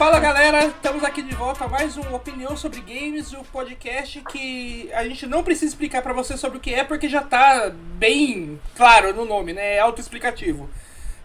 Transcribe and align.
Fala 0.00 0.18
galera, 0.18 0.64
estamos 0.64 1.04
aqui 1.04 1.20
de 1.20 1.34
volta 1.34 1.66
a 1.66 1.68
mais 1.68 1.98
um 1.98 2.14
Opinião 2.14 2.56
sobre 2.56 2.80
Games, 2.80 3.34
o 3.34 3.40
um 3.40 3.44
podcast 3.44 4.18
que 4.32 4.88
a 4.94 5.04
gente 5.04 5.26
não 5.26 5.44
precisa 5.44 5.66
explicar 5.66 6.00
para 6.00 6.14
você 6.14 6.38
sobre 6.38 6.56
o 6.56 6.60
que 6.60 6.72
é, 6.72 6.82
porque 6.82 7.06
já 7.06 7.20
tá 7.20 7.70
bem 7.98 8.58
claro 8.74 9.12
no 9.12 9.26
nome, 9.26 9.52
né? 9.52 9.74
É 9.74 9.80
autoexplicativo. 9.80 10.70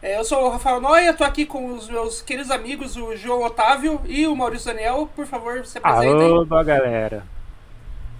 É, 0.01 0.19
eu 0.19 0.25
sou 0.25 0.43
o 0.43 0.49
Rafael 0.49 0.81
Noia, 0.81 1.13
tô 1.13 1.23
aqui 1.23 1.45
com 1.45 1.73
os 1.73 1.87
meus 1.87 2.21
queridos 2.21 2.51
amigos, 2.51 2.97
o 2.97 3.15
João 3.15 3.43
Otávio 3.43 4.01
e 4.03 4.27
o 4.27 4.35
Maurício 4.35 4.67
Daniel. 4.67 5.09
Por 5.15 5.25
favor, 5.25 5.65
se 5.65 5.77
apresentem. 5.77 6.27
Alô, 6.27 6.45
galera. 6.45 7.23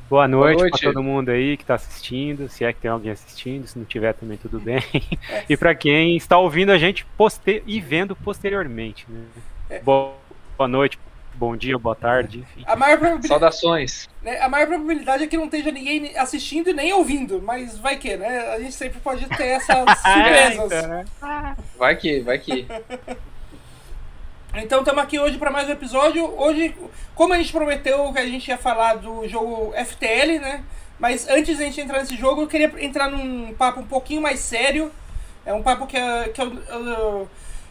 Boa 0.09 0.25
noite, 0.25 0.55
Boa 0.55 0.69
noite. 0.69 0.79
para 0.79 0.93
todo 0.93 1.03
mundo 1.03 1.31
aí 1.31 1.57
que 1.57 1.63
está 1.63 1.75
assistindo, 1.75 2.47
se 2.47 2.63
é 2.63 2.71
que 2.71 2.79
tem 2.79 2.89
alguém 2.89 3.11
assistindo, 3.11 3.67
se 3.67 3.77
não 3.77 3.83
tiver 3.83 4.13
também 4.13 4.37
tudo 4.37 4.57
bem. 4.61 4.81
É. 5.29 5.43
E 5.49 5.57
para 5.57 5.75
quem 5.75 6.15
está 6.15 6.37
ouvindo 6.37 6.71
a 6.71 6.77
gente 6.77 7.05
poster 7.17 7.61
e 7.67 7.81
vendo 7.81 8.15
posteriormente. 8.15 9.05
Né? 9.09 9.25
É. 9.69 9.79
Boa 9.79 10.23
noite, 10.63 10.97
bom 11.33 11.55
dia, 11.55 11.77
boa 11.77 11.95
tarde, 11.95 12.39
enfim. 12.39 12.63
A 12.65 12.75
maior 12.75 12.97
probabilidade, 12.97 13.27
Saudações. 13.27 14.09
Né, 14.21 14.39
a 14.39 14.47
maior 14.47 14.67
probabilidade 14.67 15.23
é 15.23 15.27
que 15.27 15.37
não 15.37 15.45
esteja 15.45 15.71
ninguém 15.71 16.17
assistindo 16.17 16.69
e 16.69 16.73
nem 16.73 16.93
ouvindo, 16.93 17.41
mas 17.41 17.77
vai 17.77 17.97
que, 17.97 18.15
né? 18.15 18.53
A 18.53 18.59
gente 18.59 18.73
sempre 18.73 18.99
pode 18.99 19.27
ter 19.27 19.47
essas 19.47 19.77
surpresas. 19.99 20.71
é, 20.71 20.79
então, 20.79 20.87
né? 20.87 21.05
Vai 21.77 21.95
que, 21.95 22.19
vai 22.21 22.39
que. 22.39 22.65
Então 24.57 24.79
estamos 24.79 25.03
aqui 25.03 25.19
hoje 25.19 25.37
para 25.37 25.51
mais 25.51 25.67
um 25.67 25.73
episódio. 25.73 26.33
Hoje, 26.39 26.73
como 27.13 27.33
a 27.33 27.37
gente 27.37 27.51
prometeu 27.51 28.13
que 28.13 28.19
a 28.19 28.25
gente 28.25 28.47
ia 28.47 28.57
falar 28.57 28.95
do 28.95 29.27
jogo 29.27 29.73
FTL, 29.73 30.39
né? 30.39 30.63
Mas 30.97 31.27
antes 31.27 31.57
de 31.57 31.63
a 31.63 31.65
gente 31.65 31.81
entrar 31.81 31.99
nesse 31.99 32.15
jogo, 32.15 32.43
eu 32.43 32.47
queria 32.47 32.71
entrar 32.79 33.09
num 33.09 33.53
papo 33.53 33.81
um 33.81 33.85
pouquinho 33.85 34.21
mais 34.21 34.39
sério. 34.39 34.91
É 35.45 35.53
um 35.53 35.61
papo 35.61 35.85
que, 35.85 35.97
que 36.33 36.41
eu, 36.41 36.53
eu, 36.69 37.29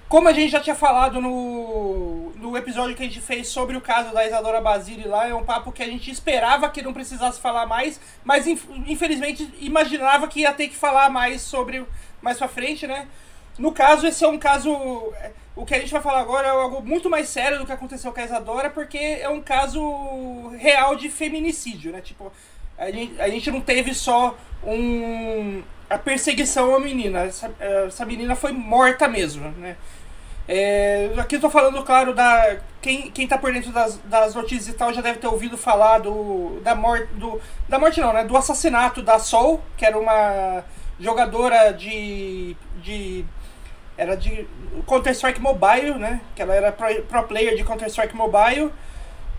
como 0.09 0.29
a 0.29 0.33
gente 0.33 0.51
já 0.51 0.61
tinha 0.61 0.77
falado 0.77 1.21
no, 1.21 2.31
no 2.37 2.57
episódio 2.57 2.95
que 2.95 3.03
a 3.03 3.07
gente 3.07 3.21
fez 3.21 3.49
sobre 3.49 3.77
o 3.77 3.81
caso 3.81 4.13
da 4.13 4.27
Isadora 4.27 4.61
Basile 4.61 5.09
lá, 5.09 5.29
é 5.29 5.35
um 5.35 5.45
papo 5.45 5.73
que 5.73 5.83
a 5.83 5.87
gente 5.87 6.11
esperava 6.11 6.69
que 6.69 6.83
não 6.83 6.93
precisasse 6.93 7.41
falar 7.41 7.67
mais, 7.67 8.01
mas 8.23 8.47
infelizmente 8.47 9.53
imaginava 9.61 10.29
que 10.29 10.41
ia 10.41 10.53
ter 10.53 10.69
que 10.69 10.77
falar 10.77 11.11
mais 11.11 11.43
sobre 11.43 11.85
mais 12.21 12.39
pra 12.39 12.49
frente, 12.49 12.87
né? 12.87 13.09
No 13.59 13.73
caso, 13.73 14.07
esse 14.07 14.25
é 14.25 14.29
um 14.29 14.39
caso. 14.39 14.73
O 15.55 15.65
que 15.65 15.75
a 15.75 15.79
gente 15.79 15.93
vai 15.93 16.03
falar 16.03 16.21
agora 16.21 16.49
é 16.49 16.51
algo 16.51 16.83
muito 16.83 17.09
mais 17.09 17.29
sério 17.29 17.59
do 17.59 17.67
que 17.67 17.71
aconteceu 17.71 18.13
com 18.13 18.21
a 18.21 18.25
Isadora, 18.25 18.71
porque 18.71 18.99
é 18.99 19.29
um 19.29 19.41
caso 19.41 20.49
real 20.59 20.97
de 20.97 21.09
feminicídio, 21.09 21.93
né? 21.93 22.01
Tipo, 22.01 22.33
a 22.79 22.91
gente, 22.91 23.21
a 23.21 23.29
gente 23.29 23.51
não 23.51 23.61
teve 23.61 23.95
só 23.95 24.37
um, 24.63 25.63
a 25.89 25.99
perseguição 25.99 26.75
à 26.75 26.81
menina. 26.81 27.21
Essa, 27.21 27.51
essa 27.59 28.05
menina 28.05 28.35
foi 28.35 28.53
morta 28.53 29.09
mesmo, 29.09 29.51
né? 29.59 29.77
É, 30.47 31.11
aqui 31.17 31.39
tô 31.39 31.49
falando, 31.49 31.83
claro, 31.83 32.15
da. 32.15 32.59
Quem, 32.83 33.11
quem 33.11 33.27
tá 33.27 33.39
por 33.39 33.53
dentro 33.53 33.73
das, 33.73 33.97
das 34.05 34.35
notícias 34.35 34.69
e 34.69 34.77
tal 34.77 34.93
já 34.93 35.01
deve 35.01 35.19
ter 35.19 35.27
ouvido 35.27 35.57
falar 35.57 35.99
do. 36.01 36.61
Da 36.63 36.75
morte. 36.75 37.07
Do, 37.15 37.41
da 37.67 37.79
morte 37.79 38.01
não, 38.01 38.13
né? 38.13 38.25
Do 38.25 38.37
assassinato 38.37 39.03
da 39.03 39.19
Sol, 39.19 39.63
que 39.77 39.87
era 39.87 39.99
uma 39.99 40.63
jogadora 41.01 41.73
de. 41.73 42.55
de 42.83 43.25
era 43.97 44.17
de 44.17 44.47
Counter-Strike 44.87 45.41
Mobile, 45.41 45.95
né? 45.99 46.21
Que 46.35 46.43
ela 46.43 46.55
era 46.55 46.73
pro, 46.73 47.03
pro 47.03 47.23
player 47.23 47.57
de 47.57 47.65
Counter-Strike 47.65 48.15
Mobile. 48.15 48.71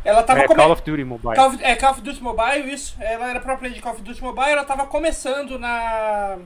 Ela 0.06 0.22
tava 0.22 0.42
é, 0.42 0.48
come... 0.48 0.62
Call 0.62 0.72
of 0.72 0.84
Duty 0.84 1.04
Mobile. 1.04 1.36
Call 1.36 1.48
of, 1.48 1.64
é, 1.64 1.76
Call 1.76 1.92
of 1.92 2.02
Duty 2.02 2.22
Mobile, 2.22 2.72
isso. 2.72 2.96
Ela 3.00 3.32
era 3.32 3.40
player 3.40 3.74
de 3.74 3.82
Call 3.82 3.94
of 3.94 4.04
Duty 4.04 4.22
Mobile, 4.22 4.52
ela 4.52 4.64
tava 4.64 4.86
começando 4.86 5.58
na... 5.58 6.38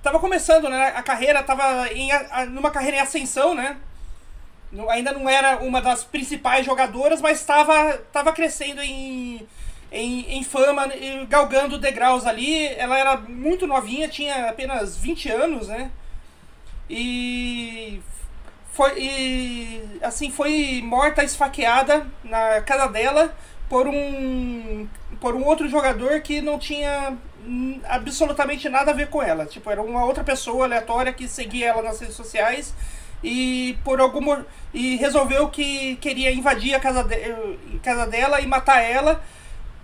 Tava 0.00 0.20
começando, 0.20 0.70
né? 0.70 0.94
A 0.96 1.02
carreira 1.02 1.42
tava 1.42 1.92
em, 1.92 2.10
a, 2.12 2.46
numa 2.46 2.70
carreira 2.70 2.98
em 2.98 3.00
ascensão, 3.00 3.52
né? 3.52 3.76
Ainda 4.88 5.12
não 5.12 5.28
era 5.28 5.58
uma 5.58 5.82
das 5.82 6.04
principais 6.04 6.64
jogadoras, 6.64 7.20
mas 7.20 7.40
estava 7.40 7.98
tava 8.12 8.32
crescendo 8.32 8.80
em, 8.80 9.46
em, 9.90 10.38
em 10.38 10.44
fama, 10.44 10.88
galgando 11.28 11.78
degraus 11.78 12.24
ali. 12.24 12.68
Ela 12.68 12.96
era 12.96 13.16
muito 13.16 13.66
novinha, 13.66 14.08
tinha 14.08 14.48
apenas 14.48 14.96
20 14.96 15.28
anos, 15.28 15.68
né? 15.68 15.90
E 16.88 18.00
foi 18.72 18.98
e, 18.98 19.98
assim 20.02 20.30
foi 20.30 20.80
morta 20.84 21.24
esfaqueada 21.24 22.06
na 22.24 22.60
casa 22.62 22.86
dela 22.88 23.34
por 23.68 23.86
um 23.86 24.88
por 25.20 25.34
um 25.34 25.44
outro 25.44 25.68
jogador 25.68 26.20
que 26.20 26.40
não 26.40 26.58
tinha 26.58 27.16
absolutamente 27.84 28.68
nada 28.68 28.90
a 28.90 28.94
ver 28.94 29.08
com 29.08 29.22
ela. 29.22 29.46
Tipo, 29.46 29.70
era 29.70 29.82
uma 29.82 30.04
outra 30.04 30.24
pessoa 30.24 30.64
aleatória 30.64 31.12
que 31.12 31.28
seguia 31.28 31.68
ela 31.68 31.82
nas 31.82 32.00
redes 32.00 32.16
sociais 32.16 32.74
e 33.22 33.78
por 33.84 34.00
algum 34.00 34.42
e 34.72 34.96
resolveu 34.96 35.48
que 35.48 35.96
queria 35.96 36.32
invadir 36.32 36.74
a 36.74 36.80
casa, 36.80 37.04
de, 37.04 37.78
casa 37.82 38.06
dela 38.06 38.40
e 38.40 38.46
matar 38.46 38.80
ela 38.82 39.22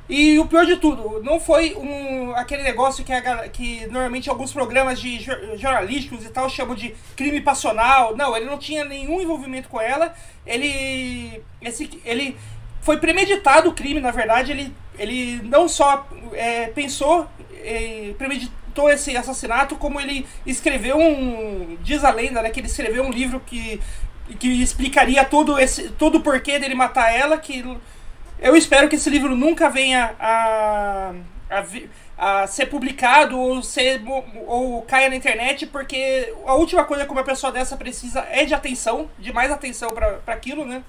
e 0.08 0.38
o 0.38 0.46
pior 0.46 0.64
de 0.64 0.76
tudo, 0.76 1.20
não 1.24 1.40
foi 1.40 1.74
um, 1.74 2.32
aquele 2.36 2.62
negócio 2.62 3.04
que, 3.04 3.12
a, 3.12 3.48
que 3.48 3.86
normalmente 3.86 4.30
alguns 4.30 4.52
programas 4.52 5.00
de 5.00 5.18
jornalísticos 5.56 6.24
e 6.24 6.28
tal 6.28 6.48
chamam 6.48 6.76
de 6.76 6.94
crime 7.16 7.40
passional. 7.40 8.16
Não, 8.16 8.36
ele 8.36 8.46
não 8.46 8.56
tinha 8.56 8.84
nenhum 8.84 9.20
envolvimento 9.20 9.68
com 9.68 9.80
ela. 9.80 10.14
Ele, 10.46 11.42
esse, 11.60 12.00
ele 12.04 12.36
foi 12.80 12.98
premeditado 12.98 13.68
o 13.68 13.74
crime, 13.74 14.00
na 14.00 14.12
verdade. 14.12 14.52
Ele, 14.52 14.72
ele 14.96 15.40
não 15.42 15.68
só 15.68 16.06
é, 16.34 16.68
pensou, 16.68 17.26
é, 17.64 18.14
premeditou 18.16 18.88
esse 18.88 19.16
assassinato, 19.16 19.74
como 19.74 20.00
ele 20.00 20.24
escreveu 20.46 20.96
um. 20.96 21.76
Diz 21.82 22.04
a 22.04 22.12
lenda, 22.12 22.42
né? 22.42 22.50
Que 22.50 22.60
ele 22.60 22.68
escreveu 22.68 23.02
um 23.02 23.10
livro 23.10 23.40
que, 23.44 23.80
que 24.38 24.62
explicaria 24.62 25.24
todo, 25.24 25.58
esse, 25.58 25.90
todo 25.90 26.18
o 26.18 26.20
porquê 26.20 26.60
dele 26.60 26.76
matar 26.76 27.12
ela. 27.12 27.38
Que 27.38 27.64
eu 28.38 28.56
espero 28.56 28.88
que 28.88 28.96
esse 28.96 29.10
livro 29.10 29.34
nunca 29.34 29.68
venha 29.70 30.14
a, 30.18 31.12
a, 31.50 31.64
a, 32.18 32.46
ser 32.46 32.66
publicado 32.66 33.38
ou, 33.38 33.62
ser, 33.62 34.02
ou 34.46 34.82
caia 34.82 35.08
na 35.08 35.16
internet, 35.16 35.66
porque 35.66 36.32
a 36.46 36.54
última 36.54 36.84
coisa 36.84 37.04
que 37.04 37.12
uma 37.12 37.24
pessoa 37.24 37.52
dessa 37.52 37.76
precisa 37.76 38.20
é 38.30 38.44
de 38.44 38.54
atenção, 38.54 39.10
de 39.18 39.32
mais 39.32 39.50
atenção 39.50 39.90
para 39.90 40.20
aquilo, 40.26 40.64
né? 40.64 40.82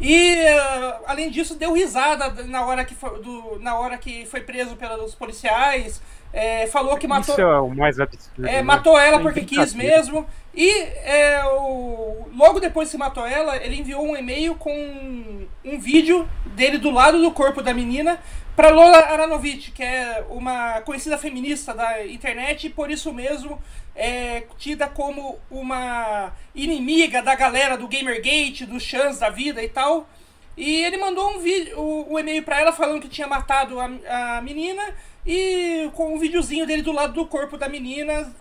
E 0.00 0.34
uh, 0.34 1.04
além 1.06 1.30
disso, 1.30 1.54
deu 1.54 1.72
risada 1.72 2.28
na 2.44 2.66
hora 2.66 2.84
que 2.84 2.94
foi, 2.94 3.22
do, 3.22 3.58
na 3.60 3.78
hora 3.78 3.96
que 3.96 4.26
foi 4.26 4.40
preso 4.40 4.76
pelos 4.76 5.14
policiais. 5.14 6.02
É, 6.36 6.66
falou 6.66 6.96
que 6.96 7.06
matou. 7.06 7.32
Isso 7.32 7.40
é 7.40 7.60
o 7.60 7.68
mais 7.68 8.00
absurdo. 8.00 8.44
É, 8.44 8.54
né? 8.54 8.62
matou 8.62 8.98
ela 8.98 9.20
porque 9.20 9.42
quis 9.42 9.72
mesmo. 9.72 10.26
E 10.52 10.68
é, 10.68 11.44
o, 11.44 12.26
logo 12.34 12.58
depois 12.58 12.90
que 12.90 12.98
matou 12.98 13.24
ela, 13.24 13.56
ele 13.56 13.76
enviou 13.76 14.04
um 14.04 14.16
e-mail 14.16 14.56
com 14.56 15.46
um 15.64 15.78
vídeo 15.78 16.28
dele 16.46 16.78
do 16.78 16.90
lado 16.90 17.22
do 17.22 17.30
corpo 17.30 17.62
da 17.62 17.72
menina 17.72 18.18
para 18.56 18.70
Lola 18.70 18.98
Aranovich, 18.98 19.70
que 19.70 19.82
é 19.84 20.24
uma 20.28 20.80
conhecida 20.80 21.16
feminista 21.16 21.72
da 21.72 22.04
internet 22.04 22.66
e 22.66 22.70
por 22.70 22.90
isso 22.90 23.12
mesmo 23.12 23.62
é 23.94 24.42
tida 24.58 24.88
como 24.88 25.38
uma 25.48 26.32
inimiga 26.52 27.22
da 27.22 27.36
galera 27.36 27.76
do 27.76 27.86
Gamergate, 27.86 28.66
dos 28.66 28.82
chans 28.82 29.20
da 29.20 29.30
vida 29.30 29.62
e 29.62 29.68
tal. 29.68 30.08
E 30.56 30.84
ele 30.84 30.96
mandou 30.96 31.30
um 31.30 31.38
vídeo, 31.38 31.80
um 31.80 32.18
e-mail 32.18 32.42
para 32.42 32.60
ela 32.60 32.72
falando 32.72 33.02
que 33.02 33.08
tinha 33.08 33.26
matado 33.28 33.78
a, 33.78 34.36
a 34.36 34.40
menina 34.40 34.82
e 35.26 35.90
com 35.94 36.14
um 36.14 36.18
videozinho 36.18 36.66
dele 36.66 36.82
do 36.82 36.92
lado 36.92 37.14
do 37.14 37.26
corpo 37.26 37.56
da 37.56 37.68
menina 37.68 38.32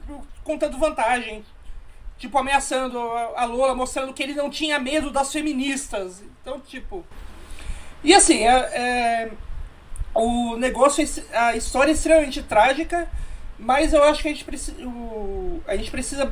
contando 0.44 0.78
vantagem. 0.78 1.44
Tipo, 2.18 2.38
ameaçando 2.38 3.00
a 3.36 3.46
Lola, 3.46 3.76
mostrando 3.76 4.14
que 4.14 4.24
ele 4.24 4.34
não 4.34 4.50
tinha 4.50 4.80
medo 4.80 5.10
das 5.10 5.32
feministas. 5.32 6.24
Então, 6.42 6.60
tipo. 6.60 7.04
E 8.04 8.14
assim, 8.14 8.46
é, 8.46 8.52
é, 8.54 9.32
o 10.14 10.56
negócio, 10.56 11.06
a 11.34 11.56
história 11.56 11.92
é 11.92 11.94
extremamente 11.94 12.44
trágica, 12.44 13.10
mas 13.58 13.94
eu 13.94 14.04
acho 14.04 14.22
que 14.22 14.28
a 14.28 14.32
gente 14.32 14.44
precisa. 14.44 14.86
O, 14.86 15.62
a 15.68 15.76
gente 15.76 15.92
precisa 15.92 16.30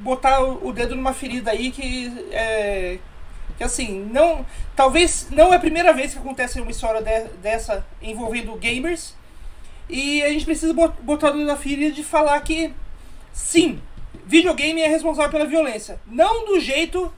botar 0.00 0.40
o 0.42 0.72
dedo 0.72 0.94
numa 0.94 1.12
ferida 1.12 1.50
aí 1.50 1.70
que. 1.70 2.26
É, 2.30 2.98
que 3.56 3.64
assim, 3.64 4.08
não. 4.10 4.46
Talvez 4.74 5.28
não 5.30 5.52
é 5.52 5.56
a 5.56 5.60
primeira 5.60 5.92
vez 5.92 6.12
que 6.12 6.18
acontece 6.18 6.60
uma 6.60 6.70
história 6.70 7.02
de, 7.02 7.28
dessa 7.38 7.84
envolvendo 8.00 8.54
gamers. 8.56 9.14
E 9.88 10.22
a 10.22 10.28
gente 10.30 10.44
precisa 10.44 10.72
botar 10.72 11.32
o 11.32 11.36
na 11.36 11.56
ferida 11.56 11.94
de 11.94 12.02
falar 12.02 12.40
que 12.40 12.72
sim, 13.32 13.80
videogame 14.24 14.80
é 14.80 14.88
responsável 14.88 15.30
pela 15.30 15.44
violência. 15.44 16.00
Não 16.06 16.46
do 16.46 16.60
jeito 16.60 17.12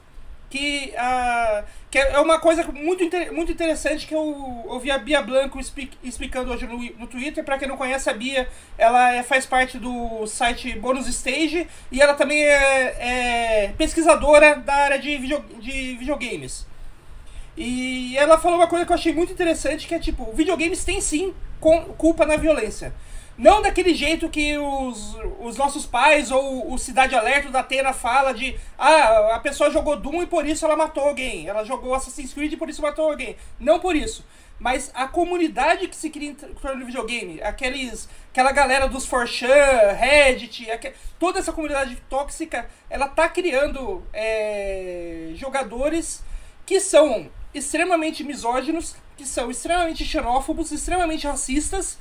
que. 0.49 0.93
Uh, 0.95 1.63
que 1.89 1.97
é 1.97 2.19
uma 2.19 2.37
coisa 2.37 2.63
muito, 2.65 3.03
muito 3.33 3.51
interessante 3.51 4.05
que 4.05 4.13
eu 4.13 4.21
ouvi 4.67 4.91
a 4.91 4.97
Bia 4.97 5.21
Blanco 5.21 5.57
explicando 6.03 6.51
hoje 6.51 6.67
no, 6.67 6.77
no 6.77 7.07
Twitter. 7.07 7.43
Para 7.43 7.57
quem 7.57 7.67
não 7.67 7.77
conhece, 7.77 8.09
a 8.09 8.13
Bia 8.13 8.47
ela 8.77 9.13
é, 9.13 9.23
faz 9.23 9.45
parte 9.45 9.77
do 9.77 10.27
site 10.27 10.77
Bonus 10.77 11.07
Stage 11.07 11.65
e 11.89 12.01
ela 12.01 12.13
também 12.13 12.43
é, 12.43 12.95
é 12.99 13.73
pesquisadora 13.77 14.57
da 14.57 14.75
área 14.75 14.99
de, 14.99 15.17
video, 15.17 15.43
de 15.59 15.95
videogames. 15.95 16.67
E 17.57 18.15
ela 18.15 18.37
falou 18.37 18.59
uma 18.59 18.67
coisa 18.67 18.85
que 18.85 18.91
eu 18.91 18.95
achei 18.95 19.11
muito 19.11 19.33
interessante, 19.33 19.87
que 19.87 19.95
é 19.95 19.99
tipo, 19.99 20.31
videogames 20.31 20.85
têm 20.85 21.01
sim 21.01 21.33
culpa 21.97 22.23
na 22.23 22.37
violência. 22.37 22.93
Não 23.35 23.61
daquele 23.61 23.93
jeito 23.93 24.29
que 24.29 24.57
os, 24.57 25.15
os 25.39 25.57
nossos 25.57 25.85
pais 25.85 26.31
ou 26.31 26.71
o 26.73 26.77
Cidade 26.77 27.15
Alerta 27.15 27.49
da 27.49 27.59
Atena 27.59 27.93
fala 27.93 28.31
de 28.33 28.57
ah, 28.77 29.35
a 29.35 29.39
pessoa 29.39 29.69
jogou 29.69 29.95
Doom 29.95 30.23
e 30.23 30.27
por 30.27 30.45
isso 30.45 30.65
ela 30.65 30.75
matou 30.75 31.03
alguém. 31.03 31.47
Ela 31.47 31.63
jogou 31.63 31.93
Assassin's 31.93 32.33
Creed 32.33 32.53
e 32.53 32.57
por 32.57 32.69
isso 32.69 32.81
matou 32.81 33.09
alguém. 33.09 33.35
Não 33.59 33.79
por 33.79 33.95
isso. 33.95 34.25
Mas 34.59 34.91
a 34.93 35.07
comunidade 35.07 35.87
que 35.87 35.95
se 35.95 36.09
cria 36.09 36.31
em 36.31 36.33
torno 36.33 36.79
do 36.79 36.85
videogame, 36.87 37.39
aqueles, 37.43 38.09
aquela 38.31 38.51
galera 38.51 38.87
dos 38.87 39.07
4chan, 39.07 39.95
Reddit, 39.95 40.71
aqu... 40.71 40.91
toda 41.19 41.37
essa 41.37 41.53
comunidade 41.53 41.95
tóxica, 42.09 42.67
ela 42.89 43.07
tá 43.07 43.29
criando 43.29 44.03
é, 44.11 45.29
jogadores 45.35 46.23
que 46.65 46.79
são 46.79 47.29
extremamente 47.57 48.23
misóginos, 48.23 48.95
que 49.15 49.25
são 49.25 49.49
extremamente 49.49 50.05
xenófobos, 50.05 50.71
extremamente 50.71 51.27
racistas, 51.27 51.97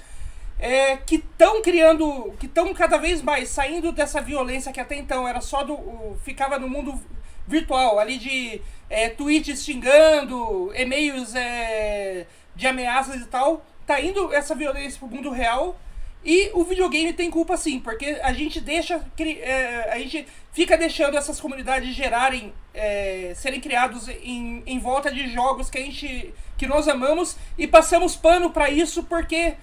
é, 0.58 0.97
que 0.97 1.17
estão 1.17 1.62
criando, 1.62 2.35
que 2.38 2.47
estão 2.47 2.73
cada 2.73 2.97
vez 2.97 3.23
mais 3.23 3.49
saindo 3.49 3.93
dessa 3.93 4.20
violência 4.20 4.73
que 4.73 4.81
até 4.81 4.97
então 4.97 5.26
era 5.26 5.41
só 5.41 5.62
do. 5.62 6.17
Ficava 6.25 6.58
no 6.58 6.69
mundo 6.69 7.00
virtual, 7.47 7.99
ali 7.99 8.19
de 8.19 8.61
é, 8.88 9.08
tweets 9.08 9.64
xingando, 9.64 10.73
e-mails 10.75 11.35
é, 11.35 12.26
de 12.55 12.67
ameaças 12.67 13.20
e 13.20 13.26
tal. 13.26 13.64
Tá 13.87 14.00
indo 14.00 14.32
essa 14.35 14.55
violência 14.55 14.99
pro 14.99 15.09
mundo 15.09 15.31
real. 15.31 15.79
E 16.26 16.50
o 16.55 16.64
videogame 16.64 17.12
tem 17.12 17.31
culpa 17.31 17.56
sim, 17.56 17.78
porque 17.78 18.19
a 18.20 18.32
gente 18.32 18.61
deixa. 18.61 19.00
É, 19.17 19.90
a 19.93 19.99
gente 20.00 20.26
fica 20.52 20.76
deixando 20.76 21.17
essas 21.17 21.40
comunidades 21.40 21.94
gerarem. 21.94 22.52
É, 22.75 23.32
serem 23.37 23.61
criados 23.61 24.08
em, 24.08 24.61
em 24.67 24.78
volta 24.81 25.08
de 25.11 25.28
jogos 25.32 25.70
que 25.70 25.78
a 25.78 25.81
gente. 25.81 26.34
que 26.58 26.67
nós 26.67 26.88
amamos 26.88 27.37
e 27.56 27.69
passamos 27.69 28.17
pano 28.17 28.50
para 28.50 28.69
isso 28.69 29.05
porque 29.05 29.55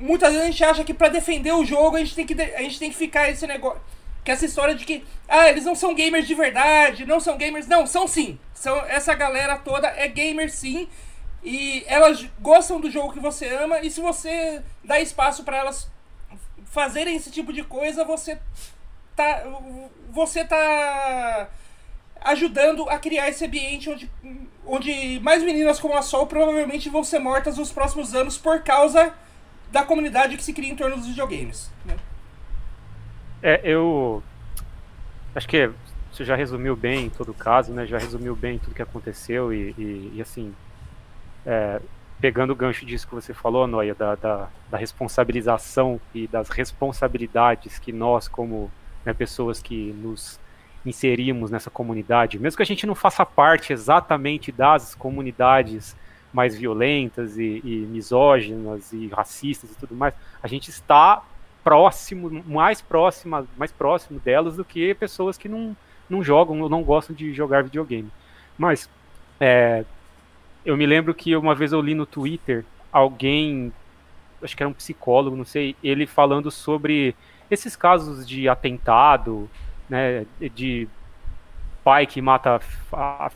muitas 0.00 0.32
vezes 0.32 0.48
a 0.48 0.50
gente 0.50 0.64
acha 0.64 0.84
que 0.84 0.92
para 0.92 1.08
defender 1.08 1.52
o 1.52 1.64
jogo 1.64 1.96
a 1.96 2.00
gente 2.00 2.16
tem 2.16 2.26
que, 2.26 2.34
a 2.34 2.62
gente 2.62 2.80
tem 2.80 2.90
que 2.90 2.96
ficar 2.96 3.30
esse 3.30 3.46
negócio. 3.46 3.80
Que 4.24 4.32
essa 4.32 4.44
história 4.44 4.74
de 4.74 4.84
que, 4.84 5.04
ah, 5.28 5.48
eles 5.48 5.64
não 5.64 5.76
são 5.76 5.94
gamers 5.94 6.26
de 6.26 6.34
verdade, 6.34 7.06
não 7.06 7.20
são 7.20 7.38
gamers. 7.38 7.68
Não, 7.68 7.86
são 7.86 8.08
sim. 8.08 8.40
São, 8.52 8.76
essa 8.88 9.14
galera 9.14 9.56
toda 9.56 9.86
é 9.86 10.08
gamer 10.08 10.50
sim. 10.50 10.88
E 11.44 11.84
elas 11.86 12.26
gostam 12.40 12.80
do 12.80 12.90
jogo 12.90 13.12
que 13.12 13.20
você 13.20 13.46
ama. 13.46 13.78
E 13.82 13.88
se 13.88 14.00
você 14.00 14.60
dá 14.82 14.98
espaço 14.98 15.44
para 15.44 15.58
elas 15.58 15.88
fazerem 16.70 17.16
esse 17.16 17.30
tipo 17.30 17.52
de 17.52 17.62
coisa, 17.62 18.04
você 18.04 18.38
tá. 19.16 19.44
Você 20.10 20.44
tá 20.44 21.48
ajudando 22.20 22.88
a 22.90 22.98
criar 22.98 23.28
esse 23.28 23.44
ambiente 23.44 23.88
onde, 23.88 24.10
onde 24.66 25.20
mais 25.20 25.42
meninas 25.42 25.78
como 25.78 25.96
a 25.96 26.02
Sol 26.02 26.26
provavelmente 26.26 26.88
vão 26.88 27.04
ser 27.04 27.20
mortas 27.20 27.56
nos 27.56 27.70
próximos 27.70 28.12
anos 28.12 28.36
por 28.36 28.60
causa 28.62 29.14
da 29.70 29.84
comunidade 29.84 30.36
que 30.36 30.42
se 30.42 30.52
cria 30.52 30.70
em 30.70 30.76
torno 30.76 30.96
dos 30.96 31.06
videogames. 31.06 31.70
Né? 31.84 31.96
É, 33.42 33.60
eu 33.62 34.22
acho 35.34 35.46
que 35.46 35.70
você 36.10 36.24
já 36.24 36.34
resumiu 36.34 36.74
bem 36.74 37.06
em 37.06 37.10
todo 37.10 37.32
caso, 37.32 37.72
né? 37.72 37.86
Já 37.86 37.98
resumiu 37.98 38.34
bem 38.34 38.58
tudo 38.58 38.74
que 38.74 38.82
aconteceu 38.82 39.52
e, 39.52 39.74
e, 39.78 40.12
e 40.16 40.22
assim, 40.22 40.52
é, 41.46 41.80
pegando 42.20 42.52
o 42.52 42.56
gancho 42.56 42.84
disso 42.84 43.06
que 43.06 43.14
você 43.14 43.32
falou, 43.32 43.66
Noia, 43.66 43.94
da, 43.94 44.14
da, 44.14 44.48
da, 44.70 44.78
responsabilização 44.78 46.00
e 46.14 46.26
das 46.26 46.48
responsabilidades 46.48 47.78
que 47.78 47.92
nós, 47.92 48.26
como 48.26 48.70
né, 49.04 49.12
pessoas 49.12 49.62
que 49.62 49.92
nos 49.92 50.38
inserimos 50.84 51.50
nessa 51.50 51.70
comunidade, 51.70 52.38
mesmo 52.38 52.56
que 52.56 52.62
a 52.62 52.66
gente 52.66 52.86
não 52.86 52.94
faça 52.94 53.24
parte 53.24 53.72
exatamente 53.72 54.50
das 54.50 54.94
comunidades 54.94 55.96
mais 56.32 56.56
violentas 56.56 57.38
e, 57.38 57.60
e 57.64 57.86
misóginas 57.90 58.92
e 58.92 59.08
racistas 59.08 59.70
e 59.70 59.74
tudo 59.76 59.94
mais, 59.94 60.14
a 60.42 60.48
gente 60.48 60.70
está 60.70 61.22
próximo, 61.62 62.42
mais 62.46 62.80
próxima, 62.80 63.46
mais 63.56 63.70
próximo 63.70 64.18
delas 64.18 64.56
do 64.56 64.64
que 64.64 64.94
pessoas 64.94 65.36
que 65.36 65.48
não, 65.48 65.76
não 66.08 66.22
jogam 66.22 66.60
ou 66.60 66.68
não 66.68 66.82
gostam 66.82 67.14
de 67.14 67.32
jogar 67.32 67.62
videogame. 67.62 68.10
Mas 68.56 68.88
é, 69.40 69.84
eu 70.68 70.76
me 70.76 70.84
lembro 70.84 71.14
que 71.14 71.34
uma 71.34 71.54
vez 71.54 71.72
eu 71.72 71.80
li 71.80 71.94
no 71.94 72.04
Twitter 72.04 72.62
alguém, 72.92 73.72
acho 74.42 74.54
que 74.54 74.62
era 74.62 74.68
um 74.68 74.74
psicólogo, 74.74 75.34
não 75.34 75.44
sei, 75.44 75.74
ele 75.82 76.06
falando 76.06 76.50
sobre 76.50 77.16
esses 77.50 77.74
casos 77.74 78.28
de 78.28 78.50
atentado, 78.50 79.48
né, 79.88 80.26
de 80.54 80.86
pai 81.82 82.06
que 82.06 82.20
mata 82.20 82.60
a 82.92 83.30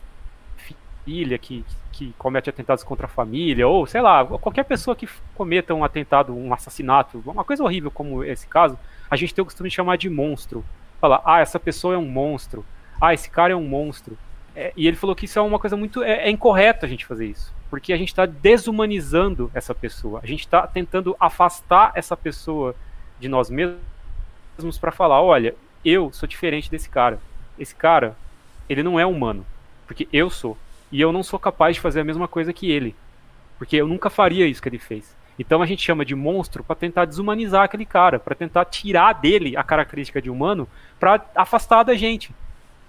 filha, 1.07 1.39
que, 1.39 1.65
que 1.91 2.15
comete 2.19 2.51
atentados 2.51 2.85
contra 2.85 3.07
a 3.07 3.09
família, 3.09 3.67
ou 3.67 3.87
sei 3.87 4.03
lá, 4.03 4.27
qualquer 4.27 4.65
pessoa 4.65 4.95
que 4.95 5.09
cometa 5.35 5.73
um 5.73 5.83
atentado, 5.83 6.37
um 6.37 6.53
assassinato, 6.53 7.23
uma 7.25 7.45
coisa 7.45 7.65
horrível 7.65 7.91
como 7.91 8.23
esse 8.23 8.47
caso, 8.47 8.79
a 9.11 9.17
gente 9.17 9.33
tem 9.33 9.41
o 9.41 9.47
costume 9.47 9.71
de 9.71 9.75
chamar 9.75 9.97
de 9.97 10.11
monstro. 10.11 10.63
Falar, 11.01 11.23
ah, 11.25 11.41
essa 11.41 11.59
pessoa 11.59 11.95
é 11.95 11.99
um 11.99 12.07
monstro, 12.07 12.63
ah, 13.01 13.15
esse 13.15 13.31
cara 13.31 13.55
é 13.55 13.57
um 13.57 13.67
monstro. 13.67 14.19
É, 14.55 14.73
e 14.77 14.87
ele 14.87 14.97
falou 14.97 15.17
que 15.17 15.25
isso 15.25 15.39
é 15.39 15.43
uma 15.43 15.59
coisa 15.59 15.77
muito. 15.77 16.03
É, 16.03 16.27
é 16.27 16.31
incorreto 16.31 16.85
a 16.85 16.89
gente 16.89 17.07
fazer 17.07 17.27
isso. 17.27 17.53
Porque 17.71 17.93
a 17.93 17.97
gente 17.97 18.09
está 18.09 18.27
desumanizando 18.27 19.51
essa 19.55 19.75
pessoa. 19.75 20.21
A 20.23 20.27
gente 20.27 20.41
está 20.41 20.67
tentando 20.67 21.17
afastar 21.19 21.93
essa 21.95 22.17
pessoa 22.17 22.75
de 23.19 23.29
nós 23.29 23.49
mesmos 23.49 24.79
para 24.79 24.93
falar: 24.93 25.23
olha, 25.23 25.55
eu 25.85 26.13
sou 26.13 26.29
diferente 26.29 26.71
desse 26.71 26.89
cara. 26.89 27.19
Esse 27.59 27.75
cara, 27.75 28.17
ele 28.69 28.83
não 28.83 29.01
é 29.01 29.07
humano. 29.07 29.47
Porque 29.87 30.09
eu 30.13 30.29
sou. 30.29 30.57
E 30.91 31.01
eu 31.01 31.13
não 31.13 31.23
sou 31.23 31.39
capaz 31.39 31.77
de 31.77 31.81
fazer 31.81 32.01
a 32.01 32.05
mesma 32.05 32.29
coisa 32.29 32.53
que 32.53 32.71
ele. 32.71 32.95
Porque 33.59 33.77
eu 33.77 33.87
nunca 33.87 34.11
faria 34.11 34.47
isso 34.47 34.61
que 34.61 34.69
ele 34.69 34.79
fez. 34.79 35.17
Então 35.39 35.63
a 35.63 35.67
gente 35.67 35.83
chama 35.83 36.05
de 36.05 36.15
monstro 36.15 36.63
para 36.63 36.77
tentar 36.77 37.05
desumanizar 37.05 37.63
aquele 37.63 37.87
cara, 37.87 38.19
para 38.19 38.35
tentar 38.35 38.67
tirar 38.67 39.15
dele 39.15 39.57
a 39.57 39.63
característica 39.63 40.21
de 40.21 40.31
humano, 40.31 40.69
para 41.01 41.25
afastar 41.35 41.83
da 41.83 41.95
gente. 41.95 42.35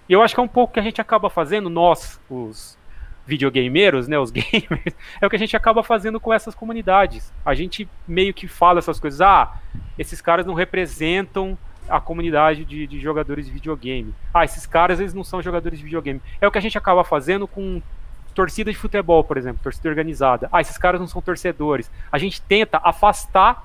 E 0.08 0.14
eu 0.14 0.22
acho 0.22 0.34
que 0.34 0.40
é 0.40 0.44
um 0.44 0.48
pouco 0.48 0.74
que 0.74 0.80
a 0.80 0.84
gente 0.84 1.00
acaba 1.00 1.30
fazendo, 1.30 1.70
nós, 1.70 2.20
os 2.30 2.78
videogameiros, 3.26 4.08
né, 4.08 4.20
os 4.20 4.32
gamers, 4.32 4.96
é 5.22 5.26
o 5.26 5.30
que 5.30 5.36
a 5.36 5.40
gente 5.40 5.56
acaba 5.56 5.84
fazendo 5.84 6.20
com 6.20 6.34
essas 6.34 6.54
comunidades. 6.54 7.32
A 7.46 7.54
gente 7.54 7.88
meio 8.08 8.34
que 8.34 8.48
fala 8.48 8.80
essas 8.80 9.00
coisas, 9.00 9.22
ah, 9.22 9.56
esses 9.98 10.22
caras 10.22 10.46
não 10.46 10.54
representam 10.54 11.58
a 11.88 12.00
comunidade 12.00 12.64
de, 12.66 12.88
de, 12.88 13.00
jogadores 13.00 13.46
de 13.46 13.52
videogame. 13.52 14.14
Ah, 14.34 14.46
esses 14.46 14.66
caras 14.66 15.00
eles 15.00 15.14
não 15.14 15.24
são 15.24 15.42
jogadores 15.42 15.80
de 15.80 15.86
videogame. 15.86 16.22
É 16.40 16.48
o 16.48 16.52
que 16.52 16.58
a 16.58 16.62
gente 16.62 16.78
acaba 16.78 17.04
fazendo 17.04 17.48
com 17.48 17.82
torcida 18.34 18.72
de 18.72 18.78
futebol, 18.78 19.24
por 19.24 19.38
exemplo, 19.38 19.62
torcida 19.62 19.90
organizada. 19.90 20.50
Ah, 20.52 20.62
esses 20.62 20.78
caras 20.78 21.00
não 21.00 21.08
são 21.08 21.22
torcedores. 21.22 21.92
A 22.12 22.18
gente 22.18 22.42
tenta 22.42 22.80
afastar 22.84 23.64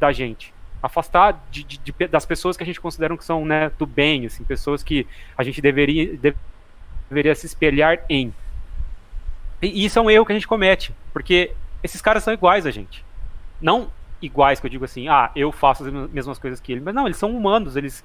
da 0.00 0.12
gente, 0.12 0.53
afastar 0.84 1.42
de, 1.50 1.64
de, 1.64 1.78
de, 1.78 2.08
das 2.08 2.26
pessoas 2.26 2.58
que 2.58 2.62
a 2.62 2.66
gente 2.66 2.78
considera 2.78 3.16
que 3.16 3.24
são 3.24 3.42
né, 3.46 3.70
do 3.78 3.86
bem, 3.86 4.26
assim, 4.26 4.44
pessoas 4.44 4.82
que 4.82 5.06
a 5.36 5.42
gente 5.42 5.62
deveria, 5.62 6.34
deveria 7.08 7.34
se 7.34 7.46
espelhar 7.46 8.04
em. 8.06 8.34
E 9.62 9.86
isso 9.86 9.98
é 9.98 10.02
um 10.02 10.10
erro 10.10 10.26
que 10.26 10.32
a 10.32 10.34
gente 10.34 10.46
comete, 10.46 10.94
porque 11.10 11.52
esses 11.82 12.02
caras 12.02 12.22
são 12.22 12.34
iguais 12.34 12.66
a 12.66 12.70
gente. 12.70 13.02
Não 13.62 13.90
iguais, 14.20 14.60
que 14.60 14.66
eu 14.66 14.70
digo 14.70 14.84
assim, 14.84 15.08
ah, 15.08 15.30
eu 15.34 15.50
faço 15.50 15.86
as 15.86 16.10
mesmas 16.10 16.38
coisas 16.38 16.60
que 16.60 16.70
ele. 16.70 16.82
Mas 16.82 16.94
não, 16.94 17.06
eles 17.06 17.16
são 17.16 17.34
humanos, 17.34 17.76
eles 17.76 18.04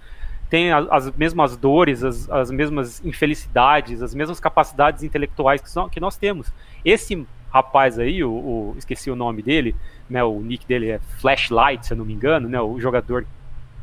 têm 0.49 0.71
as, 0.71 0.87
as 0.89 1.11
mesmas 1.11 1.57
dores, 1.57 2.01
as, 2.01 2.29
as, 2.29 2.49
mesmas 2.49 3.03
infelicidades, 3.03 4.01
as 4.01 4.15
mesmas 4.15 4.39
capacidades 4.39 5.03
intelectuais 5.03 5.61
que, 5.61 5.69
são, 5.69 5.89
que 5.89 5.99
nós 5.99 6.15
temos. 6.15 6.51
Esse 6.85 7.27
rapaz 7.51 7.99
aí, 7.99 8.23
o, 8.23 8.31
o, 8.31 8.75
esqueci 8.77 9.11
o 9.11 9.15
nome 9.17 9.41
dele, 9.41 9.75
né, 10.09 10.23
o 10.23 10.39
nick 10.39 10.65
dele 10.65 10.91
é 10.91 10.99
Flashlight, 11.19 11.85
se 11.85 11.93
eu 11.93 11.97
não 11.97 12.05
me 12.05 12.13
engano, 12.13 12.49
né, 12.49 12.59
o 12.59 12.79
jogador 12.79 13.25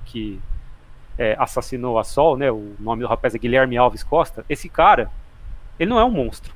que 0.04 0.40
é, 1.18 1.36
assassinou 1.38 1.98
a 1.98 2.04
Sol, 2.04 2.36
né, 2.36 2.50
o 2.50 2.74
nome 2.78 3.02
do 3.02 3.08
rapaz 3.08 3.34
é 3.34 3.38
Guilherme 3.38 3.76
Alves 3.76 4.02
Costa. 4.02 4.44
Esse 4.48 4.68
cara, 4.68 5.10
ele 5.78 5.90
não 5.90 5.98
é 5.98 6.04
um 6.04 6.10
monstro. 6.10 6.52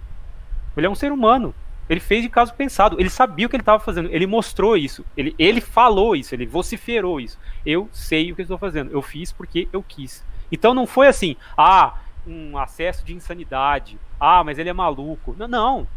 Ele 0.76 0.86
é 0.86 0.90
um 0.90 0.94
ser 0.94 1.12
humano. 1.12 1.54
Ele 1.88 2.00
fez 2.00 2.22
de 2.22 2.28
caso 2.28 2.54
pensado. 2.54 3.00
Ele 3.00 3.10
sabia 3.10 3.46
o 3.46 3.50
que 3.50 3.56
ele 3.56 3.62
estava 3.62 3.82
fazendo. 3.82 4.08
Ele 4.12 4.26
mostrou 4.26 4.76
isso. 4.76 5.04
Ele, 5.16 5.34
ele 5.36 5.60
falou 5.60 6.14
isso. 6.14 6.32
Ele 6.34 6.46
vociferou 6.46 7.20
isso. 7.20 7.36
Eu 7.66 7.88
sei 7.92 8.30
o 8.30 8.36
que 8.36 8.42
estou 8.42 8.56
fazendo. 8.56 8.92
Eu 8.92 9.02
fiz 9.02 9.32
porque 9.32 9.68
eu 9.72 9.82
quis. 9.82 10.24
Então 10.52 10.72
não 10.72 10.86
foi 10.86 11.08
assim, 11.08 11.36
ah, 11.56 11.94
um 12.24 12.56
acesso 12.56 13.04
de 13.04 13.12
insanidade. 13.12 13.98
Ah, 14.20 14.44
mas 14.44 14.58
ele 14.58 14.68
é 14.68 14.72
maluco. 14.72 15.34
Não, 15.36 15.48
não. 15.48 15.88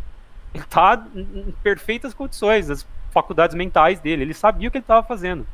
Ele 0.51 0.63
está 0.63 1.05
em 1.15 1.53
perfeitas 1.61 2.13
condições, 2.13 2.69
as 2.69 2.87
faculdades 3.13 3.55
mentais 3.55 3.99
dele. 3.99 4.23
Ele 4.23 4.33
sabia 4.33 4.67
o 4.67 4.71
que 4.71 4.77
ele 4.77 4.83
estava 4.83 5.05
fazendo. 5.05 5.45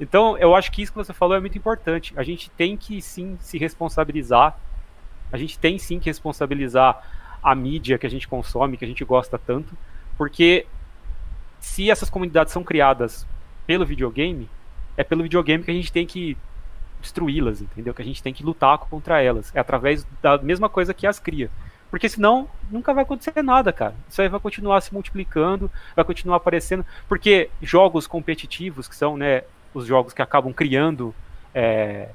Então, 0.00 0.36
eu 0.38 0.54
acho 0.54 0.70
que 0.70 0.82
isso 0.82 0.92
que 0.92 0.98
você 0.98 1.12
falou 1.12 1.36
é 1.36 1.40
muito 1.40 1.56
importante. 1.56 2.12
A 2.16 2.22
gente 2.22 2.50
tem 2.50 2.76
que 2.76 3.00
sim 3.00 3.36
se 3.40 3.58
responsabilizar. 3.58 4.58
A 5.32 5.36
gente 5.36 5.58
tem 5.58 5.78
sim 5.78 5.98
que 5.98 6.10
responsabilizar 6.10 7.02
a 7.42 7.54
mídia 7.54 7.98
que 7.98 8.06
a 8.06 8.10
gente 8.10 8.28
consome, 8.28 8.76
que 8.76 8.84
a 8.84 8.88
gente 8.88 9.04
gosta 9.04 9.38
tanto, 9.38 9.76
porque 10.16 10.66
se 11.60 11.90
essas 11.90 12.10
comunidades 12.10 12.52
são 12.52 12.64
criadas 12.64 13.26
pelo 13.66 13.86
videogame, 13.86 14.48
é 14.96 15.04
pelo 15.04 15.22
videogame 15.22 15.62
que 15.62 15.70
a 15.70 15.74
gente 15.74 15.92
tem 15.92 16.06
que 16.06 16.36
destruí-las, 17.00 17.60
entendeu? 17.60 17.94
Que 17.94 18.02
a 18.02 18.04
gente 18.04 18.22
tem 18.22 18.32
que 18.32 18.42
lutar 18.42 18.78
contra 18.78 19.22
elas. 19.22 19.54
É 19.54 19.60
através 19.60 20.06
da 20.20 20.38
mesma 20.38 20.68
coisa 20.68 20.92
que 20.92 21.06
as 21.06 21.18
cria. 21.18 21.50
Porque 21.90 22.08
senão 22.08 22.48
nunca 22.70 22.92
vai 22.92 23.02
acontecer 23.02 23.42
nada, 23.42 23.72
cara. 23.72 23.94
Isso 24.08 24.20
aí 24.20 24.28
vai 24.28 24.40
continuar 24.40 24.80
se 24.80 24.92
multiplicando, 24.92 25.70
vai 25.96 26.04
continuar 26.04 26.36
aparecendo. 26.36 26.84
Porque 27.08 27.50
jogos 27.62 28.06
competitivos, 28.06 28.86
que 28.86 28.94
são, 28.94 29.16
né, 29.16 29.42
os 29.72 29.86
jogos 29.86 30.12
que 30.12 30.22
acabam 30.22 30.52
criando 30.52 31.14
é, 31.54 32.08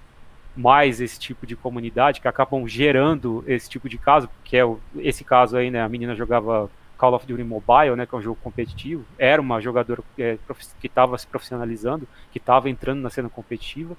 mais 0.55 1.01
esse 1.01 1.19
tipo 1.19 1.47
de 1.47 1.55
comunidade, 1.55 2.21
que 2.21 2.27
acabam 2.27 2.67
gerando 2.67 3.43
esse 3.47 3.69
tipo 3.69 3.89
de 3.89 3.97
caso, 3.97 4.29
que 4.43 4.55
é 4.55 4.63
o, 4.63 4.79
esse 4.97 5.23
caso 5.23 5.57
aí, 5.57 5.71
né? 5.71 5.81
A 5.81 5.89
menina 5.89 6.15
jogava 6.15 6.69
Call 6.97 7.15
of 7.15 7.25
Duty 7.25 7.43
Mobile, 7.43 7.95
né, 7.95 8.05
que 8.05 8.15
é 8.15 8.17
um 8.17 8.21
jogo 8.21 8.39
competitivo, 8.41 9.03
era 9.17 9.41
uma 9.41 9.59
jogadora 9.59 10.01
é, 10.17 10.37
que 10.79 10.87
estava 10.87 11.17
se 11.17 11.27
profissionalizando, 11.27 12.07
que 12.31 12.37
estava 12.37 12.69
entrando 12.69 13.01
na 13.01 13.09
cena 13.09 13.29
competitiva. 13.29 13.97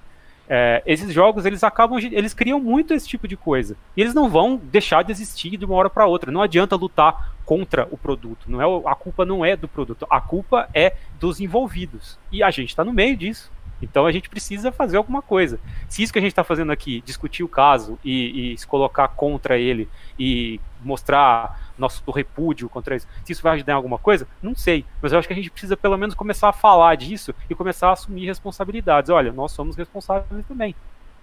É, 0.49 0.83
esses 0.85 1.13
jogos 1.13 1.47
eles 1.47 1.65
acabam, 1.65 1.99
eles 1.99 2.35
criam 2.35 2.61
muito 2.61 2.93
esse 2.93 3.09
tipo 3.09 3.27
de 3.27 3.37
coisa 3.37 3.77
e 3.97 4.03
eles 4.03 4.13
não 4.13 4.29
vão 4.29 4.61
deixar 4.63 5.03
de 5.03 5.11
existir 5.11 5.57
de 5.57 5.65
uma 5.65 5.75
hora 5.75 5.89
para 5.89 6.07
outra. 6.07 6.31
Não 6.31 6.43
adianta 6.43 6.77
lutar 6.77 7.35
contra 7.45 7.89
o 7.91 7.97
produto. 7.97 8.51
Não 8.51 8.61
é 8.61 8.91
a 8.91 8.95
culpa 8.95 9.25
não 9.25 9.45
é 9.45 9.57
do 9.57 9.69
produto, 9.69 10.07
a 10.11 10.21
culpa 10.21 10.69
é 10.75 10.97
dos 11.19 11.41
envolvidos 11.41 12.19
e 12.31 12.43
a 12.43 12.51
gente 12.51 12.69
está 12.71 12.85
no 12.85 12.93
meio 12.93 13.17
disso. 13.17 13.51
Então 13.83 14.07
a 14.07 14.13
gente 14.13 14.29
precisa 14.29 14.73
fazer 14.73 14.97
alguma 14.97 15.21
coisa. 15.21 15.59
Se 15.89 16.03
isso 16.03 16.13
que 16.13 16.19
a 16.19 16.23
gente 16.23 16.33
está 16.33 16.45
fazendo 16.45 16.73
aqui, 16.73 17.03
discutir 17.05 17.43
o 17.43 17.49
caso 17.49 17.99
e, 18.05 18.55
e, 18.55 18.59
se 18.59 18.67
colocar 18.67 19.09
contra 19.09 19.59
ele 19.59 19.89
e 20.19 20.61
mostrar 20.83 21.73
nosso 21.77 22.09
repúdio 22.11 22.69
contra 22.69 22.97
isso, 22.97 23.07
se 23.25 23.33
isso 23.33 23.43
vai 23.43 23.55
ajudar 23.55 23.73
em 23.73 23.77
alguma 23.77 23.99
coisa, 23.99 24.27
não 24.43 24.55
sei. 24.55 24.85
Mas 25.03 25.13
eu 25.13 25.19
acho 25.19 25.29
que 25.29 25.35
a 25.35 25.37
gente 25.37 25.51
precisa 25.51 25.77
pelo 25.77 25.97
menos 25.97 26.15
começar 26.15 26.49
a 26.49 26.53
falar 26.53 26.95
disso 26.95 27.35
e 27.49 27.55
começar 27.55 27.89
a 27.89 27.93
assumir 27.93 28.27
responsabilidades. 28.27 29.11
Olha, 29.11 29.33
nós 29.33 29.53
somos 29.53 29.77
responsáveis 29.77 30.47
também, 30.47 30.75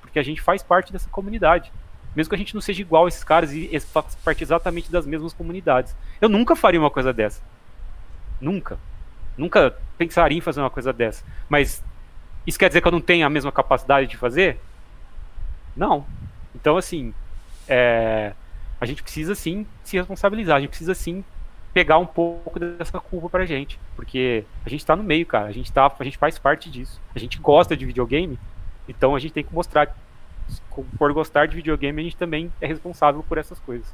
porque 0.02 0.20
a 0.20 0.24
gente 0.24 0.42
faz 0.42 0.62
parte 0.62 0.92
dessa 0.92 1.10
comunidade. 1.10 1.72
Mesmo 2.16 2.30
que 2.30 2.36
a 2.36 2.38
gente 2.38 2.54
não 2.54 2.62
seja 2.62 2.82
igual 2.82 3.06
a 3.06 3.08
esses 3.08 3.24
caras 3.24 3.54
e 3.54 3.80
faça 3.80 4.18
parte 4.24 4.44
exatamente 4.44 4.92
das 4.92 5.06
mesmas 5.06 5.32
comunidades. 5.32 5.96
Eu 6.20 6.28
nunca 6.28 6.58
faria 6.58 6.80
uma 6.80 6.92
coisa 6.92 7.14
dessa. 7.14 7.42
Nunca. 8.40 8.78
Nunca 9.38 9.74
pensaria 9.98 10.38
em 10.38 10.42
fazer 10.42 10.60
uma 10.60 10.70
coisa 10.70 10.92
dessa. 10.92 11.24
Mas 11.48 11.82
isso 12.46 12.58
quer 12.58 12.68
dizer 12.68 12.82
que 12.82 12.88
eu 12.88 12.92
não 12.92 13.02
tenho 13.02 13.26
a 13.26 13.30
mesma 13.30 13.52
capacidade 13.52 14.08
de 14.08 14.18
fazer? 14.18 14.60
Não. 15.76 16.06
Então, 16.56 16.78
assim, 16.78 17.14
é, 17.68 18.34
a 18.80 18.86
gente 18.86 19.04
precisa 19.04 19.36
sim 19.36 19.66
se 19.84 19.98
responsabilizar, 19.98 20.58
a 20.58 20.60
gente 20.60 20.70
precisa 20.70 20.94
sim 20.94 21.24
pegar 21.74 21.98
um 21.98 22.06
pouco 22.06 22.60
dessa 22.60 23.00
culpa 23.00 23.30
pra 23.30 23.46
gente, 23.46 23.80
porque 23.96 24.44
a 24.66 24.70
gente 24.70 24.86
tá 24.86 24.96
no 24.96 25.04
meio, 25.04 25.26
cara, 25.26 25.46
a 25.46 25.52
gente, 25.52 25.72
tá, 25.72 25.92
a 25.98 26.04
gente 26.04 26.18
faz 26.18 26.38
parte 26.38 26.70
disso. 26.70 27.00
A 27.16 27.20
gente 27.20 27.40
gosta 27.40 27.78
de 27.78 27.86
videogame, 27.86 28.38
então 28.88 29.16
a 29.16 29.20
gente 29.20 29.34
tem 29.34 29.44
que 29.44 29.54
mostrar 29.54 29.96
por 30.98 31.14
gostar 31.14 31.48
de 31.48 31.56
videogame, 31.56 32.02
a 32.02 32.04
gente 32.04 32.18
também 32.18 32.52
é 32.60 32.68
responsável 32.68 33.24
por 33.24 33.38
essas 33.38 33.60
coisas. 33.60 33.88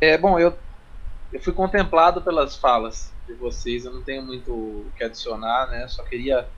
É, 0.00 0.16
bom, 0.18 0.38
eu, 0.38 0.56
eu 1.34 1.40
fui 1.40 1.52
contemplado 1.52 2.22
pelas 2.22 2.54
falas 2.54 3.12
de 3.26 3.34
vocês. 3.34 3.84
Eu 3.84 3.92
não 3.92 4.02
tenho 4.02 4.22
muito 4.22 4.52
o 4.52 4.92
que 4.96 5.02
adicionar, 5.02 5.66
né? 5.68 5.88
Só 5.88 6.04
queria 6.04 6.48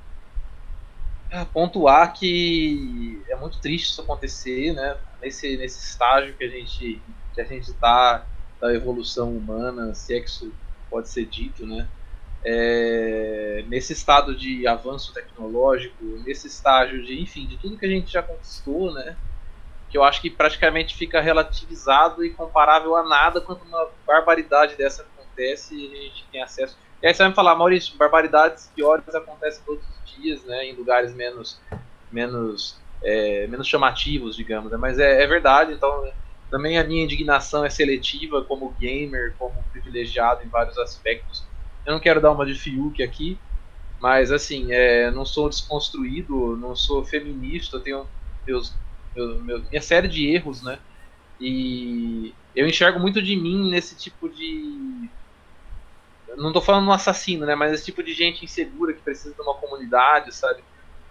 é, 1.31 1.45
pontuar 1.47 2.13
que 2.13 3.23
é 3.27 3.35
muito 3.37 3.59
triste 3.59 3.91
isso 3.91 4.03
acontecer, 4.03 4.75
né? 4.75 4.99
Nesse, 5.21 5.57
nesse 5.57 5.83
estágio 5.83 6.35
que 6.35 6.45
a 6.45 6.49
gente 6.49 7.01
que 7.35 7.41
a 7.41 7.45
gente 7.45 7.71
está 7.71 8.27
da 8.61 8.73
evolução 8.75 9.35
humana, 9.35 9.95
se 9.95 10.15
é 10.15 10.21
que 10.21 10.29
isso 10.29 10.53
pode 10.91 11.09
ser 11.09 11.25
dito, 11.25 11.67
né? 11.67 11.89
É, 12.45 13.65
nesse 13.69 13.95
estado 13.95 14.37
de 14.37 14.67
avanço 14.67 15.13
tecnológico, 15.15 16.05
nesse 16.25 16.49
estágio 16.49 17.03
de, 17.03 17.19
enfim, 17.21 17.47
de 17.47 17.57
tudo 17.57 17.79
que 17.79 17.87
a 17.87 17.89
gente 17.89 18.13
já 18.13 18.23
conquistou, 18.23 18.93
né? 18.93 19.17
Que 19.89 19.97
eu 19.97 20.05
acho 20.05 20.21
que 20.21 20.31
praticamente 20.31 20.97
fica 20.97 21.21
relativizado 21.21 22.25
e 22.25 22.31
comparável 22.31 22.97
a 22.97 23.03
nada 23.03 23.41
quando 23.41 23.63
uma 23.63 23.89
barbaridade 24.07 24.75
dessa 24.77 25.03
acontece 25.37 25.75
e 25.75 25.93
a 25.93 26.03
gente 26.03 26.25
tem 26.33 26.43
acesso. 26.43 26.77
E 27.03 27.07
aí 27.07 27.13
você 27.13 27.19
vai 27.19 27.29
me 27.29 27.35
falar, 27.35 27.55
Maurício, 27.55 27.97
barbaridades 27.97 28.71
piores 28.75 29.15
acontecem 29.15 29.63
todos 29.65 29.85
os 29.85 30.17
dias, 30.17 30.43
né, 30.45 30.65
em 30.67 30.75
lugares 30.75 31.15
menos, 31.15 31.61
menos, 32.11 32.81
é, 33.03 33.47
menos 33.47 33.69
chamativos, 33.69 34.35
digamos. 34.35 34.73
Né? 34.73 34.79
Mas 34.79 34.99
é, 34.99 35.23
é, 35.23 35.27
verdade, 35.27 35.73
então 35.73 36.11
também 36.51 36.79
a 36.79 36.85
minha 36.85 37.05
indignação 37.05 37.65
é 37.65 37.71
seletiva 37.71 38.43
como 38.45 38.71
gamer, 38.81 39.35
como 39.39 39.63
privilegiado 39.73 40.43
em 40.43 40.49
vários 40.49 40.79
aspectos. 40.79 41.45
Eu 41.85 41.93
não 41.93 42.01
quero 42.01 42.21
dar 42.21 42.33
uma 42.33 42.47
de 42.47 42.55
Fiuk 42.55 43.03
aqui, 43.03 43.39
mas 44.01 44.33
assim, 44.33 44.73
é, 44.73 45.11
não 45.11 45.25
sou 45.25 45.49
desconstruído, 45.49 46.57
não 46.57 46.75
sou 46.75 47.05
feminista, 47.05 47.79
tenho 47.79 48.07
meus, 48.47 48.75
meus, 49.17 49.43
meus, 49.43 49.69
minha 49.71 49.83
série 49.83 50.09
de 50.09 50.29
erros, 50.29 50.63
né? 50.63 50.79
E 51.41 52.35
eu 52.55 52.67
enxergo 52.67 53.01
muito 53.01 53.23
de 53.23 53.37
mim 53.37 53.71
nesse 53.71 53.97
tipo 53.97 54.29
de 54.29 55.09
não 56.37 56.53
tô 56.53 56.61
falando 56.61 56.87
um 56.87 56.93
assassino, 56.93 57.47
né? 57.47 57.55
Mas 57.55 57.73
esse 57.73 57.85
tipo 57.87 58.03
de 58.03 58.13
gente 58.13 58.45
insegura 58.45 58.93
que 58.93 59.01
precisa 59.01 59.35
de 59.35 59.41
uma 59.41 59.55
comunidade, 59.55 60.35
sabe? 60.35 60.63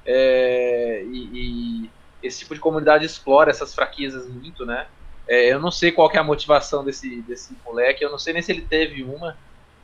É, 0.05 1.03
e, 1.03 1.85
e, 1.85 1.91
esse 2.21 2.39
tipo 2.39 2.53
de 2.53 2.59
comunidade 2.59 3.05
explora 3.05 3.49
essas 3.49 3.73
fraquezas 3.73 4.27
muito, 4.27 4.65
né? 4.65 4.87
É, 5.27 5.51
eu 5.51 5.59
não 5.59 5.71
sei 5.71 5.91
qual 5.91 6.11
é 6.11 6.17
a 6.17 6.23
motivação 6.23 6.83
desse, 6.83 7.21
desse 7.23 7.57
moleque, 7.65 8.03
eu 8.03 8.11
não 8.11 8.19
sei 8.19 8.33
nem 8.33 8.41
se 8.41 8.51
ele 8.51 8.61
teve 8.61 9.03
uma. 9.03 9.37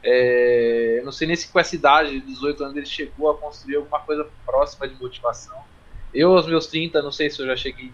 É, 0.04 1.00
eu 1.00 1.06
não 1.06 1.12
sei 1.12 1.28
nem 1.28 1.36
se 1.36 1.52
com 1.52 1.60
essa 1.60 1.76
idade, 1.76 2.12
de 2.12 2.22
18 2.22 2.64
anos, 2.64 2.78
ele 2.78 2.86
chegou 2.86 3.30
a 3.30 3.38
construir 3.38 3.78
alguma 3.78 4.00
coisa 4.00 4.28
próxima 4.46 4.88
de 4.88 5.00
motivação. 5.00 5.58
Eu, 6.14 6.36
aos 6.36 6.48
meus 6.48 6.68
30, 6.68 7.02
não 7.02 7.12
sei 7.12 7.30
se 7.30 7.42
eu 7.42 7.48
já 7.48 7.56
cheguei. 7.56 7.92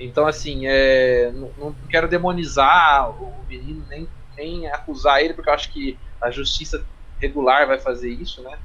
Então, 0.00 0.26
assim, 0.26 0.66
é, 0.66 1.30
não, 1.30 1.52
não 1.58 1.76
quero 1.90 2.08
demonizar 2.08 3.10
o 3.22 3.44
menino, 3.46 3.84
nem, 3.90 4.08
nem 4.34 4.66
acusar 4.68 5.22
ele, 5.22 5.34
porque 5.34 5.50
eu 5.50 5.54
acho 5.54 5.70
que 5.70 5.98
a 6.18 6.30
justiça 6.30 6.82
regular 7.20 7.66
vai 7.66 7.78
fazer 7.78 8.08
isso, 8.08 8.42
né? 8.42 8.58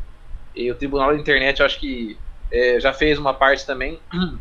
E 0.55 0.71
o 0.71 0.75
Tribunal 0.75 1.13
da 1.13 1.19
Internet, 1.19 1.59
eu 1.59 1.65
acho 1.65 1.77
que 1.77 2.17
é, 2.49 2.79
já 2.79 2.93
fez 2.93 3.19
uma 3.19 3.33
parte 3.33 3.65
também. 3.65 3.99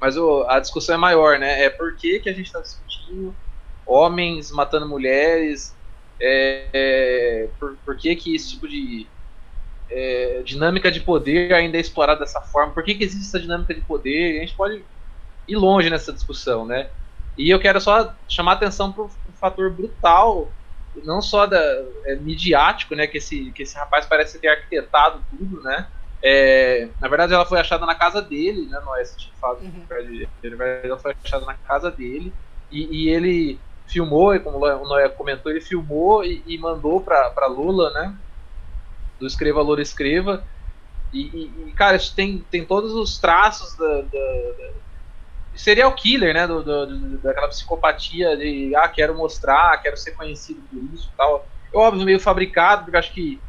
Mas 0.00 0.16
a 0.46 0.60
discussão 0.60 0.94
é 0.94 0.98
maior, 0.98 1.40
né? 1.40 1.64
É 1.64 1.70
por 1.70 1.96
que, 1.96 2.20
que 2.20 2.28
a 2.28 2.32
gente 2.32 2.46
está 2.46 2.60
discutindo 2.60 3.34
homens 3.84 4.52
matando 4.52 4.88
mulheres? 4.88 5.76
É, 6.20 6.68
é, 6.72 7.48
por, 7.58 7.76
por 7.84 7.96
que, 7.96 8.14
que 8.14 8.36
esse 8.36 8.50
tipo 8.50 8.68
de 8.68 9.08
é, 9.90 10.42
dinâmica 10.44 10.88
de 10.88 11.00
poder 11.00 11.52
ainda 11.52 11.78
é 11.78 11.80
explorada 11.80 12.20
dessa 12.20 12.40
forma? 12.40 12.72
Por 12.72 12.84
que, 12.84 12.94
que 12.94 13.02
existe 13.02 13.26
essa 13.26 13.40
dinâmica 13.40 13.74
de 13.74 13.80
poder? 13.80 14.38
A 14.38 14.40
gente 14.42 14.54
pode 14.54 14.84
ir 15.48 15.56
longe 15.56 15.90
nessa 15.90 16.12
discussão, 16.12 16.64
né? 16.66 16.90
E 17.36 17.50
eu 17.50 17.58
quero 17.58 17.80
só 17.80 18.14
chamar 18.28 18.52
atenção 18.52 18.92
para 18.92 19.04
o 19.04 19.10
fator 19.40 19.70
brutal 19.70 20.52
não 21.04 21.20
só 21.20 21.46
da, 21.46 21.60
é, 22.06 22.16
midiático, 22.16 22.94
né, 22.94 23.06
que 23.06 23.18
esse, 23.18 23.50
que 23.52 23.62
esse 23.62 23.76
rapaz 23.76 24.06
parece 24.06 24.38
ter 24.38 24.48
arquitetado 24.48 25.22
tudo, 25.30 25.62
né, 25.62 25.86
é, 26.22 26.88
na 27.00 27.08
verdade 27.08 27.32
ela 27.32 27.46
foi 27.46 27.60
achada 27.60 27.86
na 27.86 27.94
casa 27.94 28.20
dele, 28.20 28.66
né, 28.66 28.80
no 28.80 28.90
Oeste 28.90 29.32
uhum. 29.42 29.84
ela 30.82 30.98
foi 30.98 31.14
achada 31.24 31.44
na 31.46 31.54
casa 31.54 31.90
dele, 31.90 32.32
e, 32.70 33.04
e 33.04 33.08
ele 33.08 33.58
filmou, 33.86 34.38
como 34.40 34.58
o 34.58 34.88
Noé 34.88 35.08
comentou, 35.08 35.50
ele 35.50 35.60
filmou 35.60 36.24
e, 36.24 36.42
e 36.46 36.58
mandou 36.58 37.00
para 37.00 37.46
Lula, 37.46 37.90
né, 37.90 38.14
do 39.18 39.26
Escreva 39.26 39.62
Lula 39.62 39.80
Escreva, 39.80 40.44
e, 41.12 41.20
e, 41.20 41.72
cara, 41.74 41.96
isso 41.96 42.14
tem, 42.14 42.44
tem 42.50 42.64
todos 42.66 42.92
os 42.92 43.18
traços 43.18 43.74
da, 43.76 44.02
da, 44.02 44.72
serial 45.58 45.94
killer, 45.94 46.32
né? 46.32 46.46
Do, 46.46 46.62
do, 46.62 47.18
daquela 47.18 47.48
psicopatia 47.48 48.36
de 48.36 48.74
ah, 48.76 48.88
quero 48.88 49.16
mostrar, 49.16 49.76
quero 49.82 49.96
ser 49.96 50.12
conhecido 50.12 50.62
por 50.70 50.82
isso 50.94 51.12
tal. 51.16 51.46
É 51.74 51.76
óbvio, 51.76 52.04
meio 52.04 52.20
fabricado, 52.20 52.84
porque 52.84 52.96
acho 52.96 53.12
que 53.12 53.40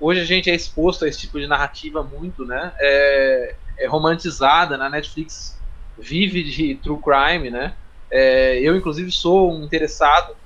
hoje 0.00 0.20
a 0.20 0.24
gente 0.24 0.48
é 0.48 0.54
exposto 0.54 1.04
a 1.04 1.08
esse 1.08 1.20
tipo 1.20 1.38
de 1.38 1.46
narrativa 1.46 2.02
muito, 2.02 2.44
né? 2.44 2.72
É, 2.80 3.56
é 3.80 3.86
romantizada 3.86 4.76
na 4.76 4.88
Netflix, 4.88 5.60
vive 5.98 6.42
de 6.44 6.76
true 6.76 7.00
crime, 7.02 7.50
né? 7.50 7.76
É, 8.10 8.58
eu, 8.60 8.76
inclusive, 8.76 9.10
sou 9.12 9.52
um 9.52 9.64
interessado 9.64 10.36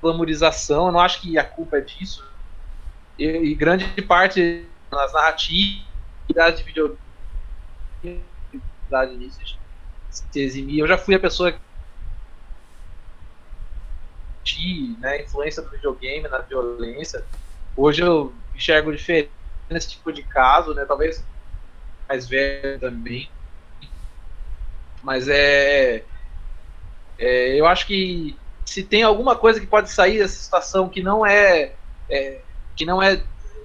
glamorização, 0.00 0.86
eu 0.86 0.92
não 0.92 1.00
acho 1.00 1.20
que 1.20 1.38
a 1.38 1.44
culpa 1.44 1.78
é 1.78 1.80
disso, 1.80 2.22
e, 3.18 3.26
e 3.26 3.54
grande 3.54 3.84
parte 4.02 4.66
das 4.90 5.12
narrativas 5.12 5.84
de 6.56 6.62
videogame 6.62 6.98
se 10.10 10.40
eximir. 10.40 10.78
Eu 10.78 10.88
já 10.88 10.96
fui 10.96 11.14
a 11.14 11.20
pessoa 11.20 11.54
que 14.44 14.96
né, 14.98 15.22
influência 15.22 15.62
do 15.62 15.70
videogame 15.70 16.28
na 16.28 16.38
violência. 16.38 17.24
Hoje 17.76 18.02
eu 18.02 18.34
enxergo 18.54 18.94
diferente 18.94 19.30
nesse 19.68 19.90
tipo 19.90 20.12
de 20.12 20.22
caso, 20.22 20.74
né? 20.74 20.84
Talvez 20.84 21.22
mais 22.08 22.26
velho 22.26 22.80
também. 22.80 23.30
Mas 25.02 25.28
é, 25.28 26.04
é, 27.18 27.60
eu 27.60 27.66
acho 27.66 27.86
que 27.86 28.38
se 28.64 28.82
tem 28.82 29.02
alguma 29.02 29.36
coisa 29.36 29.60
que 29.60 29.66
pode 29.66 29.90
sair 29.90 30.18
dessa 30.18 30.42
situação 30.42 30.88
que 30.88 31.02
não 31.02 31.24
é, 31.24 31.74
é 32.10 32.40
que 32.78 32.86
não 32.86 33.02
é 33.02 33.20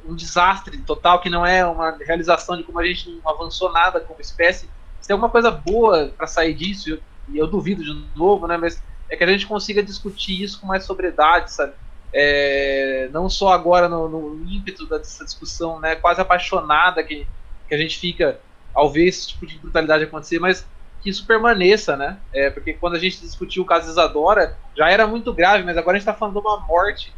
um 0.05 0.15
desastre 0.15 0.77
total, 0.79 1.21
que 1.21 1.29
não 1.29 1.45
é 1.45 1.65
uma 1.65 1.91
realização 1.91 2.57
de 2.57 2.63
como 2.63 2.79
a 2.79 2.85
gente 2.85 3.09
não 3.09 3.31
avançou 3.31 3.71
nada 3.71 4.01
como 4.01 4.19
espécie. 4.19 4.67
Se 4.99 5.07
tem 5.07 5.13
alguma 5.13 5.29
coisa 5.29 5.51
boa 5.51 6.11
para 6.17 6.27
sair 6.27 6.53
disso, 6.53 6.89
e 6.89 6.91
eu, 6.91 6.99
eu, 7.45 7.47
duvido 7.47 7.83
de 7.83 8.05
novo, 8.15 8.47
né? 8.47 8.57
Mas 8.57 8.81
é 9.07 9.15
que 9.15 9.23
a 9.23 9.27
gente 9.27 9.45
consiga 9.45 9.83
discutir 9.83 10.41
isso 10.41 10.59
com 10.59 10.67
mais 10.67 10.83
sobriedade, 10.83 11.53
sabe? 11.53 11.73
É, 12.11 13.09
não 13.11 13.29
só 13.29 13.53
agora 13.53 13.87
no, 13.87 14.09
no 14.09 14.51
ímpeto 14.51 14.85
dessa 14.87 15.23
discussão, 15.23 15.79
né, 15.79 15.95
quase 15.95 16.21
apaixonada 16.21 17.03
que, 17.03 17.25
que 17.67 17.73
a 17.73 17.77
gente 17.77 17.97
fica 17.97 18.39
ao 18.73 18.91
ver 18.91 19.07
esse 19.07 19.29
tipo 19.29 19.47
de 19.47 19.57
brutalidade 19.57 20.03
acontecer, 20.03 20.39
mas 20.39 20.65
que 21.01 21.09
isso 21.09 21.25
permaneça, 21.25 21.97
né? 21.97 22.17
É, 22.31 22.49
porque 22.49 22.73
quando 22.73 22.95
a 22.95 22.99
gente 22.99 23.19
discutiu 23.19 23.63
o 23.63 23.65
caso 23.65 23.89
Isadora, 23.89 24.57
já 24.75 24.89
era 24.89 25.05
muito 25.05 25.33
grave, 25.33 25.63
mas 25.63 25.77
agora 25.77 25.97
a 25.97 25.99
gente 25.99 26.07
está 26.07 26.17
falando 26.17 26.39
de 26.39 26.47
uma 26.47 26.59
morte. 26.59 27.13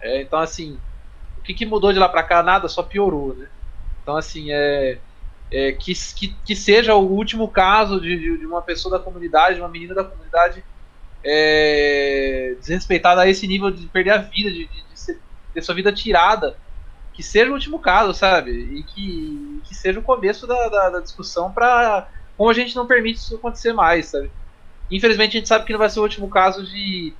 É, 0.00 0.22
então, 0.22 0.38
assim, 0.38 0.78
que, 1.46 1.54
que 1.54 1.66
mudou 1.66 1.92
de 1.92 1.98
lá 1.98 2.08
para 2.08 2.22
cá? 2.22 2.42
Nada, 2.42 2.68
só 2.68 2.82
piorou, 2.82 3.34
né? 3.34 3.48
Então, 4.02 4.16
assim, 4.16 4.50
é, 4.50 4.98
é 5.50 5.72
que, 5.72 5.92
que, 6.14 6.36
que, 6.44 6.56
seja 6.56 6.94
o 6.94 7.10
último 7.10 7.48
caso 7.48 8.00
de, 8.00 8.38
de, 8.38 8.46
uma 8.46 8.62
pessoa 8.62 8.98
da 8.98 9.04
comunidade, 9.04 9.56
de 9.56 9.60
uma 9.60 9.68
menina 9.68 9.94
da 9.94 10.04
comunidade 10.04 10.64
é, 11.24 12.54
desrespeitada 12.58 13.22
a 13.22 13.28
esse 13.28 13.46
nível 13.46 13.70
de 13.70 13.86
perder 13.86 14.10
a 14.10 14.18
vida, 14.18 14.50
de, 14.50 14.66
de, 14.66 14.82
de 14.82 15.00
ser, 15.00 15.20
ter 15.54 15.62
sua 15.62 15.74
vida 15.74 15.92
tirada. 15.92 16.56
Que 17.12 17.22
seja 17.22 17.50
o 17.50 17.54
último 17.54 17.78
caso, 17.78 18.12
sabe? 18.12 18.50
E 18.50 18.82
que, 18.82 19.62
que 19.64 19.74
seja 19.74 19.98
o 19.98 20.02
começo 20.02 20.46
da, 20.46 20.68
da, 20.68 20.90
da 20.90 21.00
discussão 21.00 21.50
para 21.50 22.08
como 22.36 22.50
a 22.50 22.54
gente 22.54 22.76
não 22.76 22.86
permite 22.86 23.18
isso 23.18 23.36
acontecer 23.36 23.72
mais, 23.72 24.06
sabe? 24.06 24.30
Infelizmente 24.90 25.36
a 25.36 25.40
gente 25.40 25.48
sabe 25.48 25.64
que 25.64 25.72
não 25.72 25.78
vai 25.78 25.88
ser 25.88 26.00
o 26.00 26.02
último 26.02 26.28
caso 26.28 26.64
de 26.64 27.14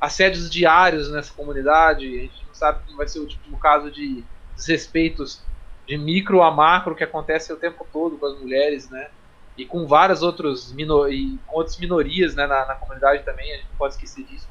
assédios 0.00 0.50
diários 0.50 1.10
nessa 1.10 1.32
comunidade, 1.32 2.06
a 2.06 2.22
gente 2.22 2.46
não 2.46 2.54
sabe 2.54 2.80
que 2.86 2.94
vai 2.96 3.08
ser 3.08 3.18
o 3.18 3.22
último 3.22 3.58
caso 3.58 3.90
de 3.90 4.24
desrespeitos 4.54 5.42
de 5.86 5.96
micro 5.96 6.42
a 6.42 6.50
macro 6.50 6.94
que 6.94 7.02
acontece 7.02 7.52
o 7.52 7.56
tempo 7.56 7.86
todo 7.92 8.18
com 8.18 8.26
as 8.26 8.38
mulheres, 8.38 8.90
né? 8.90 9.08
E 9.56 9.64
com 9.64 9.86
várias 9.86 10.22
outros 10.22 10.72
minor 10.72 11.12
e 11.12 11.38
com 11.46 11.56
outras 11.56 11.78
minorias 11.78 12.34
né, 12.34 12.46
na, 12.46 12.66
na, 12.66 12.74
comunidade 12.74 13.24
também, 13.24 13.50
a 13.52 13.56
gente 13.56 13.68
não 13.70 13.76
pode 13.76 13.94
esquecer 13.94 14.24
disso. 14.24 14.46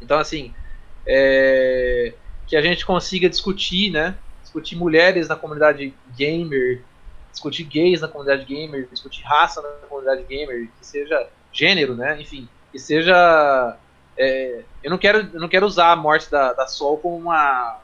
Então, 0.00 0.18
assim, 0.18 0.52
é, 1.06 2.14
que 2.46 2.56
a 2.56 2.62
gente 2.62 2.84
consiga 2.84 3.28
discutir, 3.28 3.90
né? 3.90 4.16
Discutir 4.42 4.76
mulheres 4.76 5.28
na 5.28 5.36
comunidade 5.36 5.94
gamer, 6.16 6.82
discutir 7.30 7.64
gays 7.64 8.00
na 8.00 8.08
comunidade 8.08 8.44
gamer, 8.44 8.88
discutir 8.90 9.22
raça 9.22 9.60
na 9.60 9.68
comunidade 9.86 10.24
gamer, 10.24 10.68
que 10.78 10.86
seja 10.86 11.28
gênero, 11.52 11.94
né? 11.94 12.20
Enfim, 12.20 12.48
que 12.72 12.78
seja. 12.78 13.76
É, 14.16 14.62
eu 14.82 14.90
não 14.90 14.98
quero, 14.98 15.30
eu 15.32 15.40
não 15.40 15.48
quero 15.48 15.66
usar 15.66 15.92
a 15.92 15.96
morte 15.96 16.30
da, 16.30 16.52
da 16.52 16.66
Sol 16.66 16.98
como 16.98 17.16
uma, 17.16 17.80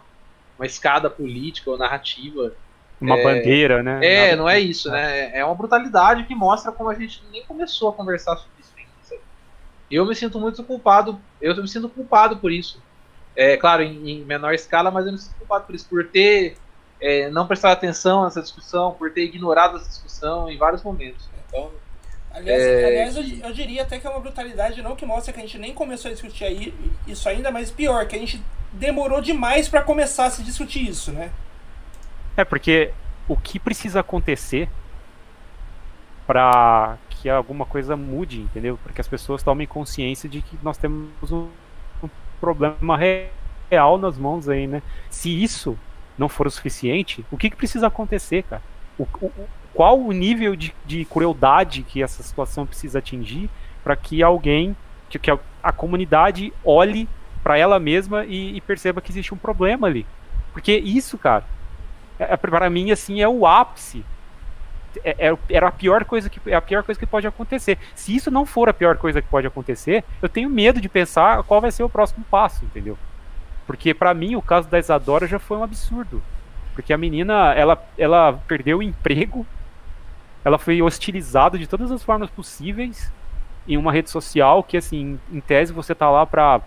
uma 0.59 0.67
escada 0.67 1.11
política 1.11 1.71
ou 1.71 1.79
narrativa. 1.79 2.53
Uma 3.01 3.19
é, 3.19 3.25
bandeira, 3.25 3.83
né? 3.83 3.99
É, 4.03 4.37
não 4.37 4.49
é 4.49 4.61
isso, 4.61 4.91
né? 4.91 5.37
É 5.37 5.45
uma 5.45 5.55
brutalidade 5.55 6.25
que 6.25 6.35
mostra 6.35 6.71
como 6.71 6.91
a 6.91 6.95
gente 6.95 7.23
nem 7.31 7.45
começou 7.45 7.89
a 7.89 7.93
conversar 7.93 8.37
sobre 8.37 8.61
isso. 8.61 8.71
Eu 9.91 10.07
me 10.07 10.15
sinto 10.15 10.39
muito 10.39 10.63
culpado, 10.63 11.21
eu 11.41 11.57
me 11.57 11.67
sinto 11.67 11.89
culpado 11.89 12.37
por 12.37 12.53
isso. 12.53 12.81
É 13.35 13.57
claro, 13.57 13.83
em, 13.83 14.09
em 14.09 14.25
menor 14.25 14.55
escala, 14.55 14.91
mas 14.91 15.05
eu 15.05 15.13
me 15.13 15.19
sinto 15.19 15.37
culpado 15.37 15.67
por 15.67 15.75
isso, 15.75 15.89
por 15.89 16.07
ter 16.09 16.59
é, 17.01 17.29
não 17.31 17.47
prestar 17.47 17.73
atenção 17.73 18.23
nessa 18.23 18.41
discussão, 18.41 18.93
por 18.95 19.13
ter 19.13 19.25
ignorado 19.25 19.77
essa 19.77 19.89
discussão 19.89 20.49
em 20.49 20.57
vários 20.57 20.85
momentos. 20.85 21.29
Então, 21.49 21.73
aliás, 22.41 22.63
é... 22.63 22.85
aliás 22.85 23.17
eu, 23.17 23.49
eu, 23.49 23.53
diria 23.53 23.83
até 23.83 23.99
que 23.99 24.07
é 24.07 24.11
uma 24.11 24.21
brutalidade 24.21 24.83
não 24.83 24.97
que 24.97 25.07
mostra 25.07 25.33
que 25.33 25.39
a 25.39 25.43
gente 25.43 25.59
nem 25.59 25.73
começou 25.73 26.11
a 26.11 26.15
discutir 26.15 26.45
aí, 26.45 26.75
isso 27.07 27.29
ainda, 27.29 27.51
mas 27.51 27.71
pior, 27.71 28.07
que 28.07 28.17
a 28.17 28.19
gente 28.19 28.43
demorou 28.73 29.21
demais 29.21 29.69
para 29.69 29.83
começar 29.83 30.27
a 30.27 30.31
se 30.31 30.43
discutir 30.43 30.89
isso, 30.89 31.13
né? 31.13 31.31
É, 32.37 32.45
porque 32.45 32.93
o 33.29 33.37
que 33.37 33.59
precisa 33.59 34.01
acontecer 34.01 34.69
para 36.27 36.97
que 37.09 37.29
alguma 37.29 37.67
coisa 37.67 37.97
mude, 37.97 38.41
entendeu? 38.41 38.79
Para 38.83 38.93
que 38.93 39.01
as 39.01 39.09
pessoas 39.09 39.43
tomem 39.43 39.67
consciência 39.67 40.29
de 40.29 40.41
que 40.41 40.57
nós 40.63 40.79
temos 40.79 41.33
um, 41.33 41.49
um 42.03 42.09
problema 42.41 42.97
real 42.97 43.99
nas 43.99 44.17
mãos 44.17 44.49
aí, 44.49 44.67
né? 44.67 44.83
Se 45.11 45.43
isso 45.43 45.77
não 46.17 46.29
for 46.29 46.47
o 46.47 46.51
suficiente, 46.51 47.25
o 47.31 47.37
que, 47.37 47.51
que 47.51 47.57
precisa 47.57 47.89
acontecer, 47.89 48.45
cara? 48.45 48.63
O, 48.99 49.05
o, 49.21 49.33
qual 49.75 49.99
o 49.99 50.13
nível 50.13 50.57
de, 50.57 50.75
de 50.85 51.05
crueldade 51.05 51.83
que 51.83 52.03
essa 52.03 52.23
situação 52.23 52.67
precisa 52.67 52.99
atingir 52.99 53.49
para 53.83 53.97
que 53.97 54.23
alguém, 54.23 54.77
que, 55.09 55.31
a, 55.31 55.39
a 55.63 55.73
comunidade 55.73 56.53
olhe 56.65 57.09
para 57.43 57.57
ela 57.57 57.79
mesma 57.79 58.25
e, 58.25 58.57
e, 58.57 58.61
perceba 58.61 59.01
que 59.01 59.11
existe 59.11 59.33
um 59.33 59.39
problema 59.39 59.87
ali? 59.87 60.07
Porque 60.53 60.77
isso, 60.77 61.17
cara, 61.17 61.45
é, 62.19 62.35
é 62.35 62.37
para 62.37 62.69
mim 62.69 62.91
assim 62.91 63.21
é 63.21 63.29
o 63.29 63.47
ápice. 63.47 64.05
É, 65.05 65.29
é, 65.29 65.39
era 65.49 65.69
a 65.69 65.73
pior 65.73 66.05
coisa 66.05 66.29
que 66.29 66.41
é 66.51 66.55
a 66.57 66.61
pior 66.61 66.83
coisa 66.83 66.99
que 66.99 67.07
pode 67.07 67.27
acontecer. 67.27 67.79
Se 67.95 68.15
isso 68.15 68.31
não 68.31 68.45
for 68.45 68.69
a 68.69 68.75
pior 68.75 68.97
coisa 68.97 69.23
que 69.23 69.29
pode 69.29 69.47
acontecer, 69.47 70.05
eu 70.21 70.29
tenho 70.29 70.51
medo 70.51 70.81
de 70.81 70.89
pensar 70.89 71.45
qual 71.45 71.61
vai 71.61 71.71
ser 71.71 71.85
o 71.85 71.89
próximo 71.89 72.25
passo, 72.29 72.65
entendeu? 72.65 72.99
Porque 73.67 73.95
para 73.95 74.13
mim 74.13 74.35
o 74.35 74.43
caso 74.43 74.69
da 74.69 74.81
Isadora 74.81 75.29
já 75.29 75.39
foi 75.39 75.57
um 75.57 75.63
absurdo. 75.63 76.21
Porque 76.75 76.93
a 76.93 76.99
menina, 76.99 77.53
ela, 77.55 77.83
ela 77.99 78.41
perdeu 78.49 78.79
o 78.79 78.83
emprego, 78.83 79.47
ela 80.45 80.59
foi 80.59 80.81
hostilizada 80.83 81.59
de 81.59 81.67
todas 81.67 81.91
as 81.91 82.03
formas 82.03 82.31
possíveis 82.31 83.13
em 83.69 83.77
uma 83.77 83.93
rede 83.93 84.11
social 84.11 84.63
que, 84.63 84.77
assim, 84.77 85.19
em 85.31 85.41
tese 85.41 85.73
você 85.73 85.95
tá 85.95 86.11
lá 86.11 86.25
pra 86.25 86.61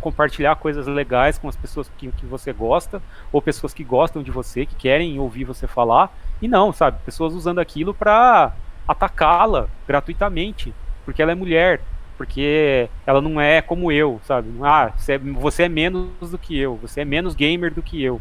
compartilhar 0.00 0.56
coisas 0.56 0.86
legais 0.86 1.38
com 1.38 1.48
as 1.48 1.56
pessoas 1.56 1.90
que, 1.96 2.10
que 2.12 2.26
você 2.26 2.52
gosta, 2.52 3.00
ou 3.32 3.40
pessoas 3.40 3.72
que 3.72 3.84
gostam 3.84 4.22
de 4.22 4.32
você, 4.32 4.66
que 4.66 4.74
querem 4.74 5.18
ouvir 5.18 5.44
você 5.44 5.66
falar, 5.66 6.12
e 6.42 6.48
não, 6.48 6.72
sabe? 6.72 6.98
Pessoas 7.04 7.34
usando 7.34 7.60
aquilo 7.60 7.94
pra 7.94 8.52
atacá-la 8.86 9.68
gratuitamente, 9.86 10.74
porque 11.04 11.22
ela 11.22 11.32
é 11.32 11.36
mulher, 11.36 11.80
porque 12.18 12.90
ela 13.06 13.20
não 13.20 13.40
é 13.40 13.62
como 13.62 13.92
eu, 13.92 14.20
sabe? 14.24 14.52
Ah, 14.62 14.92
você 14.96 15.12
é, 15.12 15.18
você 15.18 15.62
é 15.64 15.68
menos 15.68 16.30
do 16.30 16.38
que 16.38 16.58
eu, 16.58 16.76
você 16.76 17.02
é 17.02 17.04
menos 17.04 17.34
gamer 17.34 17.72
do 17.72 17.82
que 17.82 18.02
eu. 18.02 18.20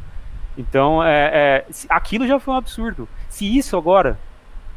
Então, 0.55 1.03
é, 1.03 1.29
é, 1.34 1.65
aquilo 1.89 2.27
já 2.27 2.39
foi 2.39 2.53
um 2.53 2.57
absurdo. 2.57 3.07
Se 3.27 3.57
isso 3.57 3.75
agora 3.75 4.19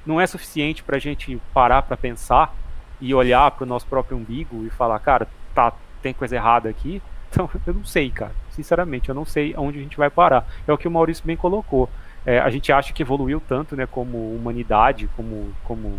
não 0.07 0.21
é 0.21 0.27
suficiente 0.27 0.83
para 0.83 0.97
a 0.97 1.01
gente 1.01 1.41
parar 1.53 1.83
para 1.83 1.97
pensar 1.97 2.55
e 3.01 3.15
olhar 3.15 3.51
para 3.51 3.65
o 3.65 3.67
nosso 3.67 3.87
próprio 3.87 4.17
umbigo 4.17 4.65
e 4.65 4.71
falar, 4.71 4.99
cara, 4.99 5.27
tá, 5.55 5.73
tem 6.03 6.13
coisa 6.13 6.37
errada 6.37 6.69
aqui, 6.69 7.03
então 7.31 7.49
eu 7.67 7.75
não 7.75 7.85
sei, 7.85 8.11
cara. 8.11 8.33
Sinceramente, 8.51 9.09
eu 9.09 9.15
não 9.15 9.25
sei 9.25 9.55
aonde 9.57 9.79
a 9.79 9.83
gente 9.83 9.97
vai 9.97 10.11
parar. 10.11 10.47
É 10.67 10.73
o 10.73 10.79
que 10.79 10.87
o 10.87 10.91
Maurício 10.91 11.27
bem 11.27 11.37
colocou. 11.37 11.89
É, 12.25 12.39
a 12.39 12.49
gente 12.49 12.73
acha 12.73 12.93
que 12.93 13.03
evoluiu 13.03 13.41
tanto, 13.41 13.77
né, 13.77 13.87
como 13.87 14.35
humanidade, 14.35 15.09
como, 15.17 15.53
como, 15.65 15.99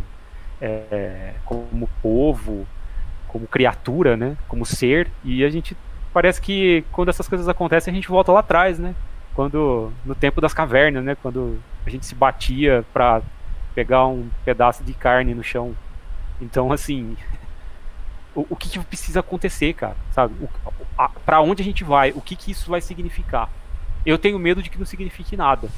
é, 0.59 1.33
como 1.45 1.87
povo, 2.01 2.65
como 3.35 3.47
criatura, 3.47 4.15
né? 4.15 4.37
Como 4.47 4.65
ser. 4.65 5.11
E 5.23 5.43
a 5.43 5.49
gente 5.49 5.75
parece 6.13 6.41
que 6.41 6.85
quando 6.93 7.09
essas 7.09 7.27
coisas 7.27 7.49
acontecem 7.49 7.91
a 7.91 7.95
gente 7.95 8.07
volta 8.07 8.31
lá 8.31 8.39
atrás, 8.39 8.79
né? 8.79 8.95
Quando 9.33 9.91
no 10.05 10.15
tempo 10.15 10.39
das 10.39 10.53
cavernas, 10.53 11.03
né? 11.03 11.15
Quando 11.21 11.59
a 11.85 11.89
gente 11.89 12.05
se 12.05 12.15
batia 12.15 12.85
para 12.93 13.21
pegar 13.75 14.07
um 14.07 14.29
pedaço 14.45 14.83
de 14.83 14.93
carne 14.93 15.35
no 15.35 15.43
chão. 15.43 15.75
Então, 16.41 16.71
assim, 16.71 17.15
o, 18.33 18.47
o 18.49 18.55
que, 18.55 18.69
que, 18.69 18.79
precisa 18.79 19.19
acontecer, 19.19 19.73
cara? 19.73 19.95
Sabe? 20.11 20.33
Para 21.25 21.41
onde 21.41 21.61
a 21.61 21.65
gente 21.65 21.83
vai? 21.83 22.11
O 22.11 22.21
que, 22.21 22.35
que 22.35 22.51
isso 22.51 22.71
vai 22.71 22.81
significar? 22.81 23.49
Eu 24.05 24.17
tenho 24.17 24.39
medo 24.39 24.63
de 24.63 24.69
que 24.69 24.79
não 24.79 24.85
signifique 24.85 25.35
nada. 25.35 25.69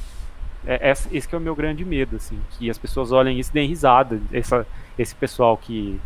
É, 0.66 0.90
esse, 0.90 1.16
esse 1.16 1.34
é 1.34 1.38
o 1.38 1.40
meu 1.40 1.54
grande 1.54 1.84
medo, 1.84 2.16
assim, 2.16 2.40
que 2.52 2.70
as 2.70 2.78
pessoas 2.78 3.10
olhem 3.12 3.38
isso 3.38 3.50
e 3.50 3.54
deem 3.54 3.68
risada. 3.68 4.20
Essa, 4.32 4.66
esse 4.96 5.14
pessoal 5.14 5.56
que 5.56 6.00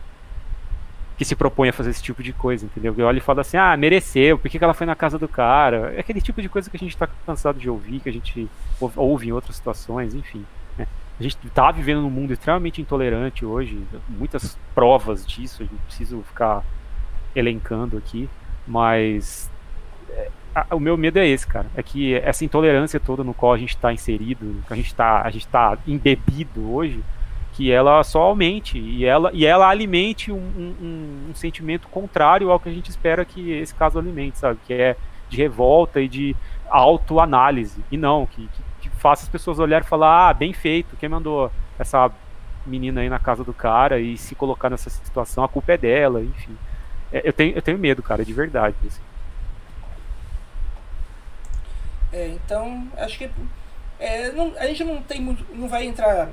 que 1.16 1.26
se 1.26 1.36
propõe 1.36 1.68
a 1.68 1.72
fazer 1.72 1.90
esse 1.90 2.02
tipo 2.02 2.22
de 2.22 2.32
coisa, 2.32 2.64
entendeu? 2.64 2.92
Que 2.92 3.02
olha 3.02 3.18
e 3.18 3.20
fala 3.20 3.42
assim, 3.42 3.56
ah, 3.56 3.76
mereceu, 3.76 4.38
por 4.38 4.50
que, 4.50 4.58
que 4.58 4.64
ela 4.64 4.74
foi 4.74 4.86
na 4.86 4.96
casa 4.96 5.18
do 5.18 5.28
cara? 5.28 5.92
É 5.94 6.00
aquele 6.00 6.20
tipo 6.20 6.40
de 6.42 6.48
coisa 6.48 6.68
que 6.68 6.76
a 6.76 6.80
gente 6.80 6.96
tá 6.96 7.06
cansado 7.26 7.60
de 7.60 7.70
ouvir, 7.70 8.00
que 8.00 8.08
a 8.08 8.12
gente 8.12 8.48
ouve 8.96 9.28
em 9.28 9.32
outras 9.32 9.54
situações, 9.54 10.14
enfim. 10.14 10.44
A 11.22 11.28
gente 11.28 11.36
tá 11.54 11.70
vivendo 11.70 12.00
num 12.02 12.10
mundo 12.10 12.32
extremamente 12.32 12.82
intolerante 12.82 13.46
hoje, 13.46 13.80
muitas 14.08 14.58
provas 14.74 15.24
disso, 15.24 15.62
a 15.62 15.64
gente 15.64 15.80
precisa 15.82 16.20
ficar 16.22 16.64
elencando 17.32 17.96
aqui, 17.96 18.28
mas 18.66 19.48
é, 20.10 20.28
o 20.72 20.80
meu 20.80 20.96
medo 20.96 21.20
é 21.20 21.28
esse, 21.28 21.46
cara, 21.46 21.66
é 21.76 21.82
que 21.82 22.16
essa 22.16 22.44
intolerância 22.44 22.98
toda 22.98 23.22
no 23.22 23.32
qual 23.32 23.52
a 23.52 23.56
gente 23.56 23.76
está 23.76 23.92
inserido, 23.92 24.64
que 24.66 24.72
a 24.72 24.74
gente 24.74 24.88
está 24.88 25.30
tá 25.48 25.78
embebido 25.86 26.68
hoje, 26.72 27.00
que 27.52 27.70
ela 27.70 28.02
só 28.02 28.22
aumente 28.22 28.76
e 28.76 29.04
ela, 29.04 29.30
e 29.32 29.46
ela 29.46 29.68
alimente 29.68 30.32
um, 30.32 30.36
um, 30.36 31.28
um, 31.30 31.34
sentimento 31.36 31.86
contrário 31.86 32.50
ao 32.50 32.58
que 32.58 32.68
a 32.68 32.72
gente 32.72 32.90
espera 32.90 33.24
que 33.24 33.52
esse 33.52 33.72
caso 33.72 33.96
alimente, 33.96 34.38
sabe? 34.38 34.58
Que 34.66 34.74
é 34.74 34.96
de 35.28 35.36
revolta 35.36 36.00
e 36.00 36.08
de 36.08 36.34
autoanálise. 36.68 37.80
E 37.92 37.96
não, 37.96 38.26
que, 38.26 38.48
que 38.48 38.71
faça 39.02 39.24
as 39.24 39.28
pessoas 39.28 39.58
olharem 39.58 39.84
e 39.84 39.88
falar, 39.88 40.28
ah, 40.28 40.34
bem 40.34 40.52
feito, 40.52 40.96
quem 40.96 41.08
mandou 41.08 41.50
essa 41.76 42.08
menina 42.64 43.00
aí 43.00 43.08
na 43.08 43.18
casa 43.18 43.42
do 43.42 43.52
cara 43.52 43.98
e 43.98 44.16
se 44.16 44.36
colocar 44.36 44.70
nessa 44.70 44.88
situação, 44.88 45.42
a 45.42 45.48
culpa 45.48 45.72
é 45.72 45.76
dela, 45.76 46.22
enfim. 46.22 46.56
É, 47.12 47.28
eu, 47.28 47.32
tenho, 47.32 47.56
eu 47.56 47.60
tenho 47.60 47.76
medo, 47.78 48.00
cara, 48.00 48.24
de 48.24 48.32
verdade. 48.32 48.76
Assim. 48.86 49.00
É, 52.12 52.28
então, 52.28 52.86
acho 52.96 53.18
que 53.18 53.28
é, 53.98 54.30
não, 54.30 54.52
a 54.56 54.66
gente 54.66 54.84
não 54.84 55.02
tem 55.02 55.20
não 55.52 55.66
vai 55.66 55.84
entrar 55.84 56.28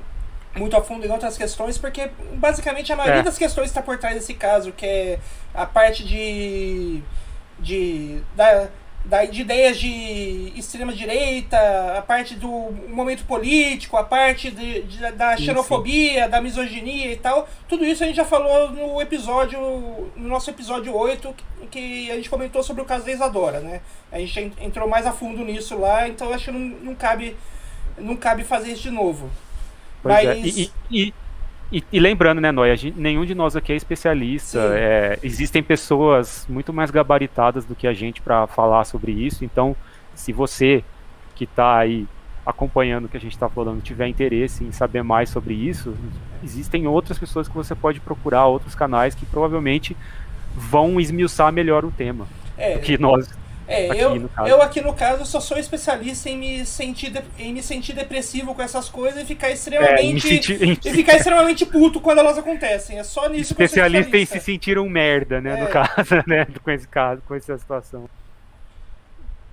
muito 0.54 0.76
a 0.76 0.82
fundo 0.82 1.04
em 1.04 1.10
outras 1.10 1.36
questões, 1.36 1.76
porque 1.76 2.10
basicamente 2.34 2.92
a 2.92 2.96
maioria 2.96 3.20
é. 3.20 3.24
das 3.24 3.38
questões 3.38 3.66
está 3.66 3.82
por 3.82 3.98
trás 3.98 4.14
desse 4.14 4.34
caso, 4.34 4.70
que 4.72 4.86
é 4.86 5.18
a 5.52 5.66
parte 5.66 6.04
de. 6.04 7.02
de 7.58 8.22
da, 8.36 8.68
da, 9.04 9.24
de 9.24 9.40
ideias 9.40 9.78
de 9.78 10.52
extrema 10.56 10.92
direita, 10.92 11.58
a 11.96 12.02
parte 12.02 12.34
do 12.34 12.48
momento 12.88 13.24
político, 13.24 13.96
a 13.96 14.04
parte 14.04 14.50
de, 14.50 14.82
de 14.82 14.98
da 15.12 15.36
xenofobia, 15.36 16.28
da 16.28 16.40
misoginia 16.40 17.12
e 17.12 17.16
tal. 17.16 17.48
Tudo 17.68 17.84
isso 17.84 18.04
a 18.04 18.06
gente 18.06 18.16
já 18.16 18.24
falou 18.24 18.70
no 18.70 19.00
episódio, 19.00 19.58
no 20.16 20.28
nosso 20.28 20.50
episódio 20.50 20.94
8, 20.94 21.34
que 21.70 22.10
a 22.10 22.16
gente 22.16 22.28
comentou 22.28 22.62
sobre 22.62 22.82
o 22.82 22.84
caso 22.84 23.04
da 23.04 23.12
Isadora, 23.12 23.60
né? 23.60 23.80
A 24.12 24.18
gente 24.18 24.52
entrou 24.60 24.88
mais 24.88 25.06
a 25.06 25.12
fundo 25.12 25.44
nisso 25.44 25.78
lá, 25.78 26.08
então 26.08 26.32
acho 26.32 26.46
que 26.46 26.50
não, 26.50 26.60
não 26.60 26.94
cabe 26.94 27.36
não 27.98 28.16
cabe 28.16 28.44
fazer 28.44 28.72
isso 28.72 28.82
de 28.82 28.90
novo. 28.90 29.30
Pois 30.02 30.18
é, 30.18 30.34
Mas... 30.34 30.58
É. 30.58 30.60
E, 30.60 30.72
e, 30.90 31.14
e, 31.72 31.84
e, 31.92 32.00
lembrando, 32.00 32.40
né, 32.40 32.50
Noia, 32.50 32.74
nenhum 32.96 33.24
de 33.24 33.34
nós 33.34 33.54
aqui 33.54 33.72
é 33.72 33.76
especialista. 33.76 34.58
É, 34.74 35.18
existem 35.22 35.62
pessoas 35.62 36.46
muito 36.48 36.72
mais 36.72 36.90
gabaritadas 36.90 37.64
do 37.64 37.74
que 37.74 37.86
a 37.86 37.92
gente 37.92 38.20
para 38.20 38.46
falar 38.46 38.84
sobre 38.84 39.12
isso. 39.12 39.44
Então, 39.44 39.76
se 40.14 40.32
você 40.32 40.82
que 41.34 41.44
está 41.44 41.78
aí 41.78 42.06
acompanhando 42.44 43.04
o 43.04 43.08
que 43.08 43.16
a 43.16 43.20
gente 43.20 43.32
está 43.32 43.48
falando 43.48 43.82
tiver 43.82 44.08
interesse 44.08 44.64
em 44.64 44.72
saber 44.72 45.02
mais 45.02 45.28
sobre 45.28 45.54
isso, 45.54 45.94
existem 46.42 46.86
outras 46.86 47.18
pessoas 47.18 47.48
que 47.48 47.54
você 47.54 47.74
pode 47.74 48.00
procurar, 48.00 48.46
outros 48.46 48.74
canais 48.74 49.14
que 49.14 49.24
provavelmente 49.26 49.96
vão 50.56 51.00
esmiuçar 51.00 51.52
melhor 51.52 51.84
o 51.84 51.90
tema 51.90 52.26
é, 52.60 52.78
que 52.78 52.98
nós 52.98 53.30
é, 53.70 53.88
aqui, 53.88 54.00
eu, 54.00 54.30
eu 54.48 54.62
aqui 54.62 54.80
no 54.80 54.92
caso 54.92 55.24
só 55.24 55.38
sou 55.38 55.56
especialista 55.56 56.28
em 56.28 56.36
me 56.36 56.66
sentir, 56.66 57.08
de, 57.10 57.22
em 57.38 57.52
me 57.52 57.62
sentir 57.62 57.92
depressivo 57.92 58.52
com 58.52 58.60
essas 58.60 58.88
coisas 58.88 59.22
e 59.22 59.24
ficar 59.24 59.48
extremamente. 59.48 60.26
É, 60.26 60.42
sentir... 60.42 60.80
e 60.84 60.90
ficar 60.92 61.14
extremamente 61.14 61.64
puto 61.64 62.00
quando 62.00 62.18
elas 62.18 62.36
acontecem. 62.36 62.98
É 62.98 63.04
só 63.04 63.28
nisso 63.28 63.54
que 63.54 63.62
eu 63.62 63.68
sou 63.68 63.84
especialista. 63.86 64.16
em 64.18 64.26
se 64.26 64.40
sentir 64.40 64.76
um 64.76 64.88
merda, 64.88 65.40
né? 65.40 65.56
É. 65.56 65.62
No 65.62 65.68
caso, 65.68 66.16
né? 66.26 66.48
Com 66.64 66.70
esse 66.72 66.88
caso, 66.88 67.22
com 67.28 67.34
essa 67.36 67.56
situação. 67.56 68.10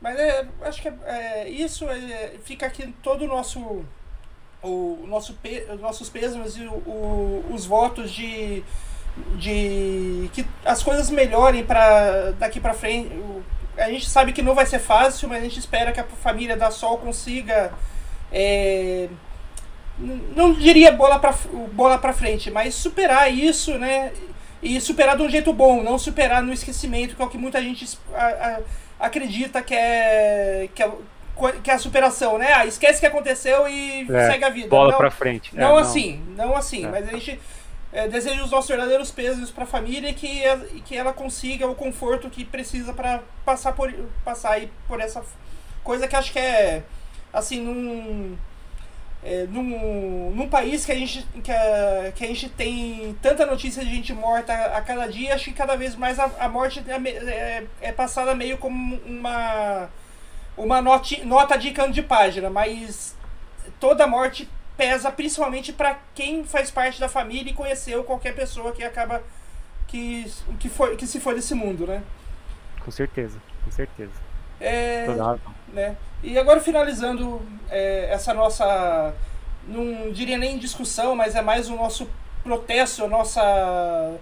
Mas 0.02 0.18
é, 0.18 0.48
acho 0.64 0.82
que 0.82 0.88
é, 0.88 0.94
é 1.06 1.50
isso 1.50 1.88
é, 1.88 2.34
fica 2.44 2.66
aqui 2.66 2.92
todo 3.04 3.24
o 3.24 3.28
nosso. 3.28 3.86
O 4.64 5.06
nosso, 5.08 5.38
os 5.76 5.80
nossos 5.80 6.10
pêsames 6.10 6.58
e 6.58 6.66
o, 6.66 6.72
o, 6.72 7.46
os 7.54 7.68
votos 7.68 8.12
de, 8.12 8.64
de 9.36 10.28
que 10.34 10.44
as 10.66 10.82
coisas 10.82 11.12
melhorem 11.12 11.64
para 11.64 12.32
daqui 12.32 12.60
para 12.60 12.74
frente 12.74 13.12
a 13.78 13.90
gente 13.90 14.10
sabe 14.10 14.34
que 14.34 14.42
não 14.42 14.56
vai 14.56 14.66
ser 14.66 14.80
fácil, 14.80 15.30
mas 15.30 15.42
a 15.42 15.44
gente 15.44 15.60
espera 15.60 15.92
que 15.92 16.00
a 16.00 16.04
família 16.04 16.58
da 16.58 16.72
Sol 16.72 16.98
consiga. 16.98 17.72
É, 18.32 19.08
não 20.00 20.54
diria 20.54 20.92
bola 20.92 21.18
para 21.20 21.34
bola 21.72 21.98
pra 21.98 22.14
frente, 22.14 22.52
mas 22.52 22.76
superar 22.76 23.32
isso, 23.34 23.78
né? 23.78 24.12
E 24.62 24.82
superar 24.82 25.16
de 25.16 25.24
um 25.24 25.30
jeito 25.30 25.54
bom, 25.54 25.84
não 25.84 25.98
superar 25.98 26.42
no 26.42 26.52
esquecimento, 26.52 27.16
que 27.16 27.22
é 27.22 27.26
o 27.26 27.30
que 27.30 27.38
muita 27.38 27.62
gente 27.62 27.98
a, 28.14 28.26
a, 28.26 28.60
acredita 29.00 29.62
que 29.62 29.74
é, 29.74 30.68
que 30.74 30.84
é, 30.84 30.92
que 31.64 31.72
é 31.72 31.74
a 31.74 31.80
superação, 31.80 32.38
né? 32.38 32.54
Ah, 32.54 32.66
esquece 32.66 32.98
o 32.98 33.00
que 33.02 33.06
aconteceu 33.06 33.68
e 33.68 34.08
é, 34.12 34.32
segue 34.32 34.44
a 34.44 34.50
vida. 34.50 34.68
Bola 34.68 34.92
não, 34.92 34.98
pra 34.98 35.12
frente. 35.12 35.56
Não, 35.56 35.64
é, 35.64 35.68
não 35.70 35.78
assim, 35.78 36.24
não 36.36 36.56
assim, 36.56 36.86
é. 36.86 36.90
mas 36.90 37.08
a 37.08 37.12
gente 37.12 37.40
é, 37.98 38.08
desejo 38.08 38.44
os 38.44 38.52
nossos 38.52 38.70
verdadeiros 38.70 39.10
pesos 39.10 39.50
para 39.50 39.64
a 39.64 39.68
família 39.68 40.12
e 40.12 40.14
que, 40.14 40.44
e 40.76 40.82
que 40.82 40.96
ela 40.96 41.12
consiga 41.12 41.66
o 41.66 41.74
conforto 41.74 42.30
que 42.30 42.46
precisa 42.46 42.94
para 42.94 43.24
passar 43.44 43.74
por 43.74 43.92
passar 44.24 44.52
aí 44.52 44.72
por 44.88 45.00
essa 45.00 45.26
coisa 45.84 46.08
que 46.08 46.16
acho 46.16 46.32
que 46.32 46.38
é 46.38 46.84
assim 47.34 47.60
num 47.60 48.38
é, 49.24 49.48
num, 49.50 50.30
num 50.30 50.48
país 50.48 50.86
que 50.86 50.92
a 50.92 50.96
gente 50.96 51.26
que 51.44 51.52
a, 51.52 52.12
que 52.16 52.24
a 52.24 52.28
gente 52.28 52.50
tem 52.50 53.18
tanta 53.20 53.48
notícia 53.48 53.84
de 53.84 53.90
gente 53.90 54.14
morta 54.14 54.54
a, 54.54 54.78
a 54.78 54.82
cada 54.82 55.08
dia 55.08 55.34
acho 55.34 55.46
que 55.46 55.54
cada 55.54 55.76
vez 55.76 55.96
mais 55.96 56.20
a, 56.20 56.30
a 56.40 56.48
morte 56.48 56.84
é, 56.88 57.10
é, 57.10 57.68
é, 57.82 57.92
passada 57.92 58.36
meio 58.36 58.60
como 58.60 58.96
uma 59.08 59.90
uma 60.56 60.84
noti, 60.84 61.26
nota 61.26 61.58
de 61.58 61.72
canto 61.72 61.94
de 61.94 62.04
página 62.04 62.48
mas 62.48 63.16
toda 63.80 64.06
morte 64.06 64.48
pesa 64.78 65.12
principalmente 65.12 65.74
para 65.74 65.98
quem 66.14 66.44
faz 66.44 66.70
parte 66.70 67.00
da 67.00 67.10
família 67.10 67.50
e 67.52 67.56
conheceu 67.56 68.04
qualquer 68.04 68.36
pessoa 68.36 68.72
que 68.72 68.84
acaba 68.84 69.24
que, 69.88 70.32
que, 70.60 70.70
foi, 70.70 70.96
que 70.96 71.08
se 71.08 71.20
foi 71.20 71.34
desse 71.34 71.56
mundo, 71.56 71.88
né? 71.88 72.04
Com 72.86 72.92
certeza, 72.92 73.40
com 73.66 73.72
certeza. 73.72 74.12
É, 74.60 75.06
né? 75.70 75.96
E 76.24 76.38
agora 76.38 76.60
finalizando 76.60 77.42
é, 77.70 78.12
essa 78.12 78.34
nossa, 78.34 79.14
não 79.68 80.12
diria 80.12 80.38
nem 80.38 80.58
discussão, 80.58 81.16
mas 81.16 81.36
é 81.36 81.42
mais 81.42 81.70
o 81.70 81.76
nosso 81.76 82.10
protesto, 82.44 83.04
a 83.04 83.08
nossa 83.08 84.16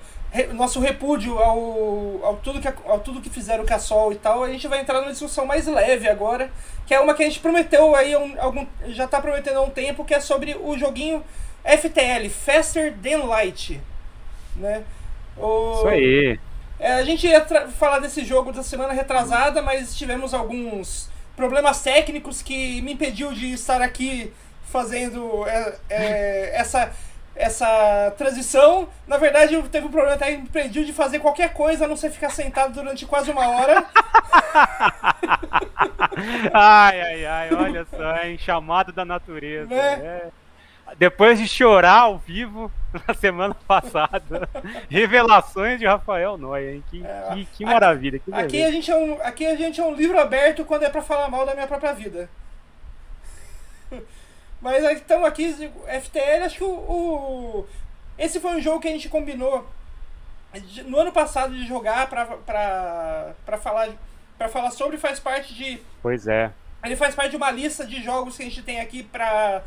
nosso 0.54 0.80
repúdio 0.80 1.38
ao, 1.38 2.24
ao, 2.24 2.36
tudo 2.38 2.60
que, 2.60 2.68
ao 2.68 3.00
tudo 3.00 3.22
que 3.22 3.30
fizeram 3.30 3.66
com 3.66 3.74
a 3.74 3.80
Sol 3.80 4.12
e 4.12 4.16
tal, 4.16 4.44
a 4.44 4.50
gente 4.50 4.68
vai 4.68 4.82
entrar 4.82 5.00
numa 5.02 5.12
discussão 5.12 5.46
mais 5.46 5.68
leve 5.68 6.08
agora, 6.08 6.50
que 6.86 6.94
é 6.94 7.00
uma 7.00 7.14
que 7.14 7.24
a 7.24 7.26
gente 7.26 7.40
prometeu 7.40 7.96
aí, 7.96 8.16
um, 8.16 8.36
algum, 8.40 8.66
já 8.88 9.06
está 9.06 9.22
prometendo 9.22 9.58
há 9.58 9.62
um 9.62 9.70
tempo, 9.70 10.06
que 10.06 10.14
é 10.14 10.20
sobre 10.20 10.56
o 10.56 10.78
joguinho 10.78 11.24
FTL, 11.64 12.30
Faster 12.30 12.94
Than 13.02 13.26
Light. 13.26 13.82
Né? 14.56 14.84
O, 15.38 15.74
Isso 15.74 15.88
aí. 15.88 16.40
É, 16.80 16.94
a 16.94 17.04
gente 17.04 17.26
ia 17.26 17.46
falar 17.78 18.00
desse 18.00 18.24
jogo 18.26 18.52
da 18.52 18.62
semana 18.62 18.94
retrasada, 18.94 19.62
mas 19.62 19.96
tivemos 19.96 20.34
alguns 20.34 21.10
problemas 21.36 21.82
técnicos 21.82 22.42
que 22.42 22.82
me 22.82 22.94
impediu 22.94 23.34
de 23.34 23.54
estar 23.54 23.82
aqui 23.82 24.32
fazendo 24.66 25.48
é, 25.48 25.76
é, 25.90 26.52
essa 26.60 26.92
essa 27.36 28.14
transição. 28.18 28.88
Na 29.08 29.18
verdade, 29.18 29.62
teve 29.64 29.88
um 29.88 29.92
problema 29.92 30.16
até 30.16 30.32
impediu 30.32 30.86
de 30.86 30.94
fazer 30.94 31.20
qualquer 31.20 31.54
coisa, 31.54 31.86
a 31.86 31.88
não 31.88 31.98
ser 31.98 32.12
ficar 32.12 32.30
sentado 32.30 32.74
durante 32.74 33.06
quase 33.06 33.32
uma 33.32 33.48
hora. 33.48 33.86
ai, 36.54 37.02
ai, 37.02 37.26
ai, 37.26 37.54
olha 37.54 37.86
só, 37.86 38.24
hein? 38.24 38.38
Chamado 38.38 38.92
da 38.92 39.04
natureza. 39.04 39.74
Né? 39.74 39.94
É. 39.94 40.28
Depois 40.98 41.40
de 41.40 41.48
chorar 41.48 42.02
ao 42.02 42.18
vivo 42.18 42.72
na 43.08 43.14
semana 43.14 43.56
passada, 43.68 44.48
revelações 44.90 45.80
de 45.80 45.86
Rafael 45.86 46.38
Noia, 46.38 46.74
hein? 46.74 46.84
Que, 46.90 47.06
é, 47.06 47.30
que, 47.34 47.46
que 47.46 47.66
maravilha. 47.66 48.20
Que 48.20 48.34
aqui, 48.34 48.64
a 48.64 48.72
gente 48.72 48.90
é 48.90 48.96
um, 48.96 49.22
aqui 49.22 49.46
a 49.46 49.56
gente 49.56 49.82
é 49.82 49.84
um 49.84 49.94
livro 49.94 50.20
aberto 50.20 50.64
quando 50.64 50.84
é 50.84 50.90
para 50.90 51.02
falar 51.02 51.30
mal 51.30 51.46
da 51.46 51.54
minha 51.54 51.68
própria 51.68 51.94
vida. 51.94 52.30
Mas 54.66 54.84
estamos 54.98 55.28
aqui, 55.28 55.54
FTL, 55.54 56.44
acho 56.44 56.58
que 56.58 56.64
o, 56.64 56.72
o, 56.72 57.68
Esse 58.18 58.40
foi 58.40 58.56
um 58.56 58.60
jogo 58.60 58.80
que 58.80 58.88
a 58.88 58.92
gente 58.92 59.08
combinou 59.08 59.64
no 60.88 60.98
ano 60.98 61.12
passado 61.12 61.54
de 61.54 61.68
jogar 61.68 62.10
pra, 62.10 62.26
pra, 62.26 63.36
pra, 63.46 63.58
falar, 63.60 63.90
pra 64.40 64.50
falar 64.50 64.72
sobre, 64.72 64.98
faz 64.98 65.20
parte 65.20 65.54
de. 65.54 65.80
Pois 66.02 66.28
é. 66.28 66.52
Ele 66.84 66.96
faz 66.96 67.14
parte 67.14 67.30
de 67.30 67.38
uma 67.38 67.52
lista 67.52 67.86
de 67.86 68.02
jogos 68.02 68.38
que 68.38 68.42
a 68.42 68.46
gente 68.48 68.64
tem 68.64 68.80
aqui 68.80 69.04
pra. 69.04 69.62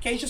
Que 0.00 0.08
a 0.08 0.12
gente 0.12 0.26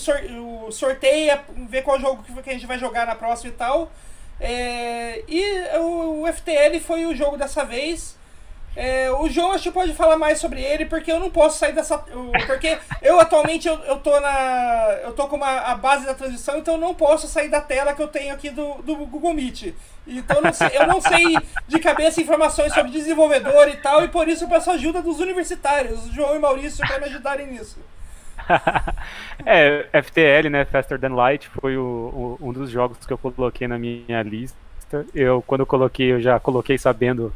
sorteia, 0.69 1.43
ver 1.67 1.81
qual 1.81 1.99
jogo 1.99 2.21
que 2.43 2.49
a 2.51 2.53
gente 2.53 2.67
vai 2.67 2.77
jogar 2.77 3.07
na 3.07 3.15
próxima 3.15 3.51
e 3.51 3.57
tal. 3.57 3.91
É, 4.39 5.23
e 5.27 5.77
o, 5.79 6.21
o 6.21 6.31
FTL 6.31 6.79
foi 6.79 7.07
o 7.07 7.15
jogo 7.15 7.37
dessa 7.37 7.65
vez. 7.65 8.15
É, 8.75 9.11
o 9.11 9.27
João 9.29 9.51
acho 9.51 9.63
que 9.63 9.71
pode 9.71 9.93
falar 9.93 10.17
mais 10.17 10.39
sobre 10.39 10.61
ele, 10.61 10.85
porque 10.85 11.11
eu 11.11 11.19
não 11.19 11.29
posso 11.29 11.57
sair 11.57 11.73
dessa. 11.73 11.97
Porque 12.47 12.77
eu 13.01 13.19
atualmente 13.19 13.67
eu, 13.67 13.77
eu 13.79 13.97
tô 13.97 14.17
na. 14.19 14.99
Eu 15.03 15.11
tô 15.11 15.27
com 15.27 15.35
uma, 15.35 15.59
a 15.59 15.75
base 15.75 16.05
da 16.05 16.13
transição, 16.13 16.57
então 16.57 16.75
eu 16.75 16.79
não 16.79 16.95
posso 16.95 17.27
sair 17.27 17.49
da 17.49 17.59
tela 17.59 17.93
que 17.93 18.01
eu 18.01 18.07
tenho 18.07 18.33
aqui 18.33 18.49
do, 18.49 18.75
do 18.81 18.95
Google 18.95 19.33
Meet. 19.33 19.73
Então 20.07 20.37
eu 20.37 20.43
não, 20.43 20.53
sei, 20.53 20.69
eu 20.73 20.87
não 20.87 21.01
sei 21.01 21.37
de 21.67 21.79
cabeça 21.79 22.21
informações 22.21 22.73
sobre 22.73 22.91
desenvolvedor 22.91 23.67
e 23.67 23.77
tal, 23.77 24.03
e 24.03 24.07
por 24.07 24.27
isso 24.27 24.45
eu 24.45 24.49
peço 24.49 24.71
ajuda 24.71 25.01
dos 25.01 25.19
universitários, 25.19 26.05
João 26.07 26.35
e 26.35 26.39
Maurício, 26.39 26.85
para 26.87 26.99
me 26.99 27.05
ajudarem 27.05 27.47
nisso. 27.47 27.77
é, 29.45 29.85
FTL, 30.01 30.49
né? 30.49 30.65
Faster 30.65 30.99
Than 30.99 31.13
Light, 31.13 31.49
foi 31.49 31.77
o, 31.77 32.37
o, 32.41 32.47
um 32.49 32.53
dos 32.53 32.69
jogos 32.69 33.05
que 33.05 33.13
eu 33.13 33.17
coloquei 33.17 33.67
na 33.67 33.77
minha 33.77 34.23
lista. 34.23 34.57
Eu, 35.13 35.43
quando 35.45 35.61
eu 35.61 35.65
coloquei, 35.65 36.11
eu 36.11 36.21
já 36.21 36.39
coloquei 36.39 36.77
sabendo 36.77 37.33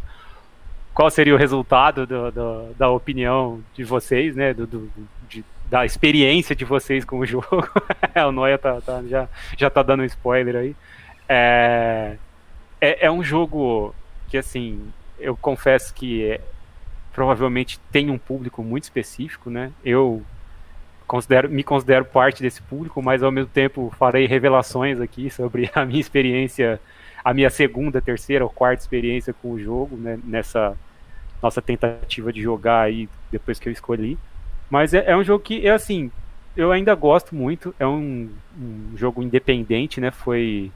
qual 0.95 1.12
seria 1.12 1.36
o 1.36 1.38
resultado 1.38 2.08
do, 2.08 2.31
do, 2.31 2.73
da 2.75 2.89
opinião 2.89 3.62
de 3.73 3.84
vocês, 3.84 4.34
né? 4.34 4.53
Do, 4.53 4.89
de, 5.27 5.43
da 5.69 5.86
experiência 5.86 6.55
de 6.55 6.63
vocês 6.63 7.03
com 7.03 7.19
o 7.19 7.25
jogo. 7.27 7.69
o 8.15 8.31
Noia 8.31 8.58
tá, 8.58 8.79
tá, 8.79 9.03
já, 9.03 9.27
já 9.58 9.69
tá 9.69 9.84
dando 9.84 10.03
um 10.03 10.05
spoiler 10.05 10.55
aí. 10.55 10.75
É, 11.27 12.15
é, 12.79 13.08
é, 13.08 13.12
um 13.12 13.21
jogo 13.21 13.93
que, 14.29 14.38
assim, 14.38 14.81
eu 15.19 15.36
confesso 15.36 15.93
que 15.93 16.31
é, 16.31 16.41
provavelmente 17.12 17.77
tem 17.91 18.10
um 18.10 18.17
público 18.17 18.63
muito 18.63 18.84
específico, 18.84 19.49
né? 19.49 19.73
Eu 19.84 20.23
considero, 21.05 21.49
me 21.49 21.63
considero 21.63 22.05
parte 22.05 22.41
desse 22.41 22.62
público, 22.62 23.01
mas 23.01 23.21
ao 23.21 23.31
mesmo 23.34 23.51
tempo 23.51 23.93
farei 23.99 24.27
revelações 24.27 25.01
aqui 25.01 25.29
sobre 25.29 25.69
a 25.75 25.84
minha 25.84 25.99
experiência, 25.99 26.79
a 27.25 27.33
minha 27.33 27.49
segunda, 27.49 27.99
terceira 27.99 28.45
ou 28.45 28.51
quarta 28.51 28.83
experiência 28.83 29.33
com 29.33 29.53
o 29.53 29.59
jogo, 29.59 29.97
né? 29.97 30.19
Nessa 30.23 30.77
nossa 31.41 31.59
tentativa 31.59 32.31
de 32.31 32.39
jogar 32.39 32.81
aí 32.81 33.09
depois 33.31 33.57
que 33.57 33.67
eu 33.67 33.73
escolhi. 33.73 34.15
Mas 34.69 34.93
é, 34.93 35.03
é 35.07 35.17
um 35.17 35.23
jogo 35.23 35.43
que, 35.43 35.65
é 35.65 35.71
assim, 35.71 36.11
eu 36.55 36.71
ainda 36.71 36.93
gosto 36.93 37.33
muito. 37.33 37.73
É 37.79 37.88
um, 37.88 38.29
um 38.55 38.95
jogo 38.95 39.23
independente, 39.23 39.99
né? 39.99 40.11
Foi 40.11 40.71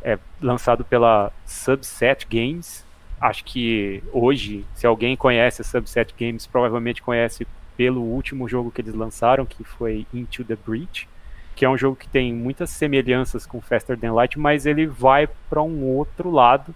é, 0.00 0.16
lançado 0.40 0.84
pela 0.84 1.32
Subset 1.44 2.28
Games. 2.30 2.84
Acho 3.20 3.42
que 3.44 4.04
hoje, 4.12 4.64
se 4.72 4.86
alguém 4.86 5.16
conhece 5.16 5.62
a 5.62 5.64
Subset 5.64 6.14
Games, 6.16 6.46
provavelmente 6.46 7.02
conhece 7.02 7.44
pelo 7.76 8.02
último 8.02 8.48
jogo 8.48 8.70
que 8.70 8.80
eles 8.80 8.94
lançaram, 8.94 9.44
que 9.44 9.64
foi 9.64 10.06
Into 10.14 10.44
the 10.44 10.56
Breach, 10.64 11.08
que 11.56 11.64
é 11.64 11.70
um 11.70 11.76
jogo 11.76 11.96
que 11.96 12.06
tem 12.06 12.34
muitas 12.34 12.68
semelhanças 12.68 13.46
com 13.46 13.62
Faster 13.62 13.98
Than 13.98 14.12
Light, 14.12 14.38
mas 14.38 14.66
ele 14.66 14.86
vai 14.86 15.26
para 15.48 15.62
um 15.62 15.84
outro 15.84 16.30
lado, 16.30 16.74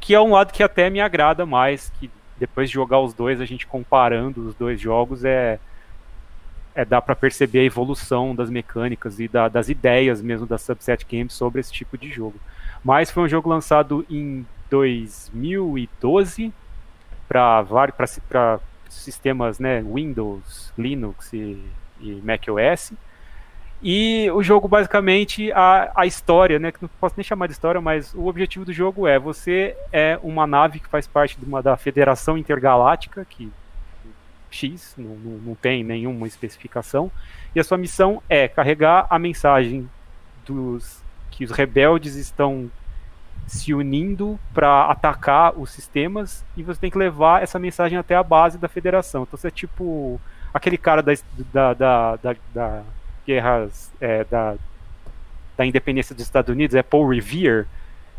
que 0.00 0.14
é 0.14 0.20
um 0.20 0.30
lado 0.30 0.52
que 0.52 0.62
até 0.62 0.88
me 0.88 1.00
agrada 1.00 1.44
mais, 1.44 1.90
que 1.98 2.08
depois 2.38 2.70
de 2.70 2.74
jogar 2.74 3.00
os 3.00 3.12
dois, 3.12 3.40
a 3.40 3.44
gente 3.44 3.66
comparando 3.66 4.46
os 4.46 4.54
dois 4.54 4.80
jogos, 4.80 5.24
é, 5.24 5.58
é 6.72 6.84
dá 6.84 7.02
para 7.02 7.16
perceber 7.16 7.58
a 7.58 7.64
evolução 7.64 8.32
das 8.32 8.48
mecânicas 8.48 9.18
e 9.18 9.26
da, 9.26 9.48
das 9.48 9.68
ideias 9.68 10.22
mesmo 10.22 10.46
da 10.46 10.56
Subset 10.56 11.04
Games 11.04 11.34
sobre 11.34 11.60
esse 11.60 11.72
tipo 11.72 11.98
de 11.98 12.08
jogo. 12.10 12.38
Mas 12.84 13.10
foi 13.10 13.24
um 13.24 13.28
jogo 13.28 13.50
lançado 13.50 14.06
em 14.08 14.46
2012 14.70 16.52
para 17.28 18.60
sistemas 18.88 19.58
né, 19.58 19.82
Windows, 19.82 20.72
Linux 20.78 21.32
e, 21.32 21.60
e 22.00 22.22
macOS. 22.24 22.92
E 23.82 24.30
o 24.32 24.42
jogo, 24.42 24.68
basicamente, 24.68 25.50
a, 25.52 25.90
a 25.94 26.06
história, 26.06 26.58
né? 26.58 26.70
Que 26.70 26.82
não 26.82 26.90
posso 27.00 27.14
nem 27.16 27.24
chamar 27.24 27.46
de 27.46 27.52
história, 27.52 27.80
mas 27.80 28.12
o 28.14 28.26
objetivo 28.26 28.64
do 28.64 28.72
jogo 28.72 29.06
é: 29.06 29.18
você 29.18 29.74
é 29.90 30.18
uma 30.22 30.46
nave 30.46 30.80
que 30.80 30.88
faz 30.88 31.06
parte 31.06 31.38
de 31.38 31.46
uma, 31.46 31.62
da 31.62 31.76
Federação 31.76 32.36
Intergaláctica, 32.36 33.24
que 33.24 33.50
X, 34.50 34.94
não, 34.98 35.14
não, 35.16 35.38
não 35.38 35.54
tem 35.54 35.82
nenhuma 35.82 36.26
especificação, 36.26 37.10
e 37.54 37.60
a 37.60 37.64
sua 37.64 37.78
missão 37.78 38.22
é 38.28 38.48
carregar 38.48 39.06
a 39.08 39.18
mensagem 39.18 39.88
dos 40.44 41.02
que 41.30 41.44
os 41.44 41.50
rebeldes 41.50 42.16
estão 42.16 42.70
se 43.46 43.72
unindo 43.72 44.38
para 44.52 44.84
atacar 44.86 45.58
os 45.58 45.70
sistemas 45.70 46.44
e 46.56 46.62
você 46.62 46.80
tem 46.80 46.90
que 46.90 46.98
levar 46.98 47.42
essa 47.42 47.58
mensagem 47.58 47.98
até 47.98 48.14
a 48.14 48.22
base 48.22 48.58
da 48.58 48.68
federação. 48.68 49.22
Então 49.22 49.38
você 49.38 49.48
é 49.48 49.50
tipo 49.50 50.20
aquele 50.52 50.76
cara 50.76 51.02
da, 51.02 51.12
da, 51.52 51.74
da, 51.74 52.16
da, 52.16 52.36
da 52.54 52.82
guerras 53.30 53.92
é, 54.00 54.24
da, 54.24 54.56
da 55.56 55.64
independência 55.64 56.14
dos 56.14 56.24
Estados 56.24 56.52
Unidos, 56.52 56.74
é 56.74 56.82
Paul 56.82 57.08
Revere. 57.08 57.66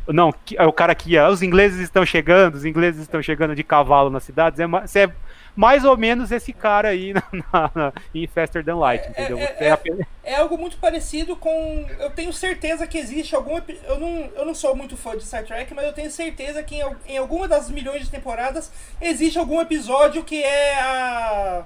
Não, 0.08 0.34
é 0.56 0.66
o 0.66 0.74
cara 0.74 0.96
que 0.96 1.20
os 1.20 1.42
ingleses 1.44 1.80
estão 1.80 2.06
chegando, 2.06 2.56
os 2.56 2.66
ingleses 2.66 3.02
estão 3.02 3.22
chegando 3.22 3.54
de 3.54 3.64
cavalo 3.64 4.10
nas 4.10 4.24
cidades. 4.24 4.60
É, 4.60 4.68
você 4.68 5.00
é 5.02 5.12
mais 5.56 5.84
ou 5.84 5.98
menos 5.98 6.32
esse 6.32 6.54
cara 6.54 6.90
aí 6.90 7.14
na, 7.14 7.24
na, 7.32 7.72
na 7.76 7.94
em 8.16 8.26
Faster 8.26 8.64
Than 8.64 8.78
Light, 8.78 9.06
é, 9.06 9.10
entendeu? 9.10 9.38
É, 9.38 9.44
é, 9.44 9.68
é, 9.68 10.08
é, 10.24 10.36
algo 10.38 10.58
muito 10.58 10.78
parecido 10.78 11.36
com. 11.36 11.86
Eu 12.00 12.10
tenho 12.10 12.32
certeza 12.32 12.88
que 12.88 12.98
existe 12.98 13.36
algum. 13.36 13.60
Eu 13.86 14.00
não, 14.00 14.30
eu 14.36 14.46
não 14.46 14.56
sou 14.56 14.76
muito 14.76 14.96
fã 14.96 15.16
de 15.16 15.26
Star 15.26 15.44
Trek, 15.44 15.74
mas 15.74 15.86
eu 15.86 15.94
tenho 15.94 16.10
certeza 16.10 16.64
que 16.64 16.76
em, 16.76 16.96
em 17.08 17.18
alguma 17.18 17.48
das 17.48 17.70
milhões 17.70 18.04
de 18.04 18.10
temporadas 18.10 18.72
existe 19.02 19.38
algum 19.38 19.60
episódio 19.62 20.24
que 20.24 20.42
é 20.42 20.80
a. 20.80 21.64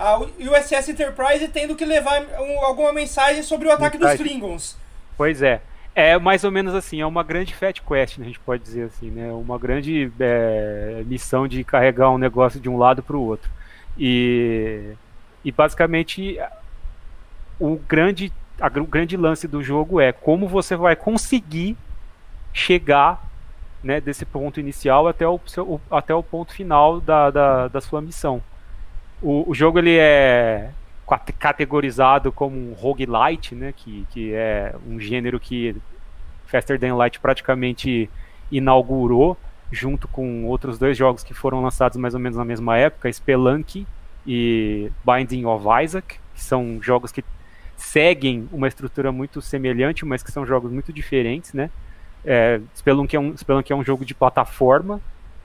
A 0.00 0.18
USS 0.18 0.88
Enterprise 0.88 1.46
tendo 1.48 1.76
que 1.76 1.84
levar 1.84 2.22
um, 2.22 2.64
alguma 2.64 2.90
mensagem 2.90 3.42
sobre 3.42 3.68
o 3.68 3.70
ataque 3.70 3.98
dos 3.98 4.14
Klingons. 4.14 4.74
Pois 5.14 5.42
é. 5.42 5.60
É 5.94 6.18
mais 6.18 6.42
ou 6.42 6.50
menos 6.50 6.74
assim, 6.74 7.02
é 7.02 7.06
uma 7.06 7.22
grande 7.22 7.54
fat 7.54 7.82
quest, 7.82 8.16
né, 8.16 8.24
a 8.24 8.28
gente 8.28 8.40
pode 8.40 8.62
dizer 8.62 8.84
assim, 8.84 9.10
né? 9.10 9.30
Uma 9.30 9.58
grande 9.58 10.10
é, 10.18 11.02
missão 11.04 11.46
de 11.46 11.62
carregar 11.62 12.10
um 12.10 12.16
negócio 12.16 12.58
de 12.58 12.66
um 12.66 12.78
lado 12.78 13.02
para 13.02 13.14
o 13.14 13.20
outro. 13.20 13.50
E, 13.98 14.94
e 15.44 15.52
basicamente 15.52 16.38
o 17.58 17.76
grande, 17.76 18.32
a, 18.58 18.68
o 18.68 18.86
grande 18.86 19.18
lance 19.18 19.46
do 19.46 19.62
jogo 19.62 20.00
é 20.00 20.12
como 20.12 20.48
você 20.48 20.76
vai 20.76 20.96
conseguir 20.96 21.76
chegar 22.54 23.22
né, 23.84 24.00
desse 24.00 24.24
ponto 24.24 24.58
inicial 24.58 25.06
até 25.06 25.28
o, 25.28 25.38
seu, 25.44 25.78
até 25.90 26.14
o 26.14 26.22
ponto 26.22 26.54
final 26.54 27.02
da, 27.02 27.30
da, 27.30 27.68
da 27.68 27.80
sua 27.82 28.00
missão. 28.00 28.42
O, 29.22 29.50
o 29.50 29.54
jogo 29.54 29.78
ele 29.78 29.96
é 29.96 30.70
categorizado 31.38 32.30
como 32.30 32.56
um 32.56 32.72
roguelite, 32.72 33.54
né, 33.54 33.74
que, 33.76 34.06
que 34.10 34.32
é 34.32 34.74
um 34.86 35.00
gênero 35.00 35.40
que 35.40 35.74
Faster 36.46 36.78
Than 36.78 36.94
Light 36.94 37.18
praticamente 37.18 38.08
inaugurou, 38.50 39.36
junto 39.72 40.06
com 40.08 40.44
outros 40.46 40.78
dois 40.78 40.96
jogos 40.96 41.22
que 41.22 41.34
foram 41.34 41.62
lançados 41.62 41.96
mais 41.96 42.14
ou 42.14 42.20
menos 42.20 42.36
na 42.36 42.44
mesma 42.44 42.76
época, 42.76 43.12
Spelunky 43.12 43.86
e 44.26 44.90
Binding 45.04 45.44
of 45.46 45.66
Isaac, 45.82 46.18
que 46.34 46.42
são 46.42 46.78
jogos 46.80 47.12
que 47.12 47.24
seguem 47.76 48.48
uma 48.52 48.68
estrutura 48.68 49.10
muito 49.10 49.40
semelhante, 49.40 50.04
mas 50.04 50.22
que 50.22 50.30
são 50.30 50.44
jogos 50.44 50.70
muito 50.70 50.92
diferentes, 50.92 51.52
né? 51.52 51.70
É, 52.24 52.60
Spelunky, 52.76 53.16
é 53.16 53.20
um, 53.20 53.36
Spelunky 53.36 53.72
é 53.72 53.76
um 53.76 53.84
jogo 53.84 54.04
de 54.04 54.14
plataforma 54.14 55.00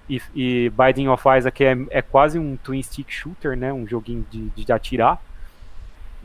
e, 0.09 0.21
e 0.35 0.71
Binding 0.71 1.07
of 1.07 1.23
Isaac 1.37 1.63
é, 1.63 1.77
é 1.89 2.01
quase 2.01 2.37
um 2.39 2.57
twin 2.57 2.81
stick 2.81 3.09
shooter, 3.09 3.57
né? 3.57 3.73
Um 3.73 3.87
joguinho 3.87 4.25
de, 4.29 4.49
de 4.49 4.71
atirar. 4.71 5.21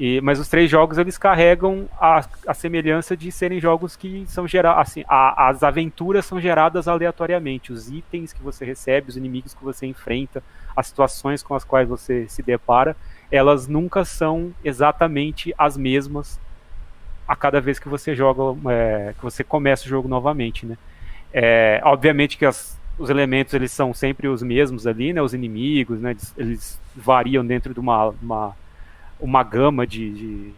E, 0.01 0.19
mas 0.23 0.41
os 0.41 0.49
três 0.49 0.71
jogos 0.71 0.97
eles 0.97 1.19
carregam 1.19 1.87
a, 2.01 2.25
a 2.47 2.55
semelhança 2.55 3.15
de 3.15 3.31
serem 3.31 3.61
jogos 3.61 3.97
que 3.97 4.25
são 4.29 4.49
gerados, 4.49 4.81
assim, 4.81 5.05
as 5.07 5.63
aventuras 5.63 6.25
são 6.25 6.41
geradas 6.41 6.89
aleatoriamente, 6.89 7.71
os 7.71 7.91
itens 7.91 8.33
que 8.33 8.43
você 8.43 8.65
recebe, 8.65 9.11
os 9.11 9.17
inimigos 9.19 9.53
que 9.53 9.63
você 9.63 9.85
enfrenta, 9.85 10.43
as 10.75 10.87
situações 10.87 11.43
com 11.43 11.55
as 11.55 11.65
quais 11.65 11.87
você 11.87 12.27
se 12.31 12.43
depara, 12.43 12.97
elas 13.31 13.69
nunca 13.69 14.03
são 14.03 14.55
exatamente 14.65 15.55
as 15.59 15.77
mesmas 15.77 16.41
a 17.29 17.37
cada 17.37 17.61
vez 17.61 17.79
que 17.79 17.87
você 17.87 18.15
joga, 18.15 18.43
é, 18.73 19.13
que 19.19 19.23
você 19.23 19.45
começa 19.45 19.85
o 19.85 19.89
jogo 19.89 20.09
novamente, 20.09 20.65
né? 20.65 20.79
É, 21.31 21.79
obviamente 21.85 22.39
que 22.39 22.47
as, 22.47 22.80
os 23.01 23.11
elementos 23.11 23.55
eles 23.55 23.73
são 23.73 23.93
sempre 23.93 24.29
os 24.29 24.43
mesmos 24.43 24.87
ali, 24.87 25.13
né? 25.13 25.21
Os 25.23 25.35
inimigos, 25.35 26.01
né? 26.01 26.11
Eles, 26.11 26.35
eles 26.37 26.81
variam 26.95 27.45
dentro 27.45 27.75
de 27.75 27.81
uma, 27.81 28.11
uma 28.23 28.55
uma 29.21 29.43
gama 29.43 29.87
de, 29.87 30.11
de, 30.11 30.53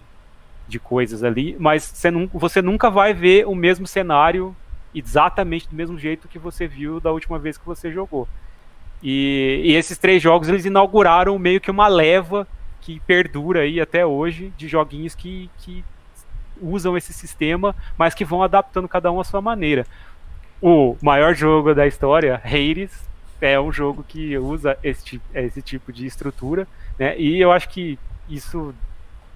de 0.69 0.79
coisas 0.79 1.25
ali, 1.25 1.57
mas 1.59 1.83
você, 1.83 2.11
não, 2.11 2.27
você 2.33 2.63
nunca 2.63 2.89
vai 2.91 3.13
ver 3.13 3.47
o 3.47 3.55
mesmo 3.55 3.87
cenário 3.87 4.55
exatamente 4.95 5.69
do 5.69 5.75
mesmo 5.75 5.99
jeito 5.99 6.29
que 6.29 6.39
você 6.39 6.67
viu 6.67 7.01
da 7.01 7.11
última 7.11 7.39
vez 7.39 7.59
que 7.59 7.67
você 7.67 7.91
jogou. 7.91 8.29
E, 9.03 9.61
e, 9.65 9.75
esses 9.75 9.99
três 9.99 10.23
jogos 10.23 10.49
eles 10.49 10.65
inauguraram 10.65 11.37
meio 11.39 11.61
que 11.61 11.71
uma 11.71 11.89
leva 11.89 12.47
que 12.81 13.01
perdura 13.01 13.61
aí 13.61 13.81
até 13.81 14.07
hoje 14.07 14.53
de 14.57 14.69
joguinhos 14.69 15.15
que, 15.15 15.51
que 15.59 15.85
usam 16.61 16.97
esse 16.97 17.13
sistema, 17.13 17.75
mas 17.99 18.15
que 18.15 18.25
vão 18.25 18.43
adaptando 18.43 18.87
cada 18.87 19.11
um 19.11 19.19
à 19.19 19.25
sua 19.25 19.41
maneira. 19.41 19.87
O 20.63 20.97
maior 21.03 21.35
jogo 21.35 21.75
da 21.75 21.89
história, 21.89 22.41
Hades, 22.45 22.93
é 23.41 23.59
um 23.61 23.73
jogo 23.73 24.05
que 24.07 24.39
usa 24.39 24.79
esse, 24.81 25.21
esse 25.35 25.61
tipo 25.61 25.93
de 25.93 26.07
estrutura, 26.07 26.69
né? 26.97 27.19
E 27.19 27.41
eu 27.41 27.51
acho 27.51 27.69
que 27.69 27.99
isso 28.29 28.73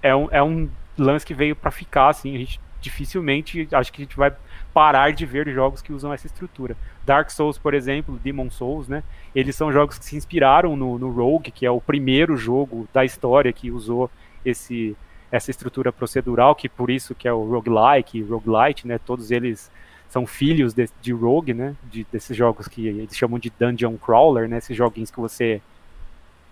é 0.01 0.15
um, 0.15 0.29
é 0.31 0.41
um 0.41 0.69
lance 0.97 1.25
que 1.25 1.33
veio 1.33 1.53
para 1.53 1.69
ficar, 1.69 2.07
assim, 2.07 2.33
a 2.33 2.37
gente 2.37 2.61
dificilmente 2.79 3.67
acho 3.73 3.91
que 3.91 4.01
a 4.01 4.05
gente 4.05 4.15
vai 4.15 4.33
parar 4.73 5.11
de 5.11 5.25
ver 5.25 5.51
jogos 5.51 5.81
que 5.81 5.91
usam 5.91 6.13
essa 6.13 6.27
estrutura. 6.27 6.77
Dark 7.05 7.29
Souls, 7.29 7.57
por 7.57 7.73
exemplo, 7.73 8.17
Demon 8.23 8.49
Souls, 8.49 8.87
né? 8.87 9.03
Eles 9.35 9.53
são 9.53 9.69
jogos 9.69 9.97
que 9.97 10.05
se 10.05 10.15
inspiraram 10.15 10.77
no, 10.77 10.97
no 10.97 11.11
Rogue, 11.11 11.51
que 11.51 11.65
é 11.65 11.71
o 11.71 11.81
primeiro 11.81 12.37
jogo 12.37 12.87
da 12.93 13.03
história 13.03 13.51
que 13.51 13.69
usou 13.69 14.09
esse 14.45 14.95
essa 15.29 15.51
estrutura 15.51 15.91
procedural, 15.91 16.55
que 16.55 16.69
por 16.69 16.89
isso 16.89 17.13
que 17.13 17.27
é 17.27 17.33
o 17.33 17.43
roguelike, 17.43 18.21
roguelite, 18.21 18.87
né? 18.87 18.97
Todos 18.97 19.29
eles 19.29 19.69
são 20.09 20.25
filhos 20.25 20.73
de, 20.73 20.89
de 21.01 21.11
Rogue, 21.11 21.53
né? 21.53 21.75
De, 21.83 22.05
desses 22.11 22.35
jogos 22.35 22.67
que 22.67 22.87
eles 22.87 23.15
chamam 23.15 23.39
de 23.39 23.51
dungeon 23.59 23.97
crawler, 23.97 24.47
né? 24.47 24.57
Esses 24.57 24.75
joguinhos 24.75 25.11
que 25.11 25.19
você 25.19 25.61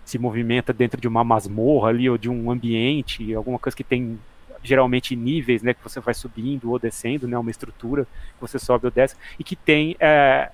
se 0.04 0.18
movimenta 0.18 0.72
dentro 0.72 1.00
de 1.00 1.08
uma 1.08 1.24
masmorra 1.24 1.88
ali 1.88 2.08
ou 2.08 2.16
de 2.16 2.30
um 2.30 2.50
ambiente, 2.50 3.34
alguma 3.34 3.58
coisa 3.58 3.76
que 3.76 3.82
tem 3.82 4.18
geralmente 4.62 5.14
níveis, 5.16 5.62
né, 5.62 5.74
que 5.74 5.82
você 5.82 6.00
vai 6.00 6.14
subindo 6.14 6.70
ou 6.70 6.78
descendo, 6.78 7.26
né, 7.26 7.36
uma 7.36 7.50
estrutura 7.50 8.04
que 8.04 8.40
você 8.40 8.58
sobe 8.58 8.86
ou 8.86 8.90
desce 8.90 9.16
e 9.38 9.44
que 9.44 9.54
tem 9.56 9.96
é, 9.98 10.50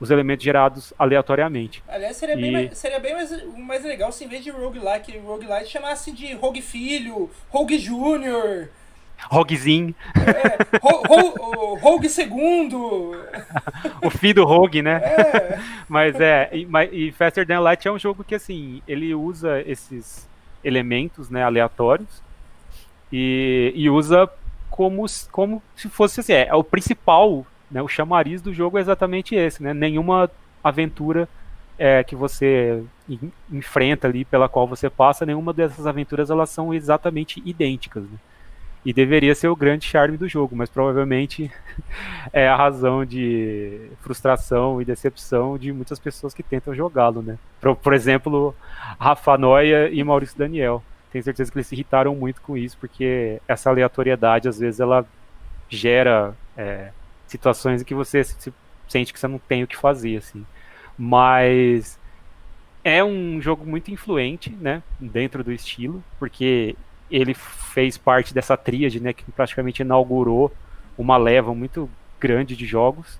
os 0.00 0.10
elementos 0.10 0.44
gerados 0.44 0.94
aleatoriamente. 0.98 1.82
Aliás, 1.88 2.16
seria, 2.16 2.36
e... 2.36 2.40
bem, 2.40 2.52
mais, 2.52 2.78
seria 2.78 2.98
bem 2.98 3.14
mais, 3.14 3.44
mais 3.56 3.84
legal 3.84 4.12
se 4.12 4.24
em 4.24 4.28
vez 4.28 4.44
de 4.44 4.50
roguelike, 4.50 5.18
roguelite 5.18 5.70
chamasse 5.70 6.12
de 6.12 6.32
rogue 6.34 6.62
filho, 6.62 7.30
rogue 7.48 7.78
júnior, 7.78 8.68
Roguezinho. 9.24 9.94
É, 10.16 10.78
ro, 10.78 11.02
ro, 11.06 11.74
Rogue 11.76 12.08
segundo. 12.08 13.12
o 14.02 14.10
filho 14.10 14.34
do 14.34 14.44
Rogue, 14.44 14.82
né? 14.82 15.00
É. 15.02 15.58
Mas 15.88 16.20
é, 16.20 16.50
e, 16.52 16.66
e 16.92 17.12
Faster 17.12 17.46
Than 17.46 17.60
Light 17.60 17.86
é 17.86 17.92
um 17.92 17.98
jogo 17.98 18.24
que 18.24 18.34
assim, 18.34 18.82
ele 18.86 19.14
usa 19.14 19.60
esses 19.62 20.28
elementos, 20.64 21.30
né, 21.30 21.44
aleatórios 21.44 22.22
e, 23.12 23.72
e 23.74 23.88
usa 23.88 24.28
como, 24.68 25.06
como 25.30 25.62
se 25.76 25.88
fosse 25.88 26.20
assim, 26.20 26.32
é, 26.32 26.48
é 26.48 26.54
o 26.54 26.64
principal, 26.64 27.46
né, 27.70 27.80
o 27.80 27.88
chamariz 27.88 28.42
do 28.42 28.52
jogo 28.52 28.78
é 28.78 28.80
exatamente 28.80 29.34
esse, 29.34 29.62
né? 29.62 29.72
Nenhuma 29.72 30.30
aventura 30.62 31.28
é, 31.78 32.02
que 32.02 32.16
você 32.16 32.82
enfrenta 33.50 34.08
ali, 34.08 34.24
pela 34.24 34.48
qual 34.48 34.66
você 34.66 34.90
passa, 34.90 35.24
nenhuma 35.24 35.52
dessas 35.52 35.86
aventuras 35.86 36.30
elas 36.30 36.50
são 36.50 36.74
exatamente 36.74 37.40
idênticas. 37.44 38.02
Né? 38.02 38.18
E 38.86 38.92
deveria 38.92 39.34
ser 39.34 39.48
o 39.48 39.56
grande 39.56 39.84
charme 39.84 40.16
do 40.16 40.28
jogo, 40.28 40.54
mas 40.54 40.70
provavelmente 40.70 41.50
é 42.32 42.46
a 42.46 42.54
razão 42.54 43.04
de 43.04 43.90
frustração 44.00 44.80
e 44.80 44.84
decepção 44.84 45.58
de 45.58 45.72
muitas 45.72 45.98
pessoas 45.98 46.32
que 46.32 46.40
tentam 46.40 46.72
jogá-lo, 46.72 47.20
né? 47.20 47.36
Por, 47.60 47.74
por, 47.74 47.92
exemplo, 47.92 48.54
Rafa 49.00 49.36
Noia 49.36 49.90
e 49.90 50.04
Maurício 50.04 50.38
Daniel. 50.38 50.84
Tenho 51.10 51.24
certeza 51.24 51.50
que 51.50 51.58
eles 51.58 51.66
se 51.66 51.74
irritaram 51.74 52.14
muito 52.14 52.40
com 52.40 52.56
isso, 52.56 52.78
porque 52.78 53.42
essa 53.48 53.70
aleatoriedade, 53.70 54.48
às 54.48 54.60
vezes, 54.60 54.78
ela 54.78 55.04
gera 55.68 56.32
é, 56.56 56.92
situações 57.26 57.82
em 57.82 57.84
que 57.84 57.92
você 57.92 58.22
se 58.22 58.54
sente 58.86 59.12
que 59.12 59.18
você 59.18 59.26
não 59.26 59.40
tem 59.40 59.64
o 59.64 59.66
que 59.66 59.76
fazer, 59.76 60.18
assim. 60.18 60.46
Mas 60.96 61.98
é 62.84 63.02
um 63.02 63.42
jogo 63.42 63.66
muito 63.66 63.90
influente, 63.90 64.48
né, 64.48 64.80
dentro 65.00 65.42
do 65.42 65.50
estilo, 65.50 66.04
porque 66.20 66.76
ele 67.10 67.34
fez 67.34 67.96
parte 67.96 68.34
dessa 68.34 68.56
tríade, 68.56 69.00
né, 69.00 69.12
que 69.12 69.30
praticamente 69.32 69.82
inaugurou 69.82 70.52
uma 70.96 71.16
leva 71.16 71.54
muito 71.54 71.88
grande 72.20 72.56
de 72.56 72.66
jogos. 72.66 73.18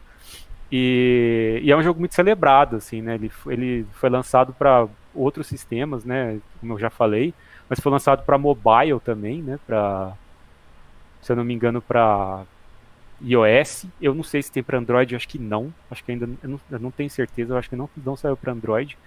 E, 0.70 1.60
e 1.62 1.70
é 1.70 1.76
um 1.76 1.82
jogo 1.82 2.00
muito 2.00 2.14
celebrado, 2.14 2.76
assim, 2.76 3.00
né? 3.00 3.14
Ele, 3.14 3.30
ele 3.46 3.86
foi 3.92 4.10
lançado 4.10 4.52
para 4.52 4.88
outros 5.14 5.46
sistemas, 5.46 6.04
né? 6.04 6.40
Como 6.60 6.72
eu 6.72 6.78
já 6.78 6.90
falei, 6.90 7.32
mas 7.68 7.78
foi 7.78 7.92
lançado 7.92 8.24
para 8.24 8.36
mobile 8.36 8.98
também, 9.04 9.42
né? 9.42 9.60
Para, 9.64 10.12
se 11.22 11.30
eu 11.30 11.36
não 11.36 11.44
me 11.44 11.54
engano, 11.54 11.80
para 11.80 12.44
iOS. 13.22 13.86
Eu 14.00 14.14
não 14.14 14.24
sei 14.24 14.42
se 14.42 14.50
tem 14.50 14.62
para 14.62 14.78
Android, 14.78 15.14
acho 15.14 15.28
que 15.28 15.38
não. 15.38 15.72
Acho 15.90 16.02
que 16.02 16.12
ainda 16.12 16.28
eu 16.42 16.48
não, 16.48 16.60
eu 16.70 16.78
não 16.80 16.90
tenho 16.90 17.10
certeza. 17.10 17.52
Eu 17.52 17.58
acho 17.58 17.70
que 17.70 17.76
não, 17.76 17.88
não 18.04 18.16
saiu 18.16 18.36
para 18.36 18.52
Android. 18.52 18.98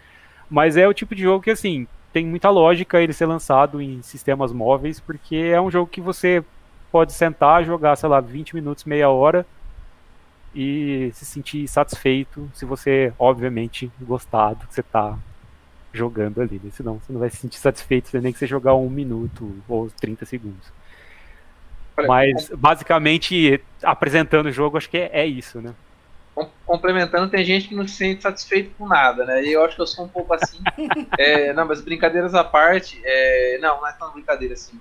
Mas 0.50 0.78
é 0.78 0.88
o 0.88 0.94
tipo 0.94 1.14
de 1.14 1.24
jogo 1.24 1.44
que 1.44 1.52
assim 1.52 1.88
tem 2.12 2.26
muita 2.26 2.50
lógica 2.50 3.02
ele 3.02 3.14
ser 3.14 3.26
lançado 3.26 3.82
em 3.82 4.02
sistemas 4.02 4.52
móveis, 4.52 5.00
porque 5.00 5.36
é 5.36 5.62
um 5.62 5.70
jogo 5.70 5.90
que 5.90 6.02
você 6.02 6.44
pode 6.92 7.14
sentar, 7.14 7.64
jogar, 7.64 7.96
sei 7.96 8.10
lá, 8.10 8.20
20 8.20 8.56
minutos, 8.56 8.84
meia 8.84 9.10
hora 9.10 9.46
e 10.54 11.12
se 11.14 11.26
sentir 11.26 11.68
satisfeito 11.68 12.50
se 12.54 12.66
você, 12.66 13.14
obviamente, 13.20 13.92
gostar 14.02 14.54
do 14.54 14.66
que 14.66 14.74
você 14.74 14.82
está 14.82 15.18
jogando 15.94 16.42
ali. 16.42 16.60
Né? 16.64 16.72
Senão 16.72 17.00
você 17.00 17.14
não 17.14 17.20
vai 17.20 17.30
se 17.30 17.38
sentir 17.38 17.60
satisfeito 17.60 18.20
nem 18.20 18.34
que 18.34 18.40
você 18.40 18.48
jogar 18.48 18.76
um 18.76 18.90
minuto 18.90 19.56
ou 19.68 19.90
30 19.90 20.26
segundos. 20.26 20.72
Mas, 22.08 22.50
basicamente, 22.56 23.62
apresentando 23.84 24.48
o 24.48 24.52
jogo, 24.52 24.78
acho 24.78 24.90
que 24.90 24.98
é, 24.98 25.10
é 25.12 25.26
isso, 25.26 25.62
né? 25.62 25.74
Complementando, 26.66 27.30
tem 27.30 27.44
gente 27.44 27.68
que 27.68 27.76
não 27.76 27.88
se 27.88 27.96
sente 27.96 28.22
satisfeito 28.22 28.72
com 28.78 28.88
nada, 28.88 29.26
né? 29.26 29.44
E 29.44 29.54
eu 29.54 29.64
acho 29.64 29.76
que 29.76 29.82
eu 29.82 29.88
sou 29.88 30.06
um 30.06 30.10
pouco 30.10 30.34
assim. 30.34 30.60
é, 31.18 31.54
não, 31.54 31.66
mas 31.66 31.82
brincadeiras 31.82 32.34
à 32.34 32.44
parte, 32.44 33.00
é, 33.04 33.58
não, 33.62 33.82
não 33.82 33.88
é 33.88 33.94
tão 33.94 34.12
brincadeira 34.12 34.54
assim. 34.54 34.80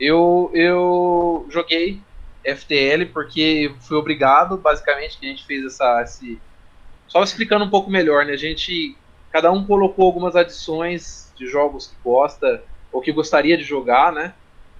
Eu, 0.00 0.50
eu 0.54 1.46
joguei 1.50 2.00
FTL 2.44 3.06
porque 3.12 3.74
fui 3.80 3.96
obrigado, 3.96 4.56
basicamente, 4.56 5.18
que 5.18 5.26
a 5.26 5.28
gente 5.28 5.44
fez 5.44 5.64
essa. 5.64 6.02
Esse... 6.02 6.40
Só 7.06 7.22
explicando 7.22 7.64
um 7.64 7.70
pouco 7.70 7.90
melhor, 7.90 8.24
né? 8.24 8.32
A 8.32 8.36
gente. 8.36 8.96
Cada 9.30 9.52
um 9.52 9.66
colocou 9.66 10.06
algumas 10.06 10.34
adições 10.34 11.32
de 11.36 11.46
jogos 11.46 11.88
que 11.88 11.96
gosta 12.02 12.62
ou 12.90 13.02
que 13.02 13.12
gostaria 13.12 13.58
de 13.58 13.62
jogar, 13.62 14.10
né? 14.10 14.32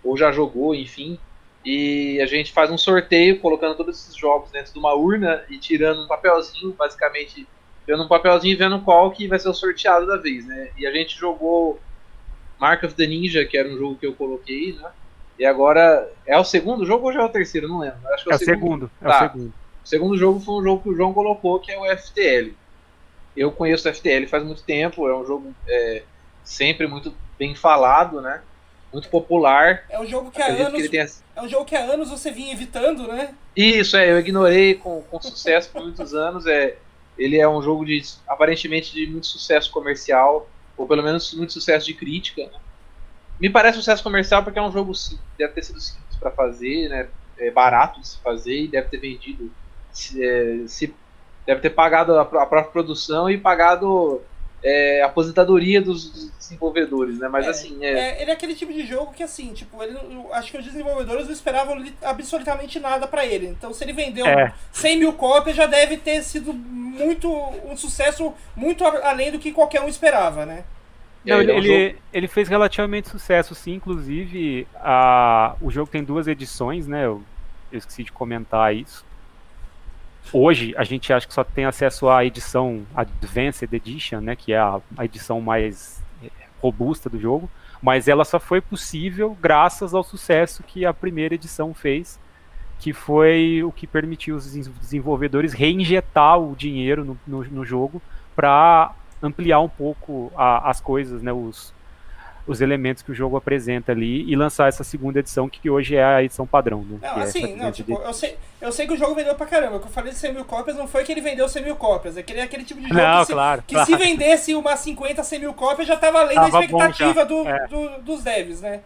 Ou 0.02 0.16
já 0.16 0.32
jogou, 0.32 0.74
enfim. 0.74 1.18
E 1.64 2.20
a 2.20 2.26
gente 2.26 2.52
faz 2.52 2.70
um 2.70 2.78
sorteio 2.78 3.40
colocando 3.40 3.76
todos 3.76 3.98
esses 3.98 4.14
jogos 4.14 4.50
dentro 4.50 4.72
de 4.72 4.78
uma 4.78 4.94
urna 4.94 5.44
e 5.50 5.58
tirando 5.58 6.02
um 6.02 6.06
papelzinho, 6.06 6.72
basicamente, 6.72 7.46
tirando 7.84 8.04
um 8.04 8.08
papelzinho 8.08 8.52
e 8.52 8.56
vendo 8.56 8.80
qual 8.80 9.10
que 9.10 9.26
vai 9.26 9.38
ser 9.38 9.48
o 9.48 9.54
sorteado 9.54 10.06
da 10.06 10.16
vez, 10.16 10.46
né? 10.46 10.70
E 10.78 10.86
a 10.86 10.92
gente 10.92 11.18
jogou 11.18 11.80
Mark 12.58 12.84
of 12.84 12.94
the 12.94 13.06
Ninja, 13.06 13.44
que 13.44 13.58
era 13.58 13.68
um 13.68 13.76
jogo 13.76 13.96
que 13.96 14.06
eu 14.06 14.14
coloquei, 14.14 14.72
né? 14.72 14.90
E 15.38 15.44
agora 15.44 16.10
é 16.26 16.36
o 16.38 16.44
segundo 16.44 16.84
jogo 16.84 17.06
ou 17.06 17.12
já 17.12 17.22
é 17.22 17.24
o 17.24 17.28
terceiro? 17.28 17.68
Não 17.68 17.78
lembro. 17.78 17.98
Acho 18.12 18.24
que 18.24 18.30
é, 18.30 18.32
é 18.32 18.36
o 18.36 18.38
segundo. 18.38 18.60
segundo. 18.60 18.90
É 19.00 19.08
tá. 19.08 19.16
o 19.16 19.20
segundo. 19.20 19.54
O 19.84 19.88
segundo 19.88 20.18
jogo 20.18 20.40
foi 20.40 20.54
um 20.56 20.62
jogo 20.62 20.82
que 20.82 20.88
o 20.90 20.94
João 20.94 21.14
colocou, 21.14 21.60
que 21.60 21.70
é 21.70 21.78
o 21.78 21.96
FTL. 21.96 22.52
Eu 23.36 23.52
conheço 23.52 23.88
o 23.88 23.94
FTL 23.94 24.26
faz 24.26 24.42
muito 24.42 24.62
tempo, 24.64 25.08
é 25.08 25.16
um 25.16 25.24
jogo 25.24 25.54
é, 25.68 26.02
sempre 26.42 26.86
muito 26.86 27.14
bem 27.38 27.54
falado, 27.54 28.20
né? 28.20 28.42
Muito 28.92 29.08
popular. 29.08 29.84
É 29.88 30.00
um 30.00 30.06
jogo 30.06 30.30
que 30.30 30.40
há 30.40 30.46
anos. 30.46 30.82
Que 30.82 30.88
tenha... 30.88 31.06
É 31.36 31.42
um 31.42 31.48
jogo 31.48 31.64
que 31.64 31.76
há 31.76 31.84
anos 31.84 32.10
você 32.10 32.30
vinha 32.30 32.52
evitando, 32.52 33.06
né? 33.06 33.34
Isso, 33.56 33.96
é, 33.96 34.10
eu 34.10 34.18
ignorei 34.18 34.74
com, 34.74 35.02
com 35.02 35.20
sucesso 35.20 35.70
por 35.70 35.82
muitos 35.82 36.14
anos. 36.14 36.46
É, 36.46 36.76
ele 37.18 37.38
é 37.38 37.48
um 37.48 37.60
jogo 37.60 37.84
de 37.84 38.02
aparentemente 38.26 38.92
de 38.92 39.06
muito 39.06 39.26
sucesso 39.26 39.70
comercial, 39.70 40.48
ou 40.76 40.86
pelo 40.86 41.02
menos 41.02 41.34
muito 41.34 41.52
sucesso 41.52 41.86
de 41.86 41.94
crítica. 41.94 42.44
Né? 42.44 42.58
Me 43.40 43.50
parece 43.50 43.78
sucesso 43.78 44.02
comercial 44.02 44.42
porque 44.42 44.58
é 44.58 44.62
um 44.62 44.72
jogo 44.72 44.94
simples, 44.94 45.26
deve 45.36 45.52
ter 45.52 45.64
sido 45.64 45.80
simples 45.80 46.16
para 46.18 46.30
fazer, 46.30 46.88
né? 46.88 47.08
É 47.38 47.50
barato 47.50 48.00
de 48.00 48.08
se 48.08 48.18
fazer 48.18 48.62
e 48.62 48.68
deve 48.68 48.88
ter 48.88 48.98
vendido. 48.98 49.52
Se, 49.92 50.24
é, 50.24 50.66
se 50.66 50.94
deve 51.46 51.60
ter 51.60 51.70
pagado 51.70 52.16
a, 52.16 52.22
a 52.22 52.24
própria 52.24 52.64
produção 52.64 53.30
e 53.30 53.38
pagado 53.38 54.20
é, 54.62 55.02
aposentadoria 55.02 55.80
dos, 55.80 56.10
dos, 56.10 56.38
desenvolvedores, 56.38 57.18
né? 57.18 57.28
Mas 57.28 57.46
é, 57.46 57.50
assim. 57.50 57.84
É... 57.84 57.90
é... 57.90 58.22
ele 58.22 58.30
é 58.30 58.34
aquele 58.34 58.54
tipo 58.54 58.72
de 58.72 58.86
jogo 58.86 59.12
que, 59.12 59.22
assim, 59.22 59.52
tipo, 59.52 59.82
ele, 59.82 59.98
acho 60.32 60.50
que 60.50 60.58
os 60.58 60.64
desenvolvedores 60.64 61.26
não 61.26 61.32
esperavam 61.32 61.84
absolutamente 62.02 62.80
nada 62.80 63.06
para 63.06 63.24
ele. 63.26 63.46
Então, 63.46 63.72
se 63.72 63.84
ele 63.84 63.92
vendeu 63.92 64.26
é. 64.26 64.52
100 64.72 64.98
mil 64.98 65.12
cópias, 65.12 65.56
já 65.56 65.66
deve 65.66 65.96
ter 65.96 66.22
sido 66.22 66.52
muito. 66.52 67.30
um 67.30 67.76
sucesso 67.76 68.32
muito 68.56 68.84
além 68.84 69.30
do 69.30 69.38
que 69.38 69.52
qualquer 69.52 69.80
um 69.82 69.88
esperava, 69.88 70.46
né? 70.46 70.64
Não, 71.24 71.42
ele, 71.42 71.52
ele, 71.52 71.96
ele, 72.12 72.28
fez 72.28 72.48
relativamente 72.48 73.08
sucesso, 73.08 73.54
sim. 73.54 73.74
Inclusive, 73.74 74.66
a, 74.76 75.56
o 75.60 75.70
jogo 75.70 75.90
tem 75.90 76.02
duas 76.02 76.26
edições, 76.26 76.86
né? 76.86 77.04
Eu, 77.04 77.22
eu 77.70 77.78
esqueci 77.78 78.04
de 78.04 78.12
comentar 78.12 78.74
isso 78.74 79.04
hoje 80.32 80.74
a 80.76 80.84
gente 80.84 81.12
acha 81.12 81.26
que 81.26 81.34
só 81.34 81.44
tem 81.44 81.64
acesso 81.64 82.08
à 82.08 82.24
edição 82.24 82.86
Advanced 82.94 83.72
Edition, 83.72 84.20
né, 84.20 84.36
que 84.36 84.52
é 84.52 84.58
a, 84.58 84.80
a 84.96 85.04
edição 85.04 85.40
mais 85.40 86.02
eh, 86.22 86.30
robusta 86.60 87.08
do 87.08 87.18
jogo, 87.18 87.48
mas 87.82 88.08
ela 88.08 88.24
só 88.24 88.38
foi 88.38 88.60
possível 88.60 89.36
graças 89.40 89.94
ao 89.94 90.02
sucesso 90.02 90.62
que 90.62 90.84
a 90.84 90.92
primeira 90.92 91.34
edição 91.34 91.72
fez, 91.72 92.18
que 92.78 92.92
foi 92.92 93.62
o 93.64 93.72
que 93.72 93.86
permitiu 93.86 94.36
os 94.36 94.52
desenvolvedores 94.52 95.52
reinjetar 95.52 96.38
o 96.38 96.54
dinheiro 96.54 97.04
no, 97.04 97.18
no, 97.26 97.44
no 97.44 97.64
jogo 97.64 98.00
para 98.36 98.94
ampliar 99.22 99.60
um 99.60 99.68
pouco 99.68 100.32
a, 100.36 100.70
as 100.70 100.80
coisas, 100.80 101.22
né, 101.22 101.32
os, 101.32 101.74
os 102.48 102.62
elementos 102.62 103.02
que 103.02 103.12
o 103.12 103.14
jogo 103.14 103.36
apresenta 103.36 103.92
ali 103.92 104.28
e 104.28 104.34
lançar 104.34 104.68
essa 104.68 104.82
segunda 104.82 105.18
edição, 105.18 105.48
que 105.48 105.68
hoje 105.68 105.94
é 105.94 106.02
a 106.02 106.22
edição 106.22 106.46
padrão, 106.46 106.82
né? 106.82 106.98
Não, 107.02 107.20
é 107.20 107.22
assim, 107.22 107.54
não, 107.54 107.70
tipo, 107.70 107.94
de... 107.94 108.04
eu, 108.04 108.14
sei, 108.14 108.38
eu 108.58 108.72
sei 108.72 108.86
que 108.86 108.94
o 108.94 108.96
jogo 108.96 109.14
vendeu 109.14 109.34
pra 109.34 109.46
caramba. 109.46 109.76
O 109.76 109.80
que 109.80 109.86
eu 109.86 109.90
falei 109.90 110.12
de 110.12 110.18
100 110.18 110.32
mil 110.32 110.44
cópias 110.46 110.74
não 110.74 110.88
foi 110.88 111.04
que 111.04 111.12
ele 111.12 111.20
vendeu 111.20 111.46
100 111.46 111.62
mil 111.62 111.76
cópias, 111.76 112.16
é 112.16 112.20
aquele, 112.20 112.40
aquele 112.40 112.64
tipo 112.64 112.80
de 112.80 112.88
jogo 112.88 112.98
não, 112.98 113.26
que, 113.26 113.32
claro, 113.32 113.60
se, 113.60 113.66
que 113.66 113.74
claro. 113.74 113.90
se 113.90 113.96
vendesse 113.96 114.54
umas 114.54 114.80
50, 114.80 115.22
100 115.22 115.38
mil 115.40 115.52
cópias 115.52 115.86
já 115.86 115.96
tava 115.96 116.20
além 116.20 116.36
tava 116.36 116.50
da 116.50 116.60
expectativa 116.64 117.24
do, 117.26 117.46
é. 117.46 117.68
do, 117.68 118.02
dos 118.02 118.24
devs, 118.24 118.62
né? 118.62 118.80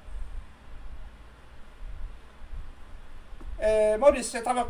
É, 3.60 3.96
Maurício, 3.96 4.32
você 4.32 4.38
estava 4.38 4.66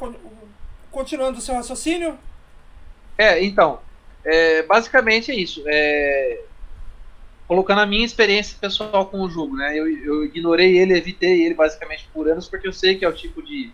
continuando 0.90 1.38
o 1.38 1.40
seu 1.40 1.54
raciocínio? 1.54 2.18
É, 3.16 3.42
então, 3.42 3.80
é, 4.22 4.62
basicamente 4.64 5.30
é 5.30 5.34
isso. 5.34 5.62
É, 5.66 6.40
colocando 7.52 7.82
a 7.82 7.86
minha 7.86 8.06
experiência 8.06 8.56
pessoal 8.58 9.04
com 9.04 9.20
o 9.20 9.28
jogo, 9.28 9.54
né? 9.54 9.78
Eu, 9.78 9.86
eu 9.86 10.24
ignorei 10.24 10.78
ele, 10.78 10.96
evitei 10.96 11.44
ele 11.44 11.52
basicamente 11.52 12.08
por 12.10 12.26
anos, 12.26 12.48
porque 12.48 12.66
eu 12.66 12.72
sei 12.72 12.96
que 12.96 13.04
é 13.04 13.08
o 13.08 13.12
tipo 13.12 13.42
de 13.42 13.70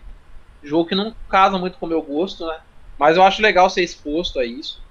jogo 0.61 0.89
que 0.89 0.95
não 0.95 1.15
casa 1.29 1.57
muito 1.57 1.77
com 1.77 1.85
o 1.85 1.89
meu 1.89 2.01
gosto, 2.01 2.45
né? 2.45 2.59
Mas 2.97 3.15
eu 3.15 3.23
acho 3.23 3.41
legal 3.41 3.69
ser 3.69 3.81
exposto 3.81 4.37
a 4.37 4.43
isso. 4.43 4.83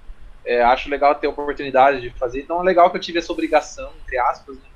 É, 0.43 0.63
acho 0.63 0.89
legal 0.89 1.13
ter 1.13 1.27
a 1.27 1.29
oportunidade 1.29 2.01
de 2.01 2.09
fazer. 2.17 2.41
Então 2.41 2.59
é 2.59 2.63
legal 2.63 2.89
que 2.89 2.97
eu 2.97 3.01
tive 3.01 3.19
essa 3.19 3.31
obrigação, 3.31 3.91
entre 4.01 4.17
aspas, 4.17 4.57
né? 4.57 4.69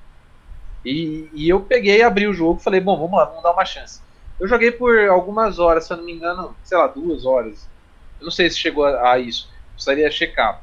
E, 0.86 1.28
e 1.34 1.50
eu 1.50 1.62
peguei, 1.62 2.04
abri 2.04 2.28
o 2.28 2.36
jogo 2.36 2.60
falei, 2.60 2.80
bom, 2.80 2.96
vamos 2.96 3.18
lá, 3.18 3.26
vamos 3.26 3.42
dar 3.42 3.54
uma 3.54 3.66
chance. 3.66 4.00
Eu 4.40 4.48
joguei 4.48 4.72
por 4.72 4.96
algumas 5.10 5.58
horas, 5.58 5.86
se 5.86 5.94
eu 5.94 5.98
não 5.98 6.04
me 6.06 6.12
engano, 6.12 6.56
sei 6.64 6.78
lá, 6.78 6.86
duas 6.86 7.26
horas. 7.26 7.68
Eu 8.20 8.26
não 8.26 8.32
sei 8.32 8.48
se 8.48 8.60
chegou 8.60 8.86
a, 8.86 9.14
a 9.14 9.18
isso. 9.18 9.50
Precisaria 9.74 10.12
checar. 10.12 10.63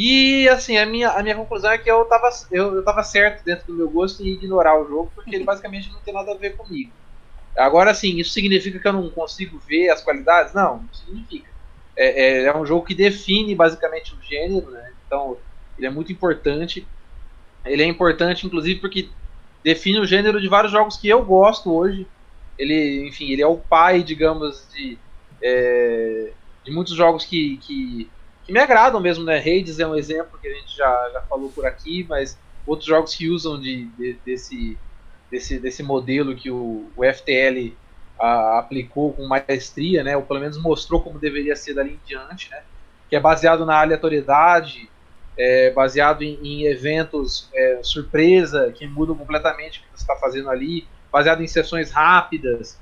E 0.00 0.48
assim, 0.48 0.76
a 0.76 0.86
minha, 0.86 1.10
a 1.10 1.20
minha 1.24 1.34
conclusão 1.34 1.72
é 1.72 1.78
que 1.78 1.90
eu 1.90 2.04
tava, 2.04 2.30
eu, 2.52 2.76
eu 2.76 2.84
tava 2.84 3.02
certo 3.02 3.44
dentro 3.44 3.66
do 3.66 3.76
meu 3.76 3.90
gosto 3.90 4.22
em 4.22 4.28
ignorar 4.28 4.80
o 4.80 4.86
jogo, 4.86 5.10
porque 5.12 5.34
ele 5.34 5.42
basicamente 5.44 5.90
não 5.90 6.00
tem 6.02 6.14
nada 6.14 6.32
a 6.32 6.38
ver 6.38 6.56
comigo. 6.56 6.92
Agora 7.56 7.92
sim, 7.92 8.16
isso 8.18 8.30
significa 8.30 8.78
que 8.78 8.86
eu 8.86 8.92
não 8.92 9.10
consigo 9.10 9.58
ver 9.58 9.88
as 9.90 10.00
qualidades? 10.00 10.54
Não, 10.54 10.82
não 10.84 10.92
significa. 10.92 11.50
É, 11.96 12.42
é, 12.42 12.44
é 12.44 12.56
um 12.56 12.64
jogo 12.64 12.86
que 12.86 12.94
define 12.94 13.56
basicamente 13.56 14.14
o 14.14 14.22
gênero, 14.22 14.70
né? 14.70 14.94
Então 15.04 15.36
ele 15.76 15.88
é 15.88 15.90
muito 15.90 16.12
importante. 16.12 16.86
Ele 17.64 17.82
é 17.82 17.86
importante, 17.86 18.46
inclusive, 18.46 18.80
porque 18.80 19.10
define 19.64 19.98
o 19.98 20.06
gênero 20.06 20.40
de 20.40 20.48
vários 20.48 20.70
jogos 20.70 20.96
que 20.96 21.08
eu 21.08 21.24
gosto 21.24 21.74
hoje. 21.74 22.06
Ele, 22.56 23.08
enfim, 23.08 23.32
ele 23.32 23.42
é 23.42 23.46
o 23.48 23.58
pai, 23.58 24.04
digamos, 24.04 24.68
de, 24.72 24.96
é, 25.42 26.34
de 26.64 26.72
muitos 26.72 26.94
jogos 26.94 27.24
que, 27.24 27.58
que 27.58 28.12
que 28.48 28.52
me 28.54 28.60
agradam 28.60 28.98
mesmo, 28.98 29.24
né? 29.24 29.38
Hades 29.38 29.78
é 29.78 29.86
um 29.86 29.94
exemplo 29.94 30.38
que 30.40 30.48
a 30.48 30.54
gente 30.54 30.74
já, 30.74 31.10
já 31.12 31.20
falou 31.20 31.50
por 31.50 31.66
aqui, 31.66 32.06
mas 32.08 32.38
outros 32.66 32.88
jogos 32.88 33.14
que 33.14 33.28
usam 33.28 33.60
de, 33.60 33.84
de 33.88 34.18
desse, 34.24 34.78
desse, 35.30 35.58
desse 35.58 35.82
modelo 35.82 36.34
que 36.34 36.50
o, 36.50 36.90
o 36.96 37.04
FTL 37.04 37.76
a, 38.18 38.58
aplicou 38.58 39.12
com 39.12 39.28
maestria, 39.28 40.02
né? 40.02 40.16
Ou 40.16 40.22
pelo 40.22 40.40
menos 40.40 40.56
mostrou 40.56 41.02
como 41.02 41.18
deveria 41.18 41.54
ser 41.54 41.74
dali 41.74 41.92
em 41.92 42.00
diante, 42.06 42.50
né? 42.50 42.62
Que 43.10 43.16
é 43.16 43.20
baseado 43.20 43.66
na 43.66 43.78
aleatoriedade, 43.82 44.88
é, 45.36 45.70
baseado 45.70 46.22
em, 46.22 46.38
em 46.42 46.64
eventos 46.64 47.50
é, 47.52 47.80
surpresa 47.82 48.72
que 48.74 48.86
mudam 48.86 49.14
completamente 49.14 49.80
o 49.80 49.82
que 49.82 49.88
você 49.90 50.04
está 50.04 50.16
fazendo 50.16 50.48
ali, 50.48 50.88
baseado 51.12 51.42
em 51.42 51.46
sessões 51.46 51.90
rápidas. 51.90 52.80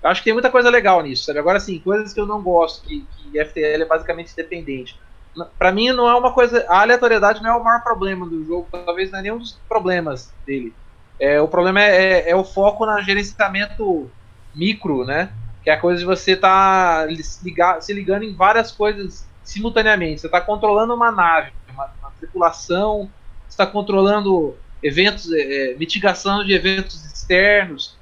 Eu 0.00 0.10
acho 0.10 0.20
que 0.20 0.26
tem 0.26 0.32
muita 0.32 0.48
coisa 0.48 0.70
legal 0.70 1.02
nisso, 1.02 1.24
sabe? 1.24 1.40
Agora, 1.40 1.58
sim, 1.58 1.80
coisas 1.80 2.12
que 2.12 2.20
eu 2.20 2.26
não 2.26 2.40
gosto, 2.40 2.86
que, 2.86 3.04
que 3.16 3.44
FTL 3.44 3.82
é 3.82 3.84
basicamente 3.84 4.36
dependente. 4.36 4.96
Para 5.58 5.72
mim, 5.72 5.92
não 5.92 6.08
é 6.08 6.14
uma 6.14 6.32
coisa. 6.32 6.64
A 6.68 6.80
aleatoriedade 6.80 7.42
não 7.42 7.50
é 7.50 7.56
o 7.56 7.62
maior 7.62 7.82
problema 7.82 8.26
do 8.26 8.44
jogo, 8.44 8.68
talvez 8.70 9.10
não 9.10 9.18
é 9.18 9.22
nenhum 9.22 9.38
dos 9.38 9.58
problemas 9.68 10.32
dele. 10.46 10.74
É, 11.18 11.40
o 11.40 11.48
problema 11.48 11.82
é, 11.82 12.28
é, 12.28 12.30
é 12.30 12.36
o 12.36 12.44
foco 12.44 12.86
no 12.86 13.00
gerenciamento 13.02 14.10
micro, 14.54 15.04
né? 15.04 15.30
Que 15.62 15.70
é 15.70 15.74
a 15.74 15.80
coisa 15.80 15.98
de 15.98 16.04
você 16.04 16.36
tá 16.36 17.06
se 17.80 17.92
ligando 17.92 18.22
em 18.24 18.34
várias 18.34 18.70
coisas 18.72 19.26
simultaneamente. 19.42 20.20
Você 20.20 20.26
está 20.26 20.40
controlando 20.40 20.94
uma 20.94 21.10
nave, 21.10 21.52
uma, 21.72 21.90
uma 22.00 22.10
tripulação, 22.18 23.10
está 23.48 23.66
controlando 23.66 24.56
eventos, 24.82 25.32
é, 25.32 25.72
é, 25.72 25.74
mitigação 25.76 26.44
de 26.44 26.52
eventos 26.52 27.04
externos, 27.04 27.96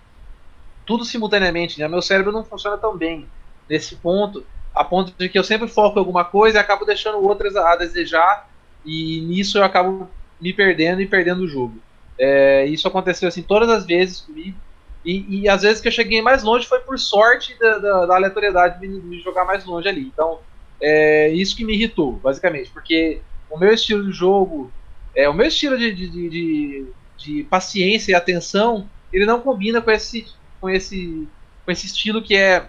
tudo 0.85 1.05
simultaneamente. 1.05 1.79
Né? 1.79 1.89
Meu 1.89 2.03
cérebro 2.03 2.33
não 2.33 2.45
funciona 2.45 2.77
tão 2.77 2.97
bem 2.97 3.27
nesse 3.69 3.97
ponto, 3.97 4.45
a 4.77 4.85
ponto 4.85 5.13
de 5.19 5.29
que 5.31 5.39
eu 5.39 5.43
sempre 5.43 5.67
foco 5.67 5.97
em 5.97 6.01
alguma 6.01 6.23
coisa 6.23 6.59
e 6.59 6.61
acabo 6.61 6.85
deixando 6.85 7.19
outras 7.19 7.57
a 7.57 7.75
desejar, 7.77 8.47
e 8.85 9.23
nisso 9.23 9.57
eu 9.57 9.65
acabo 9.65 10.09
me 10.39 10.53
perdendo 10.53 11.01
e 11.01 11.07
perdendo 11.07 11.43
o 11.43 11.49
jogo. 11.49 11.79
É, 12.19 12.67
isso 12.67 12.87
aconteceu 12.87 13.27
assim 13.27 13.43
todas 13.43 13.71
as 13.71 13.87
vezes 13.87 14.21
comigo. 14.21 14.57
E, 15.03 15.41
e 15.41 15.49
às 15.49 15.63
vezes 15.63 15.81
que 15.81 15.89
eu 15.89 15.93
cheguei 15.93 16.21
mais 16.21 16.43
longe 16.43 16.67
foi 16.67 16.81
por 16.81 16.99
sorte 16.99 17.59
da, 17.59 17.79
da, 17.79 18.07
da 18.07 18.15
aleatoriedade 18.17 18.79
de 18.79 18.87
me, 18.87 19.19
jogar 19.21 19.47
mais 19.47 19.65
longe 19.65 19.89
ali. 19.89 20.03
Então, 20.03 20.41
é 20.79 21.31
isso 21.31 21.57
que 21.57 21.65
me 21.65 21.73
irritou, 21.73 22.13
basicamente, 22.13 22.71
porque 22.71 23.23
o 23.49 23.59
meu 23.59 23.73
estilo 23.73 24.05
de 24.05 24.13
jogo, 24.13 24.71
é, 25.15 25.27
o 25.27 25.33
meu 25.33 25.47
estilo 25.47 25.79
de, 25.79 25.91
de, 25.91 26.09
de, 26.09 26.87
de, 27.17 27.43
paciência 27.45 28.13
e 28.13 28.15
atenção, 28.15 28.87
ele 29.11 29.25
não 29.25 29.41
combina 29.41 29.81
com 29.81 29.91
esse, 29.91 30.27
com 30.61 30.69
esse, 30.69 31.27
com 31.65 31.71
esse 31.71 31.87
estilo 31.87 32.21
que 32.21 32.37
é 32.37 32.67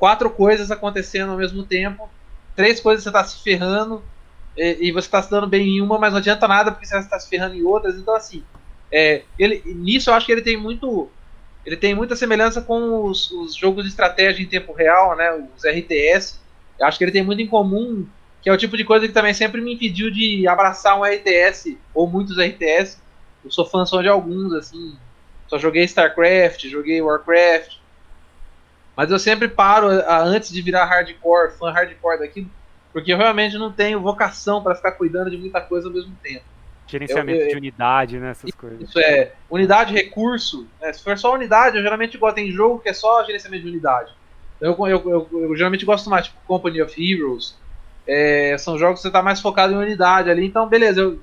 quatro 0.00 0.30
coisas 0.30 0.70
acontecendo 0.70 1.30
ao 1.30 1.36
mesmo 1.36 1.62
tempo, 1.62 2.08
três 2.56 2.80
coisas 2.80 3.04
você 3.04 3.10
está 3.10 3.22
se 3.22 3.42
ferrando 3.42 4.02
e, 4.56 4.88
e 4.88 4.92
você 4.92 5.06
está 5.06 5.22
se 5.22 5.30
dando 5.30 5.46
bem 5.46 5.76
em 5.76 5.80
uma, 5.82 5.98
mas 5.98 6.12
não 6.12 6.18
adianta 6.18 6.48
nada 6.48 6.72
porque 6.72 6.86
você 6.86 6.98
está 6.98 7.20
se 7.20 7.28
ferrando 7.28 7.54
em 7.54 7.62
outras. 7.62 7.96
Então, 7.96 8.16
assim, 8.16 8.42
é, 8.90 9.22
ele, 9.38 9.62
nisso 9.66 10.08
eu 10.08 10.14
acho 10.14 10.24
que 10.24 10.32
ele 10.32 10.40
tem 10.40 10.56
muito 10.56 11.10
ele 11.64 11.76
tem 11.76 11.94
muita 11.94 12.16
semelhança 12.16 12.62
com 12.62 13.04
os, 13.04 13.30
os, 13.30 13.54
jogos 13.54 13.84
de 13.84 13.90
estratégia 13.90 14.42
em 14.42 14.46
tempo 14.46 14.72
real, 14.72 15.14
né, 15.14 15.30
os 15.54 15.62
RTS. 15.62 16.40
Eu 16.78 16.86
acho 16.86 16.96
que 16.96 17.04
ele 17.04 17.12
tem 17.12 17.22
muito 17.22 17.42
em 17.42 17.46
comum, 17.46 18.06
que 18.40 18.48
é 18.48 18.52
o 18.52 18.56
tipo 18.56 18.78
de 18.78 18.84
coisa 18.84 19.06
que 19.06 19.12
também 19.12 19.34
sempre 19.34 19.60
me 19.60 19.74
impediu 19.74 20.10
de 20.10 20.48
abraçar 20.48 20.98
um 20.98 21.04
RTS 21.04 21.76
ou 21.92 22.08
muitos 22.08 22.38
RTS. 22.38 22.98
Eu 23.44 23.50
sou 23.50 23.66
fã 23.66 23.84
só 23.84 24.00
de 24.00 24.08
alguns, 24.08 24.54
assim. 24.54 24.96
Só 25.48 25.58
joguei 25.58 25.84
StarCraft, 25.84 26.66
joguei 26.68 27.02
Warcraft. 27.02 27.79
Mas 29.00 29.10
eu 29.10 29.18
sempre 29.18 29.48
paro 29.48 29.88
a, 29.88 30.18
antes 30.20 30.52
de 30.52 30.60
virar 30.60 30.84
hardcore, 30.84 31.52
fã 31.52 31.70
hardcore 31.72 32.18
daquilo, 32.18 32.50
porque 32.92 33.10
eu 33.10 33.16
realmente 33.16 33.56
não 33.56 33.72
tenho 33.72 33.98
vocação 33.98 34.62
para 34.62 34.74
ficar 34.74 34.92
cuidando 34.92 35.30
de 35.30 35.38
muita 35.38 35.58
coisa 35.58 35.88
ao 35.88 35.94
mesmo 35.94 36.14
tempo. 36.22 36.44
Gerenciamento 36.86 37.38
eu, 37.38 37.46
eu, 37.46 37.48
de 37.48 37.56
unidade, 37.56 38.18
né? 38.18 38.32
Essas 38.32 38.50
coisas. 38.50 38.78
Isso 38.78 38.98
é. 38.98 39.32
Unidade, 39.48 39.94
recurso. 39.94 40.68
Né? 40.78 40.92
Se 40.92 41.02
for 41.02 41.16
só 41.16 41.32
unidade, 41.32 41.78
eu 41.78 41.82
geralmente 41.82 42.18
gosto 42.18 42.36
em 42.40 42.50
jogo 42.50 42.78
que 42.78 42.90
é 42.90 42.92
só 42.92 43.24
gerenciamento 43.24 43.62
de 43.62 43.70
unidade. 43.70 44.12
Eu, 44.60 44.76
eu, 44.86 45.28
eu 45.32 45.56
geralmente 45.56 45.86
gosto 45.86 46.10
mais, 46.10 46.26
tipo 46.26 46.36
Company 46.46 46.82
of 46.82 46.94
Heroes. 47.02 47.56
É, 48.06 48.54
são 48.58 48.76
jogos 48.76 48.98
que 48.98 49.02
você 49.04 49.08
está 49.08 49.22
mais 49.22 49.40
focado 49.40 49.72
em 49.72 49.78
unidade 49.78 50.28
ali. 50.28 50.44
Então, 50.44 50.68
beleza. 50.68 51.16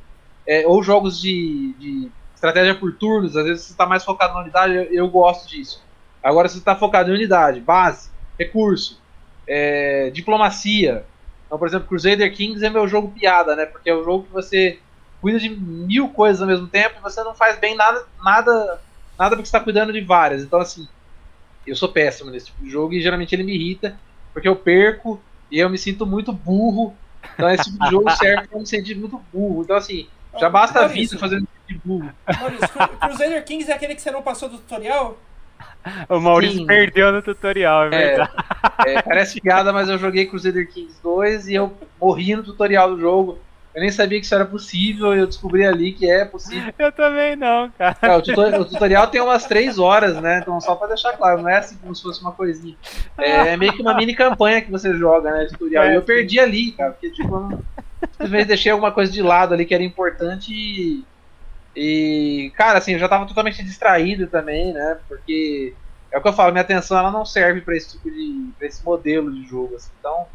É, 0.48 0.66
ou 0.66 0.82
jogos 0.82 1.22
de, 1.22 1.76
de, 1.78 2.12
estratégia 2.34 2.74
por 2.74 2.92
turnos, 2.94 3.38
às 3.38 3.46
vezes 3.46 3.66
você 3.66 3.74
está 3.74 3.86
mais 3.86 4.04
focado 4.04 4.34
na 4.34 4.42
unidade, 4.42 4.74
eu, 4.74 4.84
eu 4.86 5.08
gosto 5.08 5.48
disso. 5.48 5.86
Agora, 6.28 6.50
se 6.50 6.56
você 6.56 6.60
está 6.60 6.76
focado 6.76 7.10
em 7.10 7.14
unidade, 7.14 7.62
base, 7.62 8.10
recurso, 8.38 9.02
é, 9.48 10.10
diplomacia. 10.10 11.06
Então, 11.46 11.58
por 11.58 11.66
exemplo, 11.66 11.88
Crusader 11.88 12.34
Kings 12.34 12.66
é 12.66 12.70
meu 12.70 12.86
jogo 12.86 13.14
piada, 13.18 13.56
né? 13.56 13.66
Porque 13.66 13.90
é 13.90 13.94
o 13.94 14.04
jogo 14.04 14.26
que 14.26 14.34
você 14.34 14.78
cuida 15.22 15.40
de 15.40 15.48
mil 15.48 16.10
coisas 16.10 16.42
ao 16.42 16.48
mesmo 16.48 16.68
tempo, 16.68 17.00
você 17.02 17.24
não 17.24 17.34
faz 17.34 17.58
bem 17.58 17.78
nada, 17.78 18.06
nada, 18.22 18.82
nada 19.18 19.38
porque 19.38 19.48
está 19.48 19.62
cuidando 19.62 19.94
de 19.94 20.02
várias. 20.02 20.44
Então, 20.44 20.60
assim, 20.60 20.86
eu 21.66 21.78
sou 21.78 21.88
péssimo 21.88 22.30
nesse 22.30 22.48
tipo 22.48 22.62
de 22.62 22.70
jogo 22.70 22.94
e 22.94 23.02
geralmente 23.02 23.34
ele 23.34 23.44
me 23.44 23.56
irrita, 23.56 23.98
porque 24.34 24.50
eu 24.50 24.56
perco 24.58 25.22
e 25.50 25.58
eu 25.58 25.70
me 25.70 25.78
sinto 25.78 26.06
muito 26.06 26.34
burro. 26.34 26.94
Então, 27.36 27.50
esse 27.50 27.72
tipo 27.72 27.82
de 27.86 27.90
jogo 27.90 28.12
serve 28.20 28.50
para 28.50 28.60
me 28.60 28.68
sentir 28.68 28.96
muito 28.96 29.18
burro. 29.32 29.64
Então, 29.64 29.78
assim, 29.78 30.10
já 30.38 30.50
basta 30.50 30.82
a 30.82 30.88
vida 30.88 31.18
fazendo 31.18 31.48
tipo 31.66 31.68
de 31.68 31.88
burro. 31.88 32.14
Maurício, 32.38 32.68
Crusader 33.00 33.46
Kings 33.46 33.72
é 33.72 33.74
aquele 33.74 33.96
que 33.96 34.02
você 34.02 34.12
não 34.12 34.22
passou 34.22 34.50
do 34.50 34.58
tutorial? 34.58 35.18
O 36.10 36.20
Maurício 36.20 36.60
Sim. 36.60 36.66
perdeu 36.66 37.12
no 37.12 37.22
tutorial, 37.22 37.86
é, 37.86 37.88
é 37.88 37.90
verdade. 37.90 38.32
É, 38.86 39.02
parece 39.02 39.42
piada, 39.42 39.72
mas 39.72 39.90
eu 39.90 39.98
joguei 39.98 40.26
Crusader 40.26 40.70
Kings 40.70 41.02
2 41.02 41.48
e 41.48 41.56
eu 41.56 41.74
morri 42.00 42.36
no 42.36 42.44
tutorial 42.44 42.94
do 42.94 43.00
jogo. 43.00 43.40
Eu 43.74 43.82
nem 43.82 43.92
sabia 43.92 44.20
que 44.20 44.26
isso 44.26 44.34
era 44.34 44.44
possível 44.44 45.16
e 45.16 45.20
eu 45.20 45.28
descobri 45.28 45.64
ali 45.64 45.92
que 45.94 46.10
é 46.10 46.26
possível. 46.26 46.74
Eu 46.80 46.92
também 46.92 47.36
não, 47.36 47.70
cara. 47.78 47.96
É, 48.02 48.16
o, 48.16 48.22
tutorial, 48.24 48.62
o, 48.62 48.66
tutorial 48.66 49.08
tem 49.08 49.22
umas 49.22 49.46
três 49.46 49.78
horas, 49.78 50.20
né? 50.20 50.40
Então, 50.42 50.60
só 50.60 50.74
pra 50.74 50.88
deixar 50.88 51.14
claro, 51.14 51.44
não 51.44 51.50
é 51.50 51.58
assim 51.58 51.78
como 51.78 51.96
se 51.96 52.02
fosse 52.02 52.20
uma 52.22 52.32
coisinha. 52.32 52.76
É, 53.18 53.50
é 53.50 53.58
meio 53.58 53.74
que 53.74 53.82
uma 53.84 53.94
mini 53.94 54.16
campanha 54.16 54.64
que 54.64 54.72
você 54.72 54.96
joga, 54.96 55.30
né? 55.32 55.46
Tutorial. 55.46 55.84
É, 55.84 55.92
e 55.92 55.96
eu 55.96 56.02
perdi 56.02 56.40
ali, 56.40 56.72
cara, 56.72 56.92
porque, 56.92 57.12
tipo, 57.12 57.36
eu 57.36 57.60
simplesmente 58.10 58.48
deixei 58.48 58.72
alguma 58.72 58.92
coisa 58.92 59.12
de 59.12 59.22
lado 59.22 59.54
ali 59.54 59.64
que 59.64 59.76
era 59.76 59.84
importante 59.84 60.52
e. 60.52 61.06
E, 61.80 62.52
cara, 62.56 62.80
assim, 62.80 62.94
eu 62.94 63.00
já 63.00 63.08
tava 63.08 63.28
totalmente 63.28 63.64
distraído 63.64 64.26
também, 64.26 64.74
né? 64.74 64.98
Porque 65.08 65.76
é 66.12 66.18
o 66.18 66.22
que 66.22 66.28
eu 66.28 66.34
falo, 66.34 66.52
minha 66.52 66.64
atenção 66.64 66.98
ela 66.98 67.12
não 67.12 67.24
serve 67.24 67.62
para 67.62 67.78
esse 67.78 67.92
tipo 67.92 68.10
de. 68.10 68.50
pra 68.58 68.68
esse 68.68 68.84
modelo 68.84 69.32
de 69.32 69.46
jogo, 69.46 69.76
assim. 69.76 69.92
Então, 70.00 70.26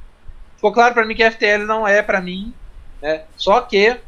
ficou 0.55 0.73
claro 0.73 0.95
para 0.95 1.05
mim 1.05 1.17
que 1.17 1.29
FTL 1.29 1.65
não 1.67 1.87
é 1.87 2.01
para 2.01 2.21
mim. 2.21 2.55
Né? 3.03 3.25
Só 3.37 3.61
que 3.61 3.99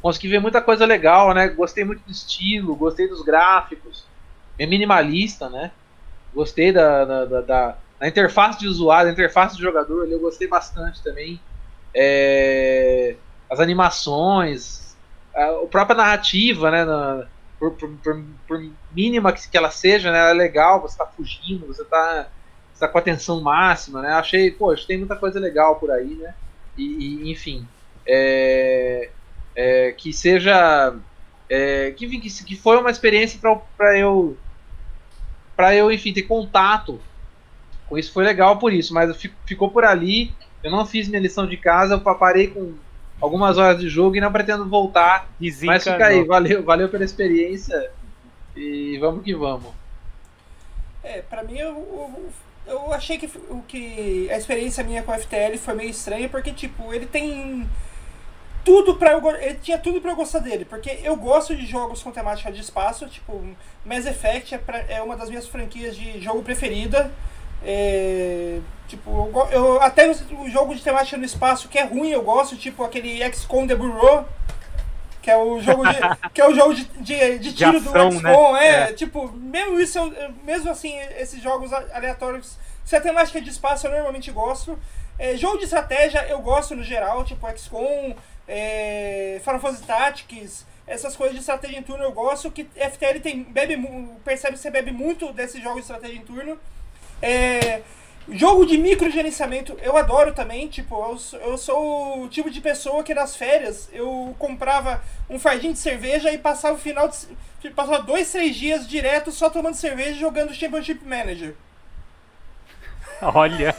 consegui 0.00 0.28
ver 0.28 0.38
muita 0.38 0.62
coisa 0.62 0.86
legal, 0.86 1.34
né? 1.34 1.48
Gostei 1.48 1.84
muito 1.84 2.04
do 2.04 2.12
estilo, 2.12 2.76
gostei 2.76 3.08
dos 3.08 3.22
gráficos, 3.22 4.06
é 4.56 4.64
minimalista, 4.64 5.50
né? 5.50 5.72
Gostei 6.32 6.70
da, 6.70 7.04
da, 7.04 7.24
da, 7.24 7.40
da, 7.40 7.76
da 7.98 8.06
interface 8.06 8.60
de 8.60 8.68
usuário, 8.68 9.08
da 9.08 9.12
interface 9.12 9.56
de 9.56 9.62
jogador, 9.62 10.08
eu 10.08 10.20
gostei 10.20 10.46
bastante 10.46 11.02
também. 11.02 11.40
É, 11.92 13.16
as 13.50 13.58
animações, 13.58 14.85
a, 15.36 15.66
própria 15.70 15.96
narrativa, 15.96 16.70
né? 16.70 16.84
Na, 16.84 17.26
por, 17.58 17.72
por, 17.72 17.88
por, 18.02 18.24
por, 18.46 18.70
mínima 18.92 19.32
que, 19.32 19.48
que 19.48 19.56
ela 19.56 19.70
seja, 19.70 20.10
né? 20.10 20.18
Ela 20.18 20.30
é 20.30 20.34
legal, 20.34 20.80
você 20.80 20.94
está 20.94 21.06
fugindo, 21.06 21.66
você 21.66 21.82
está 21.82 22.28
tá 22.78 22.88
com 22.88 22.98
atenção 22.98 23.40
máxima, 23.40 24.02
né? 24.02 24.12
Achei, 24.12 24.50
poxa, 24.50 24.86
tem 24.86 24.98
muita 24.98 25.16
coisa 25.16 25.40
legal 25.40 25.76
por 25.76 25.90
aí, 25.90 26.14
né? 26.14 26.34
e, 26.76 27.22
e 27.22 27.30
enfim, 27.30 27.66
é, 28.06 29.10
é, 29.54 29.92
que 29.92 30.12
seja, 30.12 30.94
é, 31.48 31.90
que, 31.92 32.06
que, 32.06 32.44
que 32.44 32.56
foi 32.56 32.76
uma 32.78 32.90
experiência 32.90 33.40
para 33.76 33.98
eu, 33.98 34.36
para 35.56 35.74
eu, 35.74 35.90
enfim, 35.90 36.12
ter 36.12 36.22
contato 36.22 37.00
com 37.88 37.96
isso 37.96 38.12
foi 38.12 38.24
legal 38.24 38.58
por 38.58 38.72
isso, 38.72 38.92
mas 38.92 39.16
ficou 39.46 39.70
por 39.70 39.84
ali. 39.84 40.34
Eu 40.62 40.72
não 40.72 40.84
fiz 40.84 41.06
minha 41.06 41.20
lição 41.20 41.46
de 41.46 41.56
casa, 41.56 41.94
eu 41.94 42.00
parei 42.16 42.48
com 42.48 42.74
algumas 43.20 43.58
horas 43.58 43.80
de 43.80 43.88
jogo 43.88 44.16
e 44.16 44.20
não 44.20 44.32
pretendo 44.32 44.68
voltar. 44.68 45.28
Desencanou. 45.40 45.74
Mas 45.74 45.84
fica 45.84 46.06
aí, 46.06 46.24
valeu, 46.24 46.62
valeu 46.62 46.88
pela 46.88 47.04
experiência 47.04 47.90
e 48.54 48.98
vamos 48.98 49.24
que 49.24 49.34
vamos. 49.34 49.72
É, 51.02 51.22
pra 51.22 51.42
mim 51.42 51.56
eu, 51.58 52.30
eu 52.66 52.92
achei 52.92 53.16
que, 53.16 53.28
que 53.68 54.28
a 54.30 54.36
experiência 54.36 54.82
minha 54.82 55.02
com 55.02 55.12
o 55.12 55.18
FTL 55.18 55.56
foi 55.56 55.74
meio 55.74 55.90
estranha, 55.90 56.28
porque, 56.28 56.52
tipo, 56.52 56.92
ele 56.92 57.06
tem 57.06 57.66
tudo 58.64 58.96
para 58.96 59.12
eu 59.12 59.36
ele 59.36 59.58
tinha 59.62 59.78
tudo 59.78 60.00
para 60.00 60.10
eu 60.10 60.16
gostar 60.16 60.40
dele, 60.40 60.64
porque 60.64 60.98
eu 61.04 61.14
gosto 61.14 61.54
de 61.54 61.64
jogos 61.64 62.02
com 62.02 62.10
temática 62.10 62.50
de 62.50 62.60
espaço, 62.60 63.06
tipo, 63.06 63.40
Mass 63.84 64.04
Effect 64.06 64.56
é, 64.56 64.58
pra, 64.58 64.78
é 64.88 65.00
uma 65.00 65.16
das 65.16 65.28
minhas 65.28 65.46
franquias 65.46 65.96
de 65.96 66.20
jogo 66.20 66.42
preferida. 66.42 67.12
É, 67.68 68.60
tipo, 68.86 69.10
eu, 69.34 69.48
eu, 69.50 69.82
até 69.82 70.08
o 70.08 70.48
jogo 70.48 70.72
de 70.72 70.82
temática 70.82 71.16
no 71.16 71.24
espaço 71.24 71.68
que 71.68 71.76
é 71.76 71.82
ruim, 71.82 72.10
eu 72.10 72.22
gosto, 72.22 72.56
tipo 72.56 72.84
aquele 72.84 73.20
XCOM 73.32 73.66
The 73.66 73.74
Bureau, 73.74 74.24
que 75.20 75.28
é 75.28 75.36
o 75.36 75.60
jogo 75.60 75.84
de, 75.84 75.98
que 76.32 76.40
é 76.40 76.48
o 76.48 76.54
jogo 76.54 76.72
de, 76.72 76.84
de, 76.84 77.38
de 77.40 77.52
tiro 77.52 77.80
de 77.80 77.88
ação, 77.88 78.10
do 78.10 78.18
XCOM, 78.18 78.52
né? 78.52 78.66
é, 78.66 78.90
é, 78.90 78.92
tipo, 78.92 79.32
mesmo 79.32 79.80
isso, 79.80 79.98
mesmo 80.44 80.70
assim, 80.70 80.96
esses 81.18 81.42
jogos 81.42 81.72
aleatórios 81.72 82.56
Se 82.84 82.94
a 82.94 83.00
temática 83.00 83.38
é 83.38 83.42
de 83.42 83.50
espaço, 83.50 83.88
eu 83.88 83.90
normalmente 83.90 84.30
gosto. 84.30 84.78
É, 85.18 85.36
jogo 85.36 85.58
de 85.58 85.64
estratégia 85.64 86.24
eu 86.28 86.38
gosto 86.38 86.76
no 86.76 86.84
geral, 86.84 87.24
tipo 87.24 87.50
XCOM, 87.58 88.14
é, 88.46 89.40
Final 89.42 89.58
Fantasy 89.58 89.82
Tactics, 89.82 90.66
essas 90.86 91.16
coisas 91.16 91.34
de 91.34 91.40
estratégia 91.40 91.78
em 91.80 91.82
turno 91.82 92.04
eu 92.04 92.12
gosto. 92.12 92.48
Que 92.48 92.62
FTL 92.76 93.18
tem, 93.20 93.42
bebe, 93.42 93.76
percebe 94.24 94.54
que 94.54 94.60
você 94.60 94.70
bebe 94.70 94.92
muito 94.92 95.32
desses 95.32 95.60
jogos 95.60 95.78
de 95.78 95.92
estratégia 95.92 96.16
em 96.16 96.24
turno. 96.24 96.56
É, 97.22 97.82
jogo 98.28 98.66
de 98.66 98.76
microgerenciamento 98.76 99.76
eu 99.82 99.96
adoro 99.96 100.32
também. 100.32 100.68
Tipo, 100.68 100.94
eu, 100.94 101.40
eu 101.40 101.58
sou 101.58 102.24
o 102.24 102.28
tipo 102.28 102.50
de 102.50 102.60
pessoa 102.60 103.02
que 103.02 103.14
nas 103.14 103.36
férias 103.36 103.88
eu 103.92 104.34
comprava 104.38 105.02
um 105.28 105.38
fardinho 105.38 105.72
de 105.72 105.78
cerveja 105.78 106.32
e 106.32 106.38
passava 106.38 106.74
o 106.74 106.80
final 106.80 107.08
de, 107.08 107.70
passava 107.70 108.02
dois, 108.02 108.30
três 108.30 108.54
dias 108.56 108.86
direto 108.86 109.30
só 109.32 109.50
tomando 109.50 109.74
cerveja 109.74 110.12
e 110.12 110.20
jogando 110.20 110.54
Championship 110.54 111.04
Manager. 111.04 111.54
Olha! 113.22 113.74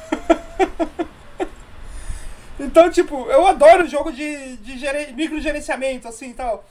então, 2.59 2.89
tipo, 2.89 3.29
eu 3.29 3.45
adoro 3.45 3.87
jogo 3.87 4.11
de, 4.11 4.57
de 4.57 5.13
microgerenciamento, 5.13 6.07
assim 6.07 6.33
tal. 6.33 6.65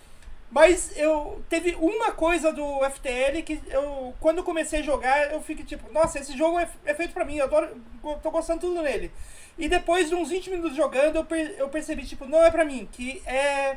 Mas 0.50 0.96
eu 0.96 1.42
teve 1.48 1.74
uma 1.74 2.12
coisa 2.12 2.52
do 2.52 2.78
FTL 2.90 3.42
que 3.42 3.60
eu 3.68 4.14
quando 4.20 4.44
comecei 4.44 4.80
a 4.80 4.82
jogar, 4.82 5.32
eu 5.32 5.40
fiquei 5.42 5.64
tipo, 5.64 5.92
nossa, 5.92 6.18
esse 6.18 6.36
jogo 6.36 6.58
é, 6.58 6.68
é 6.84 6.94
feito 6.94 7.12
para 7.12 7.24
mim, 7.24 7.36
eu 7.36 7.44
adoro, 7.44 7.68
tô 8.22 8.30
gostando 8.30 8.60
tudo 8.60 8.80
nele. 8.80 9.10
E 9.58 9.68
depois 9.68 10.08
de 10.08 10.14
uns 10.14 10.28
20 10.28 10.50
minutos 10.50 10.76
jogando, 10.76 11.16
eu, 11.16 11.24
per, 11.24 11.54
eu 11.58 11.68
percebi 11.68 12.04
tipo, 12.04 12.26
não 12.26 12.44
é 12.44 12.50
para 12.50 12.64
mim, 12.64 12.88
que 12.92 13.22
é 13.26 13.76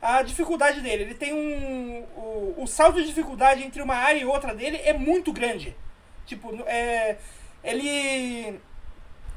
a 0.00 0.22
dificuldade 0.22 0.80
dele. 0.80 1.04
Ele 1.04 1.14
tem 1.14 1.32
um 1.32 2.04
o, 2.16 2.54
o 2.58 2.66
salto 2.66 3.00
de 3.00 3.06
dificuldade 3.06 3.64
entre 3.64 3.82
uma 3.82 3.94
área 3.96 4.20
e 4.20 4.24
outra 4.24 4.54
dele 4.54 4.80
é 4.84 4.92
muito 4.92 5.32
grande. 5.32 5.74
Tipo, 6.26 6.52
é 6.66 7.16
ele 7.64 8.60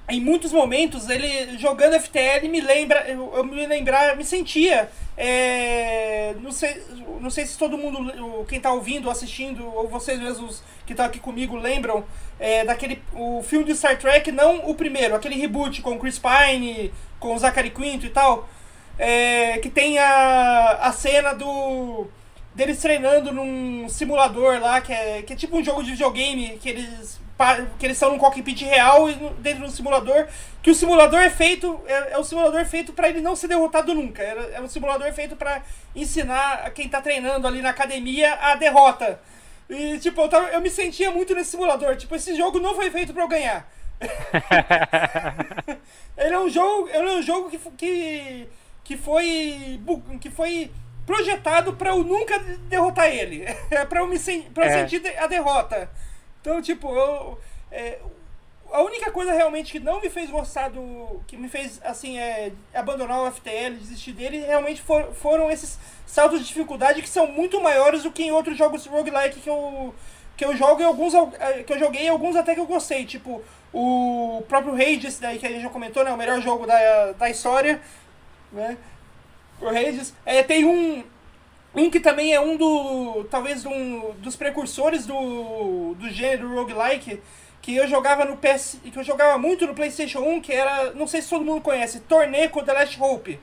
em 0.10 0.20
muitos 0.20 0.52
momentos 0.52 1.10
ele 1.10 1.58
jogando 1.58 2.00
FTL 2.00 2.48
me 2.50 2.62
lembra 2.62 3.08
eu, 3.08 3.32
eu 3.36 3.44
me 3.44 3.66
lembrar 3.66 4.16
me 4.16 4.24
sentia 4.24 4.90
é, 5.18 6.36
não 6.42 6.52
sei 6.52 6.82
não 7.22 7.30
sei 7.30 7.46
se 7.46 7.58
todo 7.58 7.78
mundo 7.78 8.46
quem 8.48 8.58
está 8.58 8.72
ouvindo 8.72 9.10
assistindo 9.10 9.66
ou 9.66 9.88
vocês 9.88 10.20
mesmos 10.20 10.64
que 10.86 10.94
estão 10.94 11.06
aqui 11.06 11.20
comigo 11.20 11.56
lembram 11.56 12.04
é, 12.40 12.66
daquele 12.66 13.02
o 13.14 13.44
filme 13.44 13.66
de 13.66 13.76
Star 13.76 13.98
Trek 13.98 14.32
não 14.32 14.70
o 14.70 14.76
primeiro 14.76 15.16
aquele 15.16 15.36
reboot 15.36 15.82
com 15.82 16.00
Chris 16.00 16.20
Pine 16.20 16.92
com 17.20 17.38
Zachary 17.38 17.70
Quinto 17.70 18.06
e 18.06 18.10
tal 18.10 18.50
é, 18.98 19.60
que 19.60 19.70
tem 19.70 19.98
a, 20.00 20.80
a 20.82 20.92
cena 20.92 21.34
do 21.34 22.08
deles 22.56 22.80
treinando 22.80 23.32
num 23.32 23.88
simulador 23.88 24.60
lá 24.60 24.82
que 24.82 24.92
é, 24.92 25.22
que 25.22 25.34
é 25.34 25.36
tipo 25.36 25.58
um 25.58 25.64
jogo 25.64 25.84
de 25.84 25.92
videogame 25.92 26.58
que 26.60 26.70
eles 26.70 27.20
que 27.78 27.86
eles 27.86 27.96
estão 27.96 28.12
num 28.12 28.18
cockpit 28.18 28.64
real 28.64 29.08
dentro 29.38 29.64
do 29.64 29.72
simulador, 29.72 30.28
que 30.62 30.70
o 30.70 30.76
simulador 30.76 31.22
é 31.22 31.30
feito 31.30 31.80
é, 31.88 32.14
é 32.14 32.20
um 32.20 32.24
simulador 32.24 32.66
feito 32.66 32.92
para 32.92 33.08
ele 33.08 33.22
não 33.22 33.36
ser 33.36 33.48
derrotado 33.48 33.94
nunca. 33.94 34.22
É, 34.22 34.56
é 34.56 34.62
um 34.62 34.68
simulador 34.68 35.12
feito 35.14 35.36
para 35.36 35.62
ensinar 35.96 36.70
quem 36.72 36.90
tá 36.90 37.02
treinando 37.02 37.48
ali 37.48 37.62
na 37.62 37.70
academia 37.70 38.34
a 38.36 38.56
derrota. 38.56 39.20
E 39.70 39.98
tipo, 40.00 40.20
eu, 40.20 40.28
tava, 40.28 40.48
eu 40.48 40.60
me 40.60 40.70
sentia 40.70 41.12
muito 41.12 41.34
nesse 41.34 41.52
simulador, 41.52 41.96
tipo, 41.96 42.14
esse 42.16 42.36
jogo 42.36 42.60
não 42.60 42.76
foi 42.76 42.90
feito 42.90 43.14
para 43.14 43.24
eu 43.24 43.28
ganhar. 43.28 43.72
ele 46.18 46.34
é 46.34 46.40
um 46.40 46.50
jogo, 46.50 46.90
ele 46.90 47.10
é 47.10 47.18
um 47.18 47.22
jogo 47.22 47.50
que 47.50 47.60
que, 47.78 48.48
que 48.84 48.98
foi 48.98 49.80
que 50.20 50.30
foi 50.30 50.72
projetado 51.06 51.74
para 51.74 51.90
eu 51.90 52.04
nunca 52.04 52.38
derrotar 52.68 53.08
ele. 53.08 53.46
É 53.72 53.86
para 53.86 54.02
eu 54.02 54.08
me 54.08 54.20
pra 54.54 54.66
eu 54.66 54.70
é. 54.70 54.82
sentir 54.82 55.02
a 55.18 55.28
derrota. 55.28 55.90
Então, 56.42 56.62
tipo, 56.62 56.94
eu. 56.94 57.40
É, 57.72 58.00
a 58.72 58.84
única 58.84 59.12
coisa 59.12 59.34
realmente 59.34 59.72
que 59.72 59.80
não 59.80 60.00
me 60.00 60.10
fez 60.10 60.30
gostar 60.30 60.70
do. 60.70 61.22
que 61.28 61.36
me 61.36 61.50
fez, 61.50 61.80
assim, 61.84 62.18
é, 62.20 62.52
abandonar 62.74 63.22
o 63.22 63.32
FTL, 63.32 63.76
desistir 63.76 64.14
dele, 64.14 64.40
realmente 64.40 64.82
for, 64.82 65.12
foram 65.14 65.50
esses 65.50 65.80
saltos 66.06 66.40
de 66.40 66.48
dificuldade 66.48 67.02
que 67.02 67.10
são 67.10 67.28
muito 67.28 67.62
maiores 67.62 68.04
do 68.04 68.12
que 68.12 68.24
em 68.24 68.32
outros 68.32 68.58
jogos 68.58 68.86
roguelike 68.86 69.40
que 69.40 69.50
eu, 69.50 69.94
que 70.38 70.46
eu 70.46 70.56
jogo 70.56 70.82
e 70.82 70.86
alguns 70.86 71.14
é, 71.14 71.64
que 71.64 71.74
eu 71.74 71.80
joguei 71.80 72.08
alguns 72.08 72.36
até 72.36 72.54
que 72.54 72.62
eu 72.62 72.68
gostei. 72.68 73.06
Tipo, 73.06 73.44
o 73.74 74.44
próprio 74.48 74.74
Hades, 74.74 75.20
daí 75.20 75.40
que 75.40 75.46
a 75.46 75.50
gente 75.50 75.64
já 75.64 75.70
comentou, 75.70 76.04
né? 76.04 76.12
O 76.12 76.18
melhor 76.18 76.42
jogo 76.42 76.66
da, 76.66 77.12
da 77.14 77.30
história. 77.30 77.82
Né? 78.52 78.78
O 79.62 79.68
Hades. 79.68 80.14
É, 80.26 80.44
tem 80.44 80.66
um 80.66 81.04
um 81.80 81.90
que 81.90 82.00
também 82.00 82.34
é 82.34 82.40
um 82.40 82.58
do. 82.58 83.26
talvez 83.26 83.66
um 83.66 84.12
dos 84.18 84.36
precursores 84.36 85.06
do, 85.06 85.96
do 85.96 86.10
gênero 86.10 86.54
roguelike, 86.54 87.22
que 87.62 87.76
eu 87.76 87.88
jogava 87.88 88.26
no 88.26 88.38
PS. 88.38 88.78
que 88.84 88.98
eu 88.98 89.04
jogava 89.04 89.38
muito 89.38 89.66
no 89.66 89.74
Playstation 89.74 90.20
1, 90.20 90.42
que 90.42 90.54
era. 90.54 90.92
não 90.94 91.08
sei 91.08 91.22
se 91.22 91.30
todo 91.30 91.46
mundo 91.46 91.62
conhece, 91.62 92.02
Torneco 92.02 92.64
The 92.64 92.74
Last 92.74 93.02
Hope. 93.02 93.40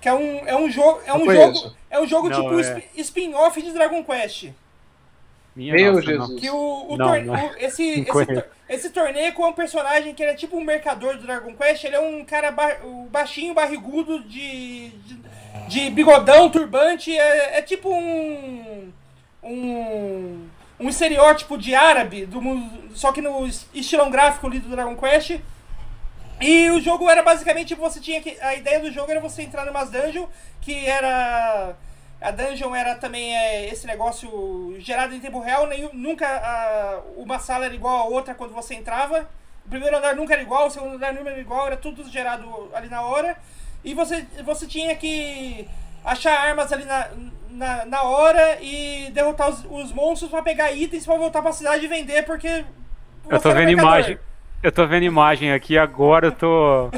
Que 0.00 0.08
é 0.08 0.12
um, 0.12 0.46
é 0.46 0.56
um 0.56 0.70
jogo. 0.70 1.00
É 1.06 1.14
um 1.14 1.30
jogo. 1.30 1.74
É 1.90 2.00
um 2.00 2.06
jogo 2.06 2.28
não, 2.28 2.42
tipo 2.42 2.60
é... 2.60 2.82
spin-off 2.96 3.62
de 3.62 3.72
Dragon 3.72 4.02
Quest. 4.04 4.50
Minha 5.54 5.74
Meu 5.74 5.92
nossa, 5.94 6.06
Jesus. 6.06 6.40
Que 6.40 6.50
o, 6.50 6.86
o, 6.88 6.96
não, 6.96 7.22
não. 7.22 7.34
o 7.34 7.56
esse, 7.58 8.00
esse, 8.00 8.44
esse 8.68 8.90
Torneco 8.90 9.42
é 9.42 9.46
um 9.46 9.52
personagem 9.52 10.14
que 10.14 10.22
ele 10.22 10.32
é 10.32 10.34
tipo 10.34 10.56
um 10.56 10.64
mercador 10.64 11.16
do 11.16 11.26
Dragon 11.26 11.54
Quest. 11.54 11.84
Ele 11.84 11.96
é 11.96 12.00
um 12.00 12.24
cara 12.24 12.50
ba 12.50 12.76
baixinho, 13.10 13.54
barrigudo, 13.54 14.22
de, 14.24 14.88
de 14.88 15.16
de 15.68 15.90
bigodão, 15.90 16.50
turbante, 16.50 17.16
é, 17.16 17.58
é 17.58 17.62
tipo 17.62 17.90
um, 17.92 18.92
um. 19.42 20.48
um 20.78 20.88
estereótipo 20.88 21.56
de 21.56 21.74
árabe, 21.74 22.26
do, 22.26 22.40
só 22.94 23.12
que 23.12 23.20
no 23.20 23.46
estilão 23.72 24.10
gráfico 24.10 24.46
ali 24.46 24.58
do 24.58 24.68
Dragon 24.68 24.96
Quest. 24.96 25.40
E 26.40 26.68
o 26.70 26.80
jogo 26.80 27.08
era 27.08 27.22
basicamente 27.22 27.74
você 27.74 28.00
tinha 28.00 28.20
que. 28.20 28.36
A 28.40 28.54
ideia 28.54 28.80
do 28.80 28.90
jogo 28.92 29.10
era 29.10 29.20
você 29.20 29.42
entrar 29.42 29.64
numas 29.64 29.90
dungeons, 29.90 30.28
que 30.60 30.86
era. 30.86 31.76
A 32.24 32.30
dungeon 32.30 32.74
era 32.74 32.94
também 32.94 33.36
é, 33.36 33.68
esse 33.68 33.86
negócio 33.86 34.74
gerado 34.78 35.14
em 35.14 35.20
tempo 35.20 35.40
real, 35.40 35.66
nem, 35.66 35.90
nunca 35.92 36.26
a, 36.26 37.02
uma 37.18 37.38
sala 37.38 37.66
era 37.66 37.74
igual 37.74 37.98
a 37.98 38.04
outra 38.06 38.34
quando 38.34 38.54
você 38.54 38.74
entrava. 38.74 39.28
O 39.66 39.68
primeiro 39.68 39.94
andar 39.94 40.16
nunca 40.16 40.32
era 40.32 40.40
igual, 40.40 40.68
o 40.68 40.70
segundo 40.70 40.94
andar 40.94 41.12
nunca 41.12 41.28
era 41.28 41.38
igual, 41.38 41.66
era 41.66 41.76
tudo 41.76 42.02
gerado 42.08 42.70
ali 42.72 42.88
na 42.88 43.02
hora. 43.02 43.36
E 43.84 43.92
você, 43.92 44.24
você 44.42 44.66
tinha 44.66 44.96
que 44.96 45.68
achar 46.02 46.32
armas 46.40 46.72
ali 46.72 46.86
na, 46.86 47.08
na, 47.50 47.84
na 47.84 48.02
hora 48.04 48.56
e 48.62 49.10
derrotar 49.10 49.50
os, 49.50 49.62
os 49.68 49.92
monstros 49.92 50.30
para 50.30 50.42
pegar 50.42 50.72
itens 50.72 51.04
para 51.04 51.18
voltar 51.18 51.42
pra 51.42 51.52
cidade 51.52 51.84
e 51.84 51.88
vender, 51.88 52.24
porque. 52.24 52.64
Eu 53.28 53.38
tô 53.38 53.52
vendo 53.52 53.70
imagem. 53.70 54.18
Eu 54.62 54.72
tô 54.72 54.86
vendo 54.86 55.02
imagem 55.02 55.52
aqui 55.52 55.76
agora, 55.76 56.28
eu 56.28 56.32
tô. 56.32 56.88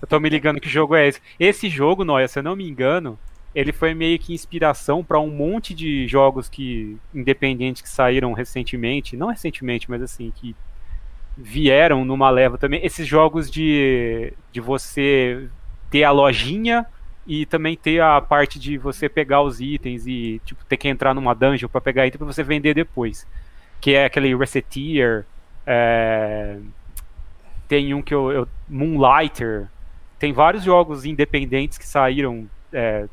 eu 0.00 0.06
tô 0.08 0.20
me 0.20 0.28
ligando 0.28 0.60
que 0.60 0.68
jogo 0.68 0.94
é 0.94 1.08
esse. 1.08 1.20
Esse 1.40 1.68
jogo, 1.68 2.04
Noia, 2.04 2.28
se 2.28 2.38
eu 2.38 2.42
não 2.44 2.54
me 2.54 2.68
engano, 2.68 3.18
ele 3.54 3.72
foi 3.72 3.94
meio 3.94 4.18
que 4.18 4.32
inspiração 4.32 5.02
para 5.02 5.18
um 5.18 5.30
monte 5.30 5.74
de 5.74 6.06
jogos 6.06 6.48
que 6.48 6.96
independentes 7.12 7.82
que 7.82 7.88
saíram 7.88 8.32
recentemente, 8.32 9.16
não 9.16 9.28
recentemente, 9.28 9.90
mas 9.90 10.02
assim, 10.02 10.32
que 10.34 10.54
vieram 11.36 12.04
numa 12.04 12.30
leva 12.30 12.56
também. 12.56 12.84
Esses 12.84 13.06
jogos 13.06 13.50
de, 13.50 14.32
de 14.52 14.60
você 14.60 15.48
ter 15.90 16.04
a 16.04 16.12
lojinha 16.12 16.86
e 17.26 17.44
também 17.44 17.76
ter 17.76 18.00
a 18.00 18.20
parte 18.20 18.58
de 18.58 18.78
você 18.78 19.08
pegar 19.08 19.42
os 19.42 19.60
itens 19.60 20.06
e 20.06 20.40
tipo 20.44 20.64
ter 20.64 20.76
que 20.76 20.88
entrar 20.88 21.14
numa 21.14 21.34
dungeon 21.34 21.68
para 21.68 21.80
pegar 21.80 22.06
item 22.06 22.18
para 22.18 22.26
você 22.26 22.42
vender 22.42 22.74
depois, 22.74 23.26
que 23.80 23.94
é 23.94 24.04
aquele 24.04 24.34
Reseteer, 24.36 25.26
é... 25.66 26.56
tem 27.66 27.94
um 27.94 28.02
que 28.02 28.14
eu, 28.14 28.30
eu, 28.30 28.48
Moonlighter, 28.68 29.68
tem 30.18 30.32
vários 30.32 30.62
jogos 30.62 31.04
independentes 31.04 31.78
que 31.78 31.86
saíram 31.86 32.48
é, 32.72 33.08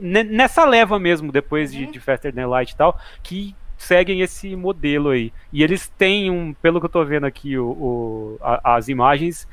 nessa 0.00 0.64
leva 0.64 0.98
mesmo 0.98 1.32
depois 1.32 1.72
de, 1.72 1.84
uhum. 1.84 1.90
de 1.90 2.00
Faster 2.00 2.32
Than 2.32 2.46
Light 2.48 2.72
e 2.72 2.76
tal, 2.76 2.98
que 3.22 3.54
seguem 3.76 4.20
esse 4.20 4.54
modelo 4.54 5.10
aí. 5.10 5.32
E 5.52 5.62
eles 5.62 5.88
têm 5.98 6.30
um, 6.30 6.54
pelo 6.54 6.80
que 6.80 6.86
eu 6.86 6.90
tô 6.90 7.04
vendo 7.04 7.26
aqui, 7.26 7.58
o, 7.58 7.66
o 7.66 8.38
a, 8.40 8.76
as 8.76 8.88
imagens 8.88 9.46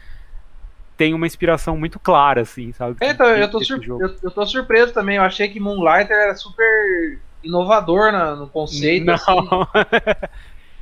tem 0.96 1.14
uma 1.14 1.26
inspiração 1.26 1.78
muito 1.78 1.98
clara, 1.98 2.42
assim, 2.42 2.74
sabe? 2.74 2.98
É, 3.00 3.12
então, 3.12 3.26
eu 3.28 3.50
tô, 3.50 3.62
eu, 3.62 4.18
eu, 4.22 4.32
tô 4.32 4.46
surpreso 4.46 4.94
também. 4.94 5.16
Eu 5.16 5.24
achei 5.24 5.48
que 5.48 5.58
Moonlighter 5.58 6.16
era 6.16 6.36
super 6.36 7.20
inovador 7.42 8.12
na, 8.12 8.36
no 8.36 8.48
conceito. 8.48 9.06
Não. 9.06 9.14
Assim. 9.14 9.28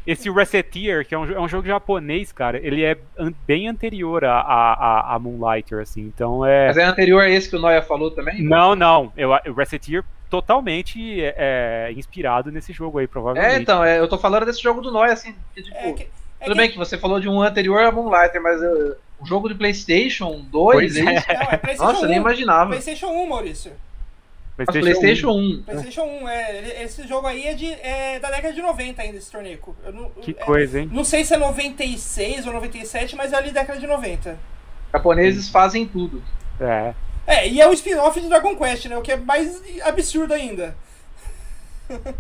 Esse 0.08 0.30
Reseteer, 0.32 1.06
que 1.06 1.14
é 1.14 1.18
um, 1.18 1.30
é 1.30 1.40
um, 1.40 1.48
jogo 1.50 1.68
japonês, 1.68 2.32
cara, 2.32 2.58
ele 2.58 2.84
é 2.84 2.98
an 3.20 3.34
bem 3.46 3.68
anterior 3.68 4.24
a, 4.24 4.40
a, 4.40 5.16
a, 5.16 5.20
Moonlighter, 5.20 5.82
assim, 5.82 6.02
então 6.02 6.46
é... 6.46 6.68
Mas 6.68 6.78
é 6.78 6.86
anterior 6.86 7.22
a 7.22 7.30
esse 7.30 7.50
que 7.50 7.58
o 7.58 7.60
Noia 7.60 7.82
falou 7.82 8.10
também? 8.10 8.42
Não, 8.42 8.74
não, 8.74 9.12
eu, 9.18 9.32
o 9.32 9.54
Reseteer 9.54 10.06
totalmente 10.30 11.22
é, 11.22 11.36
é, 11.38 11.92
inspirado 11.92 12.50
nesse 12.52 12.72
jogo 12.72 13.00
aí, 13.00 13.08
provavelmente. 13.08 13.54
É, 13.54 13.60
então, 13.60 13.84
é, 13.84 14.00
eu 14.00 14.08
tô 14.08 14.18
falando 14.18 14.46
desse 14.46 14.64
jogo 14.64 14.80
do 14.80 14.92
Noia, 14.92 15.12
assim, 15.12 15.36
que, 15.54 15.62
tipo... 15.62 15.78
É 15.78 15.92
que, 15.92 16.04
é 16.40 16.46
tudo 16.46 16.54
que... 16.54 16.62
bem 16.62 16.72
que 16.72 16.78
você 16.78 16.98
falou 16.98 17.20
de 17.20 17.28
um 17.28 17.42
anterior 17.42 17.84
a 17.84 17.92
Moonlighter, 17.92 18.42
mas... 18.42 18.62
Eu, 18.64 18.96
um 19.20 19.26
jogo 19.26 19.50
de 19.50 19.56
PlayStation 19.56 20.46
2? 20.52 20.96
É. 20.96 21.04
Não, 21.04 21.12
é 21.12 21.22
PlayStation 21.58 21.92
Nossa, 21.92 22.06
1. 22.06 22.10
nem 22.10 22.18
imaginava. 22.18 22.70
PlayStation 22.70 23.08
1, 23.08 23.28
Maurício. 23.28 23.72
PlayStation, 24.58 25.00
PlayStation 25.00 25.32
1. 25.32 25.64
PlayStation 25.64 26.04
1, 26.04 26.30
é. 26.30 26.84
Esse 26.84 27.08
jogo 27.08 27.28
aí 27.28 27.46
é, 27.46 27.54
de, 27.54 27.72
é 27.74 28.20
da 28.20 28.32
década 28.32 28.54
de 28.54 28.62
90 28.62 29.02
ainda, 29.02 29.18
esse 29.18 29.32
torneio. 29.32 29.60
Não, 29.94 30.10
que 30.10 30.32
é, 30.32 30.44
coisa, 30.44 30.80
hein? 30.80 30.90
Não 30.92 31.04
sei 31.04 31.24
se 31.24 31.34
é 31.36 31.38
96 31.38 32.48
ou 32.48 32.54
97, 32.54 33.16
mas 33.16 33.34
é 33.34 33.36
ali 33.36 33.52
década 33.52 33.80
de 33.80 33.86
90. 33.86 34.32
Os 34.32 34.38
japoneses 34.94 35.50
fazem 35.50 35.86
tudo. 35.86 36.24
É. 36.60 36.94
É, 37.28 37.48
e 37.48 37.62
é 37.62 37.68
o 37.68 37.74
spin-off 37.74 38.20
de 38.20 38.28
Dragon 38.28 38.56
Quest, 38.56 38.86
né? 38.86 38.98
O 38.98 39.02
que 39.02 39.12
é 39.12 39.18
mais 39.18 39.62
absurdo 39.84 40.34
ainda. 40.34 40.76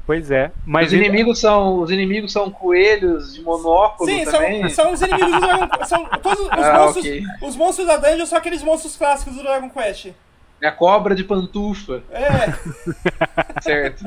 Pois 0.05 0.31
é, 0.31 0.49
mas 0.65 0.87
os 0.87 0.93
inimigos 0.93 1.39
são 1.39 1.79
os 1.81 1.91
inimigos 1.91 2.31
são 2.31 2.49
coelhos 2.49 3.33
de 3.33 3.41
monóculo 3.41 4.09
Sim, 4.09 4.23
também. 4.23 4.69
São, 4.69 4.85
são 4.85 4.93
os 4.93 5.01
inimigos 5.01 5.33
do 5.33 5.39
Dragon 5.41 5.67
Quest. 5.77 5.89
São 5.89 6.05
todos 6.21 6.39
os, 6.39 6.49
ah, 6.51 6.79
monstros, 6.79 7.05
okay. 7.05 7.23
os 7.41 7.55
monstros 7.55 7.87
da 7.87 7.97
dungeon 7.97 8.25
são 8.25 8.37
aqueles 8.37 8.63
monstros 8.63 8.95
clássicos 8.95 9.35
do 9.35 9.43
Dragon 9.43 9.69
Quest. 9.69 10.13
É 10.61 10.67
a 10.67 10.71
cobra 10.71 11.13
de 11.13 11.23
pantufa. 11.23 12.03
É. 12.09 12.51
certo. 13.61 14.05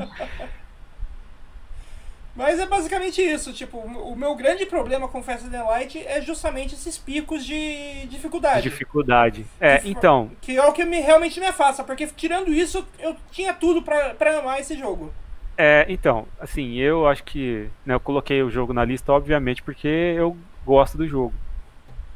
Mas 2.35 2.59
é 2.59 2.65
basicamente 2.65 3.21
isso. 3.21 3.53
Tipo, 3.53 3.77
o 3.77 4.15
meu 4.15 4.35
grande 4.35 4.65
problema 4.65 5.07
com 5.07 5.21
Fast 5.21 5.45
and 5.45 5.63
Light 5.63 5.97
é 6.05 6.21
justamente 6.21 6.75
esses 6.75 6.97
picos 6.97 7.45
de 7.45 8.05
dificuldade. 8.07 8.63
Dificuldade. 8.63 9.45
É, 9.59 9.79
que, 9.79 9.89
então. 9.89 10.31
Que 10.41 10.57
é 10.57 10.65
o 10.65 10.73
que 10.73 10.83
me, 10.85 10.99
realmente 10.99 11.39
me 11.39 11.45
afasta, 11.45 11.83
porque 11.83 12.07
tirando 12.07 12.51
isso, 12.51 12.85
eu 12.99 13.15
tinha 13.31 13.53
tudo 13.53 13.81
para 13.81 14.39
amar 14.39 14.59
esse 14.59 14.77
jogo. 14.77 15.13
É, 15.57 15.85
então, 15.89 16.25
assim, 16.39 16.75
eu 16.77 17.07
acho 17.07 17.23
que. 17.23 17.69
Né, 17.85 17.93
eu 17.93 17.99
coloquei 17.99 18.41
o 18.41 18.49
jogo 18.49 18.73
na 18.73 18.85
lista, 18.85 19.11
obviamente, 19.11 19.61
porque 19.61 19.87
eu 19.87 20.35
gosto 20.65 20.97
do 20.97 21.07
jogo. 21.07 21.33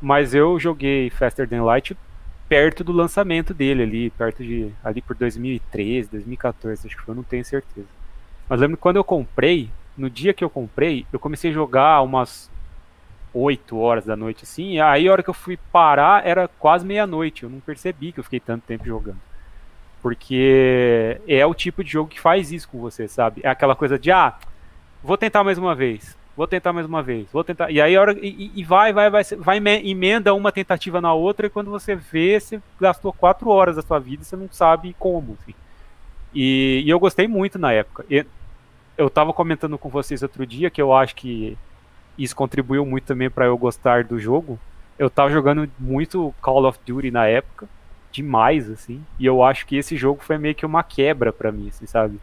Mas 0.01 0.33
eu 0.33 0.59
joguei 0.59 1.09
Faster 1.09 1.47
Than 1.47 1.63
Light 1.63 1.95
perto 2.47 2.83
do 2.83 2.91
lançamento 2.91 3.53
dele 3.53 3.83
ali, 3.83 4.09
perto 4.11 4.43
de. 4.43 4.71
ali 4.83 5.01
por 5.01 5.15
2013, 5.15 6.09
2014, 6.11 6.87
acho 6.87 6.95
que 6.95 7.03
foi, 7.03 7.11
eu 7.11 7.15
não 7.15 7.23
tenho 7.23 7.43
certeza. 7.43 7.87
Mas 8.47 8.59
lembro 8.59 8.77
que 8.77 8.83
quando 8.83 8.97
eu 8.97 9.03
comprei, 9.03 9.69
no 9.97 10.09
dia 10.09 10.33
que 10.33 10.43
eu 10.43 10.49
comprei, 10.49 11.05
eu 11.11 11.19
comecei 11.19 11.51
a 11.51 11.53
jogar 11.53 12.01
umas 12.01 12.49
8 13.33 13.77
horas 13.77 14.05
da 14.05 14.15
noite 14.15 14.43
assim, 14.43 14.73
e 14.73 14.81
aí 14.81 15.07
a 15.07 15.11
hora 15.11 15.23
que 15.23 15.29
eu 15.29 15.33
fui 15.33 15.57
parar 15.71 16.25
era 16.25 16.47
quase 16.47 16.85
meia-noite, 16.85 17.43
eu 17.43 17.49
não 17.49 17.59
percebi 17.59 18.11
que 18.11 18.19
eu 18.19 18.23
fiquei 18.23 18.39
tanto 18.39 18.63
tempo 18.63 18.85
jogando. 18.85 19.19
Porque 20.01 21.19
é 21.27 21.45
o 21.45 21.53
tipo 21.53 21.83
de 21.83 21.91
jogo 21.91 22.09
que 22.09 22.19
faz 22.19 22.51
isso 22.51 22.69
com 22.69 22.79
você, 22.79 23.07
sabe? 23.07 23.41
É 23.43 23.49
aquela 23.49 23.75
coisa 23.75 23.97
de, 23.97 24.11
ah, 24.11 24.35
vou 25.03 25.17
tentar 25.17 25.43
mais 25.43 25.57
uma 25.57 25.73
vez, 25.73 26.15
vou 26.35 26.47
tentar 26.47 26.73
mais 26.73 26.85
uma 26.85 27.01
vez, 27.01 27.27
vou 27.31 27.43
tentar. 27.43 27.71
E 27.71 27.81
aí 27.81 27.95
a 27.95 28.01
hora. 28.01 28.13
E, 28.19 28.51
e 28.55 28.63
vai, 28.63 28.91
vai, 28.93 29.09
vai, 29.09 29.23
vai, 29.23 29.57
emenda 29.83 30.33
uma 30.33 30.51
tentativa 30.51 30.99
na 30.99 31.13
outra, 31.13 31.47
e 31.47 31.49
quando 31.49 31.71
você 31.71 31.95
vê, 31.95 32.39
você 32.39 32.61
gastou 32.79 33.13
quatro 33.13 33.49
horas 33.49 33.75
da 33.75 33.81
sua 33.81 33.99
vida 33.99 34.23
e 34.23 34.25
você 34.25 34.35
não 34.35 34.49
sabe 34.51 34.95
como. 34.99 35.37
Assim. 35.41 35.55
E, 36.33 36.83
e 36.85 36.89
eu 36.89 36.99
gostei 36.99 37.27
muito 37.27 37.57
na 37.57 37.71
época. 37.71 38.05
E 38.09 38.25
eu 38.97 39.09
tava 39.09 39.33
comentando 39.33 39.77
com 39.77 39.89
vocês 39.89 40.21
outro 40.23 40.45
dia 40.45 40.69
que 40.69 40.81
eu 40.81 40.93
acho 40.93 41.15
que 41.15 41.57
isso 42.17 42.35
contribuiu 42.35 42.85
muito 42.85 43.05
também 43.05 43.29
para 43.29 43.45
eu 43.45 43.57
gostar 43.57 44.03
do 44.03 44.19
jogo. 44.19 44.59
Eu 44.97 45.09
tava 45.09 45.29
jogando 45.29 45.69
muito 45.77 46.33
Call 46.41 46.65
of 46.65 46.79
Duty 46.85 47.11
na 47.11 47.27
época 47.27 47.67
demais, 48.15 48.69
assim. 48.69 49.03
E 49.19 49.25
eu 49.25 49.43
acho 49.43 49.65
que 49.65 49.75
esse 49.75 49.97
jogo 49.97 50.23
foi 50.23 50.37
meio 50.37 50.55
que 50.55 50.65
uma 50.65 50.83
quebra 50.83 51.33
para 51.33 51.51
mim, 51.51 51.67
assim, 51.67 51.85
sabe? 51.85 52.19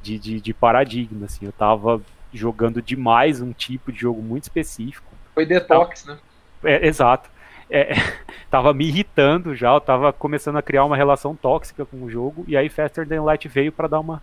De, 0.00 0.18
de, 0.18 0.40
de, 0.40 0.54
paradigma, 0.54 1.26
assim. 1.26 1.46
Eu 1.46 1.52
tava 1.52 2.00
jogando 2.36 2.80
demais 2.82 3.40
um 3.40 3.52
tipo 3.52 3.90
de 3.90 4.00
jogo 4.00 4.22
muito 4.22 4.44
específico. 4.44 5.12
Foi 5.34 5.44
detox, 5.44 6.04
né? 6.04 6.18
É, 6.64 6.86
exato. 6.86 7.30
É, 7.68 7.94
tava 8.50 8.72
me 8.72 8.86
irritando 8.86 9.54
já, 9.54 9.72
eu 9.72 9.80
tava 9.80 10.12
começando 10.12 10.56
a 10.56 10.62
criar 10.62 10.84
uma 10.84 10.96
relação 10.96 11.34
tóxica 11.34 11.84
com 11.84 12.02
o 12.02 12.10
jogo, 12.10 12.44
e 12.46 12.56
aí 12.56 12.68
Faster 12.68 13.06
Than 13.06 13.22
Light 13.22 13.48
veio 13.48 13.72
para 13.72 13.88
dar 13.88 14.00
uma, 14.00 14.22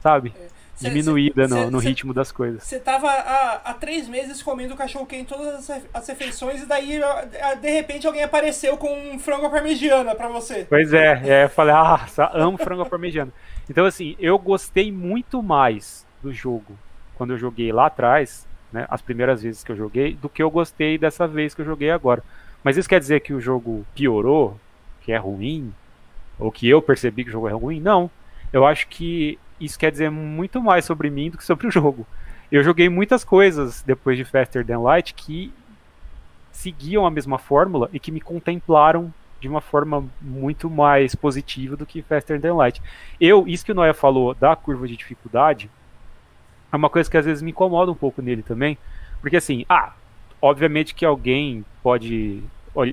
sabe? 0.00 0.32
É 0.36 0.58
diminuída 0.80 1.48
cê, 1.48 1.54
no, 1.54 1.70
no 1.72 1.80
cê, 1.80 1.88
ritmo 1.88 2.14
das 2.14 2.30
coisas. 2.30 2.62
Você 2.62 2.78
tava 2.78 3.10
há, 3.10 3.54
há 3.64 3.74
três 3.74 4.08
meses 4.08 4.42
comendo 4.42 4.76
cachorro 4.76 5.06
quente 5.06 5.26
todas 5.26 5.68
as, 5.68 5.82
as 5.92 6.08
refeições 6.08 6.62
e 6.62 6.66
daí 6.66 7.00
de 7.60 7.70
repente 7.70 8.06
alguém 8.06 8.22
apareceu 8.22 8.76
com 8.76 8.88
um 8.96 9.18
frango 9.18 9.50
parmegiana 9.50 10.14
para 10.14 10.28
você. 10.28 10.66
Pois 10.68 10.92
é, 10.92 11.20
é, 11.24 11.44
eu 11.44 11.48
falei, 11.48 11.74
ah, 11.74 12.06
amo 12.32 12.56
frango 12.56 12.86
parmegiana. 12.88 13.32
Então 13.68 13.84
assim, 13.84 14.16
eu 14.20 14.38
gostei 14.38 14.92
muito 14.92 15.42
mais 15.42 16.06
do 16.22 16.32
jogo 16.32 16.78
quando 17.18 17.32
eu 17.32 17.38
joguei 17.38 17.70
lá 17.72 17.86
atrás, 17.86 18.46
né, 18.72 18.86
as 18.88 19.02
primeiras 19.02 19.42
vezes 19.42 19.64
que 19.64 19.72
eu 19.72 19.76
joguei, 19.76 20.14
do 20.14 20.28
que 20.28 20.42
eu 20.42 20.50
gostei 20.50 20.96
dessa 20.96 21.26
vez 21.26 21.54
que 21.54 21.60
eu 21.60 21.66
joguei 21.66 21.90
agora. 21.90 22.22
Mas 22.62 22.76
isso 22.76 22.88
quer 22.88 23.00
dizer 23.00 23.20
que 23.20 23.34
o 23.34 23.40
jogo 23.40 23.84
piorou, 23.94 24.58
que 25.02 25.12
é 25.12 25.16
ruim, 25.16 25.74
ou 26.38 26.52
que 26.52 26.68
eu 26.68 26.80
percebi 26.80 27.24
que 27.24 27.30
o 27.30 27.32
jogo 27.32 27.48
é 27.48 27.52
ruim? 27.52 27.80
Não. 27.80 28.10
Eu 28.52 28.64
acho 28.64 28.86
que 28.88 29.38
isso 29.60 29.78
quer 29.78 29.90
dizer 29.90 30.10
muito 30.10 30.62
mais 30.62 30.84
sobre 30.84 31.10
mim 31.10 31.30
do 31.30 31.36
que 31.36 31.44
sobre 31.44 31.66
o 31.66 31.70
jogo. 31.70 32.06
Eu 32.50 32.62
joguei 32.62 32.88
muitas 32.88 33.24
coisas 33.24 33.82
depois 33.82 34.16
de 34.16 34.24
Faster 34.24 34.64
Than 34.64 34.80
Light 34.80 35.12
que 35.12 35.52
seguiam 36.52 37.04
a 37.04 37.10
mesma 37.10 37.38
fórmula 37.38 37.90
e 37.92 38.00
que 38.00 38.10
me 38.10 38.20
contemplaram 38.20 39.12
de 39.40 39.48
uma 39.48 39.60
forma 39.60 40.04
muito 40.20 40.68
mais 40.68 41.14
positiva 41.14 41.76
do 41.76 41.86
que 41.86 42.02
Faster 42.02 42.40
Than 42.40 42.54
Light. 42.54 42.82
Eu, 43.20 43.46
isso 43.46 43.64
que 43.64 43.72
o 43.72 43.74
Noia 43.74 43.94
falou 43.94 44.34
da 44.34 44.56
curva 44.56 44.88
de 44.88 44.96
dificuldade, 44.96 45.70
é 46.72 46.76
uma 46.76 46.90
coisa 46.90 47.10
que 47.10 47.16
às 47.16 47.24
vezes 47.24 47.42
me 47.42 47.50
incomoda 47.50 47.90
um 47.90 47.94
pouco 47.94 48.22
nele 48.22 48.42
também, 48.42 48.78
porque 49.20 49.36
assim, 49.36 49.64
ah, 49.68 49.92
obviamente 50.40 50.94
que 50.94 51.04
alguém 51.04 51.64
pode 51.82 52.42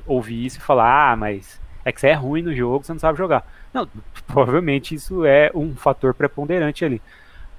ouvir 0.07 0.45
isso 0.45 0.57
e 0.57 0.61
falar, 0.61 1.11
ah, 1.11 1.15
mas 1.15 1.59
é 1.83 1.91
que 1.91 1.99
você 1.99 2.07
é 2.07 2.13
ruim 2.13 2.41
no 2.41 2.55
jogo, 2.55 2.83
você 2.83 2.93
não 2.93 2.99
sabe 2.99 3.17
jogar. 3.17 3.45
Não, 3.73 3.87
provavelmente 4.25 4.95
isso 4.95 5.25
é 5.25 5.51
um 5.53 5.75
fator 5.75 6.13
preponderante 6.13 6.83
ali. 6.83 7.01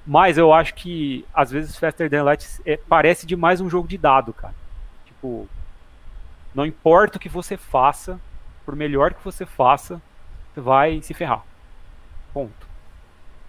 Mas 0.05 0.37
eu 0.37 0.53
acho 0.53 0.73
que 0.73 1.25
às 1.33 1.51
vezes 1.51 1.77
Faster 1.77 2.09
Than 2.09 2.23
Light 2.23 2.45
é, 2.65 2.77
parece 2.77 3.25
demais 3.25 3.59
um 3.59 3.69
jogo 3.69 3.87
de 3.87 3.97
dado, 3.97 4.33
cara. 4.33 4.55
Tipo, 5.05 5.47
não 6.55 6.65
importa 6.65 7.17
o 7.17 7.19
que 7.19 7.29
você 7.29 7.57
faça, 7.57 8.19
por 8.65 8.75
melhor 8.75 9.13
que 9.13 9.23
você 9.23 9.45
faça, 9.45 10.01
você 10.53 10.61
vai 10.61 11.01
se 11.01 11.13
ferrar. 11.13 11.43
Ponto. 12.33 12.66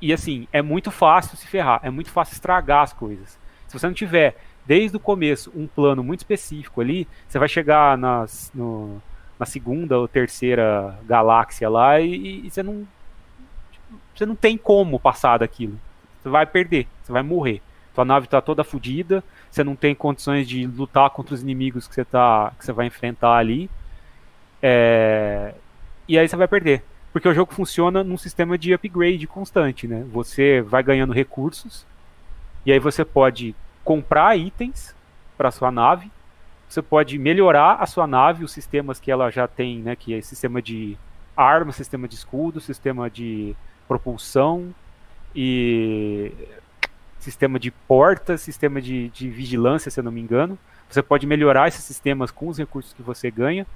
E 0.01 0.13
assim, 0.13 0.47
é 0.53 0.63
muito 0.63 0.91
fácil 0.91 1.37
se 1.37 1.47
ferrar, 1.47 1.81
é 1.83 1.91
muito 1.91 2.11
fácil 2.11 2.35
estragar 2.35 2.83
as 2.83 2.93
coisas. 2.93 3.39
Se 3.67 3.79
você 3.79 3.87
não 3.87 3.95
tiver 3.95 4.37
desde 4.65 4.97
o 4.97 5.01
começo 5.01 5.51
um 5.55 5.67
plano 5.67 6.05
muito 6.05 6.21
específico 6.21 6.81
ali, 6.81 7.09
você 7.27 7.39
vai 7.39 7.49
chegar 7.49 7.97
nas, 7.97 8.51
no, 8.55 9.01
na 9.39 9.47
segunda 9.47 9.99
ou 9.99 10.07
terceira 10.07 10.99
galáxia 11.07 11.69
lá 11.69 12.01
e, 12.01 12.47
e 12.47 12.51
você 12.51 12.63
não 12.63 12.87
você 14.15 14.27
não 14.27 14.35
tem 14.35 14.59
como 14.59 14.99
passar 14.99 15.39
daquilo. 15.39 15.79
Você 16.21 16.29
vai 16.29 16.45
perder, 16.45 16.89
você 17.03 17.13
vai 17.13 17.23
morrer. 17.23 17.63
Sua 17.95 18.05
nave 18.05 18.27
está 18.27 18.41
toda 18.41 18.63
fodida, 18.63 19.23
você 19.51 19.65
não 19.65 19.75
tem 19.75 19.95
condições 19.95 20.47
de 20.47 20.67
lutar 20.67 21.11
contra 21.11 21.35
os 21.35 21.43
inimigos 21.43 21.89
que 21.89 21.95
você 21.95 22.05
tá 22.05 22.53
que 22.59 22.65
você 22.65 22.73
vai 22.73 22.87
enfrentar 22.87 23.37
ali. 23.37 23.71
É... 24.63 25.55
E 26.07 26.19
aí 26.19 26.29
você 26.29 26.37
vai 26.37 26.49
perder. 26.49 26.85
Porque 27.19 27.29
o 27.29 27.35
jogo 27.35 27.53
funciona 27.53 28.05
num 28.05 28.17
sistema 28.17 28.57
de 28.57 28.73
upgrade 28.73 29.27
constante, 29.27 29.87
né? 29.87 30.05
Você 30.13 30.61
vai 30.63 30.83
ganhando 30.83 31.13
recursos 31.13 31.87
e 32.65 32.73
aí 32.73 32.79
você 32.79 33.05
pode 33.05 33.55
comprar 33.85 34.37
itens 34.37 34.95
para 35.37 35.51
sua 35.51 35.71
nave 35.71 36.11
você 36.69 36.83
pode 36.83 37.19
melhorar 37.19 37.77
a 37.81 37.87
sua 37.87 38.07
nave, 38.07 38.45
os 38.45 38.53
sistemas 38.53 39.01
que 39.01 39.11
ela 39.11 39.31
já 39.31 39.49
tem, 39.49 39.79
né, 39.79 39.97
que 39.97 40.13
é 40.13 40.21
sistema 40.21 40.61
de 40.61 40.99
arma, 41.35 41.73
sistema 41.73 42.07
de 42.07 42.15
escudo, 42.15 42.61
sistema 42.61 43.09
de 43.09 43.57
propulsão 43.87 44.75
e 45.35 46.31
sistema 47.19 47.59
de 47.59 47.71
porta, 47.71 48.37
sistema 48.37 48.83
de, 48.83 49.09
de 49.09 49.31
vigilância, 49.31 49.91
se 49.91 49.99
eu 49.99 50.05
não 50.05 50.13
me 50.13 50.21
engano. 50.21 50.59
Você 50.91 51.03
pode 51.03 51.27
melhorar 51.27 51.69
esses 51.69 51.85
sistemas 51.85 52.31
com 52.31 52.49
os 52.49 52.59
recursos 52.59 52.93
que 52.93 53.03
você 53.03 53.31
ganha. 53.31 53.67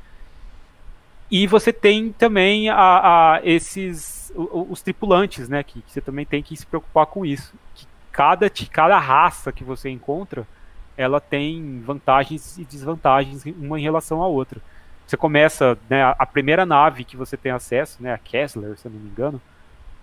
E 1.32 1.46
você 1.46 1.72
tem 1.72 2.12
também 2.12 2.68
a, 2.68 2.76
a 2.76 3.40
esses 3.42 4.30
os, 4.36 4.82
tripulantes, 4.82 5.48
né? 5.48 5.62
Que, 5.62 5.80
que, 5.80 5.90
você 5.90 6.02
também 6.02 6.26
tem 6.26 6.42
que 6.42 6.54
se 6.54 6.66
preocupar 6.66 7.06
com 7.06 7.24
isso. 7.24 7.54
Que 7.74 7.86
cada, 8.12 8.50
cada 8.70 8.98
raça 8.98 9.50
que 9.50 9.64
você 9.64 9.88
encontra 9.88 10.46
ela 10.94 11.22
tem 11.22 11.80
vantagens 11.80 12.58
e 12.58 12.64
desvantagens 12.66 13.44
uma 13.58 13.80
em 13.80 13.82
relação 13.82 14.22
à 14.22 14.26
outra. 14.26 14.60
Você 15.06 15.16
começa, 15.16 15.78
né, 15.88 16.14
a 16.18 16.26
primeira 16.26 16.66
nave 16.66 17.02
que 17.02 17.16
você 17.16 17.34
tem 17.34 17.50
acesso, 17.50 18.02
né, 18.02 18.12
a 18.12 18.18
Kessler, 18.18 18.76
se 18.76 18.86
eu 18.86 18.92
não 18.92 19.00
me 19.00 19.08
engano, 19.08 19.40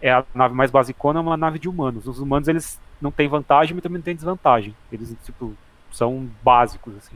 é 0.02 0.12
a 0.12 0.26
nave 0.34 0.56
mais 0.56 0.72
basicona, 0.72 1.20
é 1.20 1.22
uma 1.22 1.38
nave 1.38 1.60
de 1.60 1.70
humanos. 1.70 2.08
Os 2.08 2.20
humanos 2.20 2.48
eles 2.48 2.82
não 3.00 3.12
têm 3.12 3.28
vantagem, 3.28 3.76
mas 3.76 3.84
também 3.84 4.00
não 4.00 4.04
têm 4.04 4.16
desvantagem. 4.16 4.76
Eles 4.92 5.16
tipo 5.24 5.56
são 5.92 6.28
básicos 6.42 6.96
assim. 6.98 7.16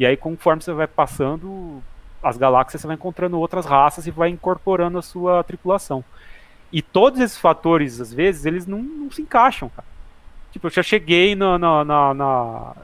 E 0.00 0.04
aí 0.04 0.16
conforme 0.16 0.62
você 0.62 0.72
vai 0.72 0.88
passando 0.88 1.80
as 2.22 2.36
galáxias, 2.36 2.80
você 2.80 2.86
vai 2.86 2.96
encontrando 2.96 3.38
outras 3.38 3.66
raças 3.66 4.06
e 4.06 4.10
vai 4.10 4.28
incorporando 4.28 4.98
a 4.98 5.02
sua 5.02 5.42
tripulação. 5.42 6.04
E 6.72 6.80
todos 6.80 7.20
esses 7.20 7.38
fatores, 7.38 8.00
às 8.00 8.12
vezes, 8.12 8.46
eles 8.46 8.66
não, 8.66 8.82
não 8.82 9.10
se 9.10 9.22
encaixam, 9.22 9.68
cara. 9.68 9.86
Tipo, 10.52 10.66
eu 10.66 10.70
já 10.70 10.82
cheguei 10.82 11.34
na, 11.34 11.58
na, 11.58 11.84
na 12.14 12.74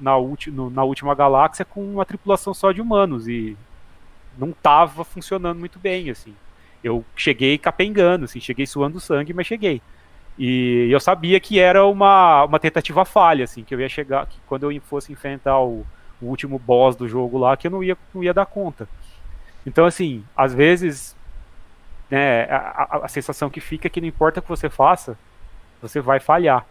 na, 0.00 0.16
no, 0.48 0.70
na 0.70 0.84
última 0.84 1.14
galáxia 1.14 1.64
com 1.64 1.82
uma 1.82 2.04
tripulação 2.04 2.52
só 2.54 2.72
de 2.72 2.80
humanos 2.80 3.26
e 3.28 3.56
não 4.38 4.50
estava 4.50 5.04
funcionando 5.04 5.58
muito 5.58 5.78
bem, 5.78 6.10
assim. 6.10 6.34
Eu 6.84 7.04
cheguei 7.16 7.58
capengando, 7.58 8.26
assim, 8.26 8.40
cheguei 8.40 8.66
suando 8.66 9.00
sangue, 9.00 9.32
mas 9.32 9.46
cheguei. 9.46 9.80
E 10.38 10.88
eu 10.90 11.00
sabia 11.00 11.40
que 11.40 11.58
era 11.58 11.84
uma, 11.86 12.44
uma 12.44 12.60
tentativa 12.60 13.04
falha, 13.04 13.44
assim, 13.44 13.64
que 13.64 13.74
eu 13.74 13.80
ia 13.80 13.88
chegar, 13.88 14.26
que 14.26 14.38
quando 14.46 14.70
eu 14.70 14.80
fosse 14.82 15.10
enfrentar 15.12 15.58
o, 15.60 15.86
o 16.20 16.26
último 16.26 16.58
boss 16.58 16.96
do 16.96 17.08
jogo 17.08 17.38
lá, 17.38 17.56
que 17.56 17.66
eu 17.66 17.70
não 17.70 17.82
ia, 17.82 17.96
não 18.14 18.22
ia 18.22 18.34
dar 18.34 18.46
conta. 18.46 18.88
Então, 19.66 19.84
assim, 19.84 20.24
às 20.36 20.54
vezes, 20.54 21.16
né, 22.10 22.44
a, 22.44 22.56
a, 22.56 23.04
a 23.04 23.08
sensação 23.08 23.50
que 23.50 23.60
fica 23.60 23.86
é 23.86 23.90
que 23.90 24.00
não 24.00 24.08
importa 24.08 24.40
o 24.40 24.42
que 24.42 24.48
você 24.48 24.70
faça, 24.70 25.18
você 25.80 26.00
vai 26.00 26.20
falhar. 26.20 26.64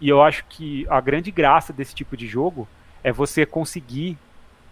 E 0.00 0.08
eu 0.08 0.22
acho 0.22 0.44
que 0.48 0.86
a 0.88 1.00
grande 1.00 1.30
graça 1.30 1.72
desse 1.72 1.94
tipo 1.94 2.16
de 2.16 2.26
jogo 2.26 2.68
é 3.02 3.10
você 3.10 3.46
conseguir 3.46 4.18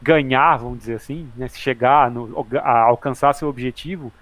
ganhar, 0.01 0.59
vamos 0.59 0.79
dizer 0.81 0.95
assim, 0.95 1.31
né, 1.35 1.49
chegar 1.49 2.11
no, 2.11 2.47
a 2.63 2.81
alcançar 2.83 3.33
seu 3.33 3.49
objetivo 3.49 4.13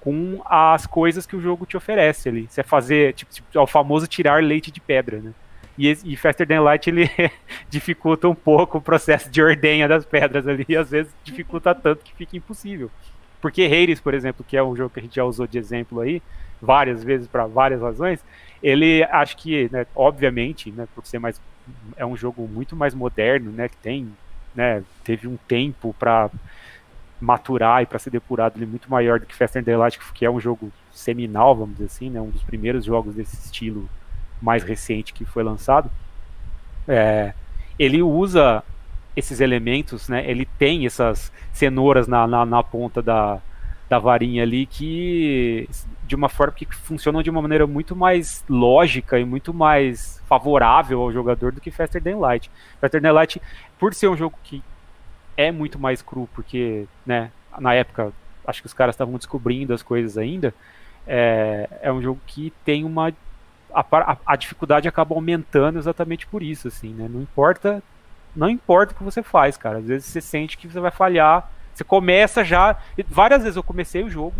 com 0.00 0.42
as 0.44 0.86
coisas 0.86 1.26
que 1.26 1.36
o 1.36 1.40
jogo 1.40 1.64
te 1.64 1.76
oferece 1.76 2.28
ali. 2.28 2.46
Você 2.48 2.60
é 2.60 2.64
fazer, 2.64 3.14
tipo, 3.14 3.32
tipo, 3.32 3.58
o 3.58 3.66
famoso 3.66 4.06
tirar 4.06 4.42
leite 4.42 4.70
de 4.70 4.80
pedra, 4.80 5.20
né? 5.20 5.32
E, 5.78 5.90
e 6.04 6.16
Faster 6.16 6.46
Than 6.46 6.60
Light 6.60 6.88
ele 6.88 7.10
dificulta 7.68 8.28
um 8.28 8.34
pouco 8.34 8.78
o 8.78 8.80
processo 8.80 9.30
de 9.30 9.42
ordenha 9.42 9.88
das 9.88 10.04
pedras 10.04 10.46
ali, 10.46 10.64
e 10.68 10.76
às 10.76 10.90
vezes 10.90 11.12
dificulta 11.24 11.74
tanto 11.74 12.04
que 12.04 12.14
fica 12.14 12.36
impossível. 12.36 12.90
Porque 13.40 13.64
Hades, 13.64 14.00
por 14.00 14.14
exemplo, 14.14 14.44
que 14.46 14.56
é 14.56 14.62
um 14.62 14.76
jogo 14.76 14.90
que 14.90 15.00
a 15.00 15.02
gente 15.02 15.16
já 15.16 15.24
usou 15.24 15.46
de 15.46 15.58
exemplo 15.58 16.00
aí, 16.00 16.22
várias 16.60 17.02
vezes 17.02 17.26
para 17.26 17.46
várias 17.46 17.80
razões, 17.80 18.24
ele 18.62 19.02
acho 19.04 19.36
que, 19.36 19.68
né, 19.72 19.84
obviamente, 19.96 20.70
né, 20.70 20.86
por 20.94 21.04
ser 21.04 21.18
mais 21.18 21.40
é 21.96 22.04
um 22.04 22.16
jogo 22.16 22.46
muito 22.46 22.76
mais 22.76 22.94
moderno, 22.94 23.50
né, 23.50 23.68
que 23.68 23.76
tem, 23.76 24.08
né, 24.54 24.82
teve 25.04 25.26
um 25.26 25.36
tempo 25.48 25.94
para 25.98 26.30
maturar 27.20 27.82
e 27.82 27.86
para 27.86 27.98
ser 27.98 28.10
depurado 28.10 28.56
ele 28.56 28.64
é 28.64 28.68
muito 28.68 28.90
maior 28.90 29.20
do 29.20 29.26
que 29.26 29.34
Faster 29.34 29.64
Than 29.64 29.78
Light, 29.78 29.98
que 30.12 30.24
é 30.24 30.30
um 30.30 30.40
jogo 30.40 30.72
seminal, 30.92 31.54
vamos 31.54 31.74
dizer 31.74 31.86
assim, 31.86 32.10
né, 32.10 32.20
um 32.20 32.30
dos 32.30 32.42
primeiros 32.42 32.84
jogos 32.84 33.14
desse 33.14 33.36
estilo 33.36 33.88
mais 34.42 34.62
recente 34.62 35.12
que 35.12 35.24
foi 35.24 35.42
lançado. 35.42 35.90
É, 36.86 37.32
ele 37.78 38.02
usa 38.02 38.62
esses 39.16 39.40
elementos, 39.40 40.08
né, 40.08 40.28
ele 40.28 40.46
tem 40.58 40.86
essas 40.86 41.32
cenouras 41.52 42.08
na, 42.08 42.26
na, 42.26 42.44
na 42.44 42.62
ponta 42.62 43.02
da, 43.02 43.40
da 43.88 43.98
varinha 43.98 44.42
ali 44.42 44.64
que 44.64 45.68
de 46.06 46.16
uma 46.16 46.28
forma 46.28 46.52
que 46.52 46.66
funcionam 46.66 47.22
de 47.22 47.30
uma 47.30 47.40
maneira 47.40 47.66
muito 47.66 47.94
mais 47.94 48.44
lógica 48.48 49.18
e 49.18 49.24
muito 49.24 49.54
mais 49.54 50.20
favorável 50.26 51.00
ao 51.00 51.12
jogador 51.12 51.52
do 51.52 51.60
que 51.60 51.70
Faster 51.70 52.02
Than 52.02 52.18
Light. 52.18 52.50
Faster 52.80 53.00
Than 53.00 53.12
Light, 53.12 53.40
por 53.78 53.94
ser 53.94 54.08
um 54.08 54.16
jogo 54.16 54.38
que 54.42 54.62
é 55.36 55.50
muito 55.50 55.78
mais 55.78 56.02
cru, 56.02 56.28
porque, 56.34 56.86
né, 57.06 57.30
na 57.58 57.74
época, 57.74 58.12
acho 58.46 58.60
que 58.60 58.66
os 58.66 58.74
caras 58.74 58.94
estavam 58.94 59.16
descobrindo 59.16 59.72
as 59.72 59.82
coisas 59.82 60.18
ainda, 60.18 60.54
é, 61.06 61.68
é 61.80 61.92
um 61.92 62.02
jogo 62.02 62.20
que 62.26 62.52
tem 62.64 62.84
uma... 62.84 63.12
A, 63.74 63.84
a, 63.90 64.16
a, 64.26 64.36
dificuldade 64.36 64.88
acaba 64.88 65.14
aumentando 65.14 65.78
exatamente 65.78 66.26
por 66.26 66.42
isso, 66.42 66.68
assim, 66.68 66.92
né, 66.92 67.08
não 67.08 67.22
importa 67.22 67.82
não 68.34 68.48
importa 68.48 68.94
o 68.94 68.96
que 68.96 69.04
você 69.04 69.22
faz, 69.22 69.58
cara, 69.58 69.78
às 69.78 69.84
vezes 69.84 70.06
você 70.06 70.20
sente 70.20 70.56
que 70.56 70.66
você 70.66 70.80
vai 70.80 70.90
falhar, 70.90 71.50
você 71.74 71.84
começa 71.84 72.42
já, 72.42 72.76
várias 73.06 73.42
vezes 73.42 73.56
eu 73.56 73.62
comecei 73.62 74.02
o 74.02 74.08
jogo, 74.08 74.34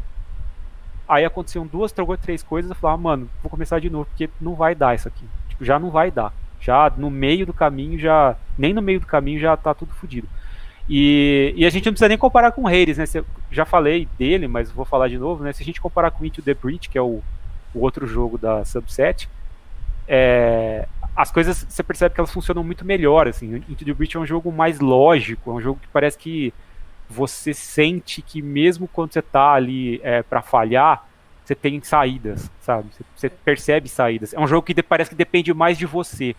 Aí 1.13 1.27
aconteciam 1.27 1.67
duas, 1.67 1.93
três 2.23 2.43
coisas, 2.43 2.71
eu 2.71 2.77
falava, 2.77 3.03
mano, 3.03 3.29
vou 3.43 3.51
começar 3.51 3.79
de 3.79 3.91
novo, 3.91 4.07
porque 4.07 4.31
não 4.41 4.55
vai 4.55 4.75
dar 4.75 4.95
isso 4.95 5.09
aqui. 5.09 5.27
Tipo, 5.49 5.63
já 5.63 5.79
não 5.79 5.91
vai 5.91 6.11
dar. 6.11 6.33
Já 6.59 6.91
no 6.97 7.11
meio 7.11 7.45
do 7.45 7.53
caminho, 7.53 7.99
já. 7.99 8.35
Nem 8.57 8.73
no 8.73 8.81
meio 8.81 8.99
do 8.99 9.07
caminho 9.07 9.39
já 9.39 9.55
tá 9.55 9.75
tudo 9.75 9.93
fodido. 9.93 10.29
E, 10.89 11.53
e, 11.55 11.67
a 11.67 11.71
gente 11.71 11.85
não 11.85 11.93
precisa 11.93 12.09
nem 12.09 12.17
comparar 12.17 12.53
com 12.53 12.63
o 12.63 12.67
Hades, 12.67 12.99
né? 12.99 13.05
já 13.51 13.65
falei 13.65 14.09
dele, 14.19 14.49
mas 14.49 14.71
vou 14.71 14.85
falar 14.85 15.09
de 15.09 15.19
novo, 15.19 15.45
né? 15.45 15.53
Se 15.53 15.63
a 15.63 15.67
gente 15.67 15.81
comparar 15.83 16.11
com 16.11 16.25
Into 16.25 16.41
the 16.41 16.55
Breach, 16.55 16.89
que 16.89 16.97
é 16.97 17.03
o, 17.03 17.23
o 17.75 17.81
outro 17.81 18.07
jogo 18.07 18.39
da 18.39 18.65
Subset, 18.65 19.29
é, 20.07 20.87
as 21.15 21.31
coisas 21.31 21.67
você 21.69 21.83
percebe 21.83 22.15
que 22.15 22.21
elas 22.21 22.33
funcionam 22.33 22.65
muito 22.65 22.85
melhor, 22.85 23.29
assim. 23.29 23.57
Into 23.69 23.85
the 23.85 23.93
Breach 23.93 24.17
é 24.17 24.21
um 24.21 24.27
jogo 24.27 24.51
mais 24.51 24.81
lógico, 24.81 25.51
é 25.51 25.55
um 25.55 25.61
jogo 25.61 25.81
que 25.81 25.89
parece 25.89 26.17
que 26.19 26.53
você 27.09 27.53
sente 27.53 28.23
que 28.23 28.41
mesmo 28.41 28.89
quando 28.89 29.13
você 29.13 29.19
está 29.19 29.53
ali 29.53 30.01
é, 30.03 30.23
para 30.23 30.41
falhar, 30.41 31.07
você 31.45 31.55
tem 31.55 31.83
saídas, 31.83 32.51
sabe? 32.61 32.89
Você, 32.93 33.05
você, 33.15 33.29
percebe 33.29 33.89
saídas. 33.89 34.33
É 34.33 34.41
um 34.41 34.47
jogo 34.47 34.63
que 34.63 34.73
de, 34.73 34.83
parece 34.83 35.11
que 35.11 35.17
depende 35.17 35.53
mais 35.53 35.77
de 35.77 35.85
você. 35.85 36.35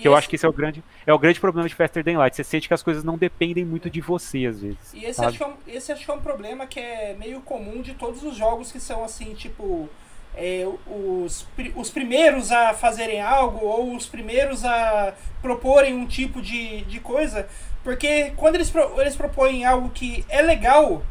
que 0.00 0.06
eu 0.08 0.14
acho 0.14 0.28
que 0.28 0.36
esse 0.36 0.46
é 0.46 0.48
o 0.48 0.52
grande 0.52 0.82
é 1.06 1.12
o 1.12 1.18
grande 1.18 1.40
problema 1.40 1.68
de 1.68 1.74
Faster 1.74 2.02
Than 2.02 2.16
Light. 2.16 2.34
Você 2.34 2.44
sente 2.44 2.68
que 2.68 2.74
as 2.74 2.82
coisas 2.82 3.04
não 3.04 3.18
dependem 3.18 3.64
muito 3.64 3.90
de 3.90 4.00
você 4.00 4.46
às 4.46 4.60
vezes. 4.60 4.94
E 4.94 5.04
esse 5.04 5.22
acho, 5.22 5.36
que 5.36 5.42
é 5.42 5.46
um, 5.46 5.54
esse 5.66 5.92
acho 5.92 6.04
que 6.04 6.10
é 6.10 6.14
um 6.14 6.20
problema 6.20 6.66
que 6.66 6.80
é 6.80 7.14
meio 7.18 7.40
comum 7.40 7.82
de 7.82 7.94
todos 7.94 8.22
os 8.22 8.36
jogos 8.36 8.72
que 8.72 8.80
são 8.80 9.04
assim, 9.04 9.34
tipo 9.34 9.88
é, 10.36 10.66
os, 10.86 11.46
os 11.76 11.90
primeiros 11.90 12.50
a 12.50 12.74
fazerem 12.74 13.20
algo 13.20 13.64
ou 13.64 13.94
os 13.94 14.06
primeiros 14.06 14.64
a 14.64 15.14
proporem 15.40 15.94
um 15.94 16.06
tipo 16.06 16.40
de, 16.40 16.82
de 16.82 17.00
coisa 17.00 17.46
porque 17.84 18.32
quando 18.36 18.54
eles, 18.54 18.72
eles 18.96 19.14
propõem 19.14 19.66
algo 19.66 19.90
que 19.90 20.24
é 20.30 20.40
legal, 20.40 21.02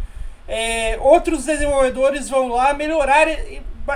é, 0.48 0.98
outros 1.00 1.46
desenvolvedores 1.46 2.28
vão 2.28 2.48
lá 2.48 2.74
melhorar, 2.74 3.28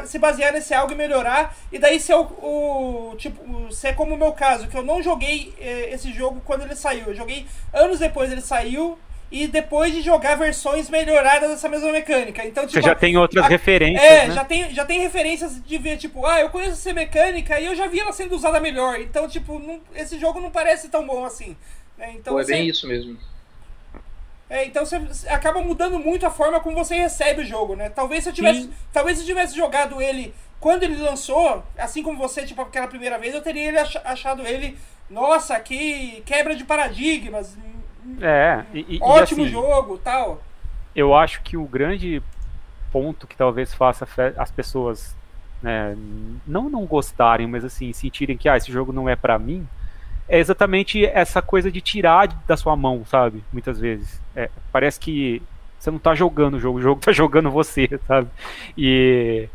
se 0.05 0.19
basear 0.19 0.53
nesse 0.53 0.75
algo 0.75 0.93
e 0.93 0.95
melhorar. 0.95 1.57
E 1.71 1.80
daí 1.80 1.99
se 1.99 2.11
é 2.11 2.15
o, 2.15 2.21
o 2.21 3.15
tipo, 3.17 3.73
se 3.73 3.88
é 3.88 3.93
como 3.93 4.13
o 4.13 4.17
meu 4.17 4.32
caso, 4.32 4.67
que 4.67 4.78
eu 4.78 4.84
não 4.84 5.01
joguei 5.01 5.55
é, 5.59 5.91
esse 5.91 6.13
jogo 6.13 6.39
quando 6.45 6.61
ele 6.61 6.75
saiu. 6.75 7.07
Eu 7.07 7.15
joguei 7.15 7.47
anos 7.73 7.97
depois 7.97 8.32
ele 8.32 8.41
saiu 8.41 8.97
e 9.32 9.47
depois 9.47 9.93
de 9.93 10.01
jogar 10.01 10.36
versões 10.36 10.89
melhoradas 10.89 11.49
dessa 11.49 11.67
mesma 11.67 11.91
mecânica. 11.91 12.45
Então, 12.45 12.65
tipo, 12.65 12.80
Você 12.80 12.88
já 12.88 12.95
tem 12.95 13.17
outras 13.17 13.45
a, 13.45 13.47
referências. 13.47 14.01
É, 14.01 14.28
né? 14.28 14.34
já, 14.34 14.45
tem, 14.45 14.73
já 14.73 14.86
tem 14.86 14.99
referências 15.01 15.61
de 15.63 15.78
ver, 15.78 15.97
tipo, 15.97 16.25
ah, 16.25 16.39
eu 16.39 16.49
conheço 16.49 16.73
essa 16.73 16.93
mecânica 16.93 17.59
e 17.59 17.65
eu 17.65 17.75
já 17.75 17.88
vi 17.88 17.99
ela 17.99 18.13
sendo 18.13 18.36
usada 18.36 18.59
melhor. 18.59 18.99
Então, 18.99 19.28
tipo, 19.28 19.59
não, 19.59 19.82
esse 19.93 20.17
jogo 20.17 20.39
não 20.39 20.49
parece 20.49 20.89
tão 20.89 21.05
bom 21.05 21.25
assim. 21.25 21.57
É, 21.99 22.11
então 22.11 22.34
Pô, 22.34 22.39
é 22.39 22.43
você... 22.43 22.53
bem 22.53 22.67
isso 22.67 22.88
mesmo. 22.88 23.17
É, 24.49 24.63
então 24.63 24.86
você 24.86 24.95
acaba 25.28 25.61
mudando 25.61 25.99
muito 25.99 26.25
a 26.25 26.30
forma 26.32 26.61
como 26.61 26.78
você 26.78 26.95
recebe 26.95 27.41
o 27.41 27.45
jogo, 27.45 27.75
né? 27.75 27.89
Talvez 27.89 28.23
se 28.23 28.30
eu 28.30 28.34
tivesse, 28.34 28.69
talvez 28.93 29.17
se 29.17 29.23
eu 29.23 29.28
tivesse 29.28 29.53
jogado 29.53 30.01
ele 30.01 30.34
quando 30.59 30.84
ele 30.84 30.95
lançou, 30.95 31.63
assim 31.78 32.01
como 32.01 32.17
você, 32.17 32.45
tipo, 32.45 32.61
aquela 32.61 32.88
primeira 32.88 33.17
vez, 33.17 33.34
eu 33.36 33.41
teria 33.41 33.73
achado 34.05 34.47
ele, 34.47 34.78
nossa, 35.09 35.59
que 35.59 36.23
quebra 36.25 36.55
de 36.55 36.63
paradigmas. 36.63 37.57
É, 38.22 38.64
e, 38.74 38.99
ótimo 39.01 39.41
e 39.41 39.45
assim, 39.45 39.51
jogo, 39.51 39.97
tal. 39.97 40.41
Eu 40.95 41.14
acho 41.16 41.41
que 41.41 41.58
o 41.58 41.66
grande 41.66 42.22
ponto 42.91 43.28
que 43.28 43.36
talvez 43.36 43.74
faça 43.74 44.08
as 44.38 44.51
pessoas 44.51 45.16
né, 45.62 45.95
não 46.45 46.70
não 46.70 46.86
gostarem, 46.86 47.47
mas 47.47 47.66
assim, 47.66 47.91
sentirem 47.93 48.38
que 48.38 48.47
ah, 48.47 48.58
esse 48.58 48.72
jogo 48.72 48.91
não 48.91 49.10
é 49.10 49.16
para 49.16 49.38
mim, 49.38 49.68
é 50.28 50.39
exatamente 50.39 51.05
essa 51.05 51.41
coisa 51.41 51.72
de 51.72 51.82
tirar 51.82 52.28
da 52.47 52.58
sua 52.58 52.76
mão, 52.76 53.05
sabe? 53.05 53.43
Muitas 53.51 53.80
vezes. 53.80 54.22
É, 54.36 54.49
parece 54.72 54.99
que 54.99 55.41
você 55.80 55.91
não 55.91 55.99
tá 55.99 56.14
jogando 56.16 56.55
o 56.55 56.60
jogo, 56.60 56.80
o 56.80 56.82
jogo 56.82 57.01
tá 57.01 57.12
jogando 57.12 57.49
você, 57.51 57.88
sabe? 58.08 58.28
E, 58.78 59.47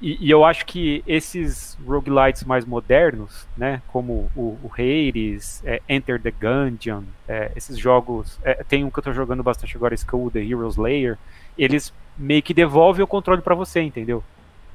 e, 0.00 0.26
e 0.26 0.30
eu 0.30 0.44
acho 0.44 0.66
que 0.66 1.02
esses 1.06 1.76
roguelites 1.86 2.44
mais 2.44 2.64
modernos, 2.64 3.46
né? 3.56 3.80
Como 3.88 4.30
o, 4.36 4.58
o 4.62 4.70
Hades, 4.72 5.62
é, 5.64 5.80
Enter 5.88 6.20
the 6.20 6.30
Gungeon, 6.30 7.04
é, 7.26 7.50
esses 7.56 7.78
jogos. 7.78 8.38
É, 8.42 8.62
tem 8.64 8.84
um 8.84 8.90
que 8.90 8.98
eu 8.98 9.02
tô 9.02 9.12
jogando 9.12 9.42
bastante 9.42 9.74
agora, 9.76 9.94
Skull 9.94 10.30
the 10.30 10.40
Heroes 10.40 10.76
Layer. 10.76 11.16
Eles 11.56 11.92
meio 12.16 12.42
que 12.42 12.52
devolvem 12.52 13.02
o 13.02 13.06
controle 13.06 13.40
para 13.40 13.54
você, 13.54 13.80
entendeu? 13.80 14.22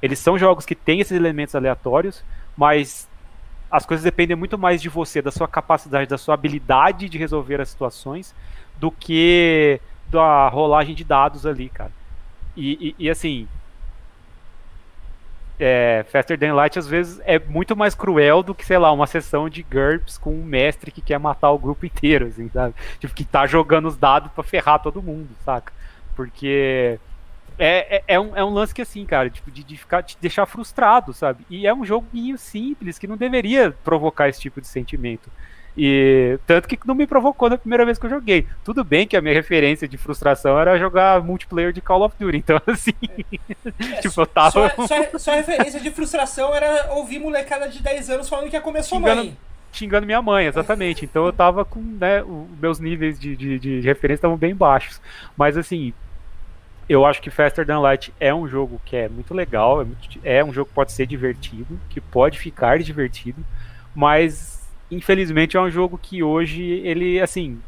Eles 0.02 0.18
são 0.18 0.38
jogos 0.38 0.66
que 0.66 0.74
têm 0.74 1.00
esses 1.00 1.16
elementos 1.16 1.54
aleatórios, 1.54 2.24
mas 2.58 3.08
as 3.70 3.86
coisas 3.86 4.04
dependem 4.04 4.36
muito 4.36 4.58
mais 4.58 4.82
de 4.82 4.90
você, 4.90 5.22
da 5.22 5.32
sua 5.32 5.48
capacidade, 5.48 6.10
da 6.10 6.18
sua 6.18 6.34
habilidade 6.34 7.08
de 7.08 7.18
resolver 7.18 7.62
as 7.62 7.70
situações, 7.70 8.36
do 8.80 8.92
que 8.92 9.80
da 10.10 10.50
rolagem 10.50 10.96
de 10.96 11.04
dados 11.04 11.46
ali, 11.46 11.70
cara. 11.70 11.92
E, 12.58 12.96
e, 13.00 13.06
e 13.06 13.10
assim, 13.10 13.48
é, 15.64 16.04
Faster 16.10 16.38
Than 16.38 16.54
Light 16.54 16.80
às 16.80 16.88
vezes 16.88 17.22
é 17.24 17.38
muito 17.38 17.76
mais 17.76 17.94
cruel 17.94 18.42
do 18.42 18.56
que, 18.56 18.66
sei 18.66 18.78
lá, 18.78 18.92
uma 18.92 19.06
sessão 19.06 19.48
de 19.48 19.62
GURPS 19.64 20.18
com 20.18 20.34
um 20.34 20.44
mestre 20.44 20.92
que 20.92 21.02
quer 21.02 21.20
matar 21.20 21.52
o 21.52 21.60
grupo 21.60 21.86
inteiro, 21.88 22.26
assim, 22.26 22.50
sabe? 22.50 22.74
Tipo, 23.00 23.14
que 23.14 23.24
tá 23.24 23.46
jogando 23.46 23.88
os 23.88 23.96
dados 23.96 24.32
para 24.32 24.44
ferrar 24.44 24.82
todo 24.82 25.04
mundo, 25.04 25.30
saca? 25.46 25.72
Porque 26.16 27.00
é, 27.60 27.98
é, 27.98 28.04
é, 28.16 28.20
um, 28.20 28.36
é 28.36 28.44
um 28.44 28.50
lance 28.50 28.74
que 28.74 28.82
assim, 28.82 29.06
cara, 29.06 29.30
tipo, 29.30 29.52
de, 29.52 29.64
de 29.64 29.78
ficar, 29.78 30.02
te 30.02 30.18
deixar 30.20 30.48
frustrado, 30.48 31.14
sabe? 31.14 31.46
E 31.48 31.68
é 31.68 31.74
um 31.74 31.86
joguinho 31.86 32.38
simples 32.38 32.98
que 32.98 33.06
não 33.06 33.16
deveria 33.16 33.72
provocar 33.84 34.28
esse 34.28 34.42
tipo 34.42 34.60
de 34.60 34.68
sentimento. 34.68 35.30
E 35.78 36.38
tanto 36.46 36.68
que 36.68 36.78
não 36.86 36.94
me 36.94 37.08
provocou 37.08 37.50
na 37.50 37.58
primeira 37.58 37.86
vez 37.86 37.98
que 37.98 38.06
eu 38.06 38.10
joguei. 38.10 38.46
Tudo 38.64 38.84
bem 38.84 39.08
que 39.08 39.16
a 39.16 39.22
minha 39.22 39.34
referência 39.34 39.88
de 39.88 39.98
frustração 39.98 40.60
era 40.60 40.78
jogar 40.78 41.24
multiplayer 41.24 41.72
de 41.72 41.82
Call 41.82 42.04
of 42.04 42.16
Duty, 42.20 42.38
então 42.38 42.62
assim. 42.68 42.94
É, 43.66 44.02
tipo, 44.02 44.22
eu 44.22 44.28
tava. 44.28 44.52
Sua, 44.52 44.88
sua, 44.88 45.20
sua, 45.20 45.36
referência 45.36 45.80
de 45.80 45.90
frustração 45.92 46.54
era 46.54 46.94
ouvir 46.94 47.20
molecada 47.20 47.70
de 47.70 47.82
10 47.82 48.10
anos 48.10 48.30
falando 48.30 48.50
que 48.50 48.56
ia 48.56 48.62
comer 48.62 48.84
sua 48.84 48.98
xingando, 48.98 49.24
mãe. 49.24 49.38
Xingando 49.72 50.06
minha 50.06 50.22
mãe, 50.22 50.46
exatamente. 50.46 51.06
Então 51.06 51.26
eu 51.26 51.32
tava 51.32 51.64
com, 51.64 51.80
né, 51.80 52.22
os 52.22 52.60
meus 52.60 52.80
níveis 52.80 53.18
de, 53.18 53.36
de, 53.38 53.60
de 53.60 53.80
referência 53.82 54.20
estavam 54.20 54.38
bem 54.38 54.54
baixos. 54.54 55.00
Mas 55.38 55.56
assim, 55.56 55.94
eu 56.90 57.06
acho 57.06 57.22
que 57.22 57.30
Faster 57.30 57.66
Than 57.66 57.80
Light 57.80 58.14
é 58.20 58.34
um 58.34 58.46
jogo 58.46 58.82
que 58.84 58.98
é 58.98 59.08
muito 59.08 59.34
legal, 59.34 59.82
é, 59.82 59.86
muito, 59.86 60.20
é 60.22 60.44
um 60.44 60.52
jogo 60.52 60.68
que 60.68 60.76
pode 60.76 60.92
ser 60.92 61.06
divertido, 61.06 61.80
que 61.90 62.02
pode 62.02 62.38
ficar 62.38 62.80
divertido, 62.80 63.42
mas 63.96 64.61
infelizmente 64.92 65.58
é 65.58 65.62
um 65.62 65.72
jogo 65.72 65.98
que 65.98 66.22
hoje 66.22 66.62
ele, 66.84 67.20
assim, 67.20 67.60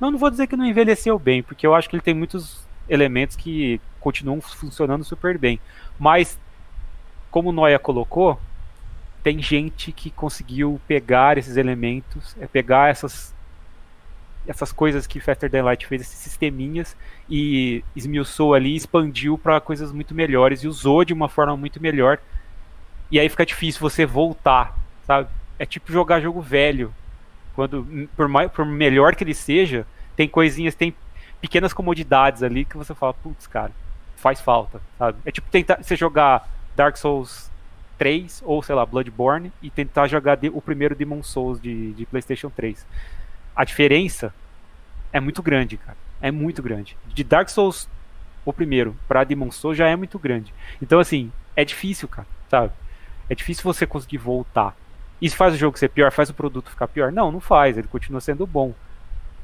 não, 0.00 0.10
não 0.10 0.18
vou 0.18 0.30
dizer 0.30 0.46
que 0.46 0.56
não 0.56 0.64
envelheceu 0.64 1.18
bem, 1.18 1.42
porque 1.42 1.66
eu 1.66 1.74
acho 1.74 1.88
que 1.88 1.94
ele 1.94 2.02
tem 2.02 2.14
muitos 2.14 2.66
elementos 2.88 3.36
que 3.36 3.80
continuam 4.00 4.40
funcionando 4.40 5.04
super 5.04 5.36
bem, 5.38 5.60
mas 5.98 6.38
como 7.30 7.52
Noia 7.52 7.78
colocou, 7.78 8.40
tem 9.22 9.40
gente 9.40 9.92
que 9.92 10.10
conseguiu 10.10 10.80
pegar 10.88 11.36
esses 11.38 11.56
elementos, 11.56 12.34
é 12.40 12.46
pegar 12.46 12.88
essas 12.88 13.34
essas 14.46 14.72
coisas 14.72 15.06
que 15.06 15.20
Faster 15.20 15.50
Than 15.50 15.62
Light 15.62 15.86
fez, 15.86 16.00
esses 16.00 16.18
sisteminhas, 16.18 16.96
e 17.28 17.84
esmiuçou 17.94 18.54
ali, 18.54 18.74
expandiu 18.74 19.36
para 19.36 19.60
coisas 19.60 19.92
muito 19.92 20.14
melhores 20.14 20.62
e 20.62 20.66
usou 20.66 21.04
de 21.04 21.12
uma 21.12 21.28
forma 21.28 21.56
muito 21.56 21.80
melhor. 21.80 22.18
E 23.10 23.20
aí 23.20 23.28
fica 23.28 23.44
difícil 23.44 23.80
você 23.80 24.06
voltar, 24.06 24.76
sabe? 25.06 25.28
É 25.60 25.64
tipo 25.66 25.92
jogar 25.92 26.20
jogo 26.20 26.40
velho. 26.40 26.92
Quando, 27.54 28.08
por, 28.16 28.26
mais, 28.26 28.50
por 28.50 28.64
melhor 28.64 29.14
que 29.14 29.22
ele 29.22 29.34
seja, 29.34 29.86
tem 30.16 30.28
coisinhas, 30.28 30.74
tem 30.74 30.92
pequenas 31.40 31.72
comodidades 31.72 32.42
ali 32.42 32.64
que 32.64 32.76
você 32.76 32.94
fala, 32.94 33.14
putz, 33.14 33.46
cara, 33.46 33.70
faz 34.16 34.40
falta, 34.40 34.80
sabe? 34.98 35.18
É 35.24 35.30
tipo 35.30 35.48
tentar 35.50 35.82
você 35.82 35.94
jogar 35.94 36.48
Dark 36.74 36.96
Souls 36.96 37.50
3 37.98 38.42
ou, 38.44 38.62
sei 38.62 38.74
lá, 38.74 38.84
Bloodborne 38.84 39.52
e 39.62 39.70
tentar 39.70 40.08
jogar 40.08 40.38
o 40.52 40.60
primeiro 40.60 40.94
Demon 40.94 41.22
Souls 41.22 41.60
de, 41.60 41.92
de 41.92 42.06
PlayStation 42.06 42.50
3 42.50 42.84
a 43.60 43.64
diferença 43.64 44.32
é 45.12 45.20
muito 45.20 45.42
grande, 45.42 45.76
cara. 45.76 45.96
É 46.20 46.30
muito 46.30 46.62
grande. 46.62 46.96
De 47.08 47.22
Dark 47.24 47.48
Souls, 47.48 47.88
o 48.44 48.52
primeiro, 48.54 48.96
pra 49.08 49.22
Demon 49.24 49.50
Souls 49.50 49.76
já 49.76 49.86
é 49.86 49.96
muito 49.96 50.18
grande. 50.18 50.54
Então, 50.80 50.98
assim, 50.98 51.30
é 51.56 51.62
difícil, 51.62 52.08
cara, 52.08 52.26
sabe? 52.48 52.72
É 53.28 53.34
difícil 53.34 53.64
você 53.64 53.86
conseguir 53.86 54.16
voltar. 54.16 54.74
Isso 55.20 55.36
faz 55.36 55.54
o 55.54 55.56
jogo 55.56 55.78
ser 55.78 55.88
pior? 55.88 56.10
Faz 56.10 56.30
o 56.30 56.34
produto 56.34 56.70
ficar 56.70 56.88
pior? 56.88 57.12
Não, 57.12 57.30
não 57.30 57.40
faz. 57.40 57.76
Ele 57.76 57.88
continua 57.88 58.20
sendo 58.20 58.46
bom. 58.46 58.72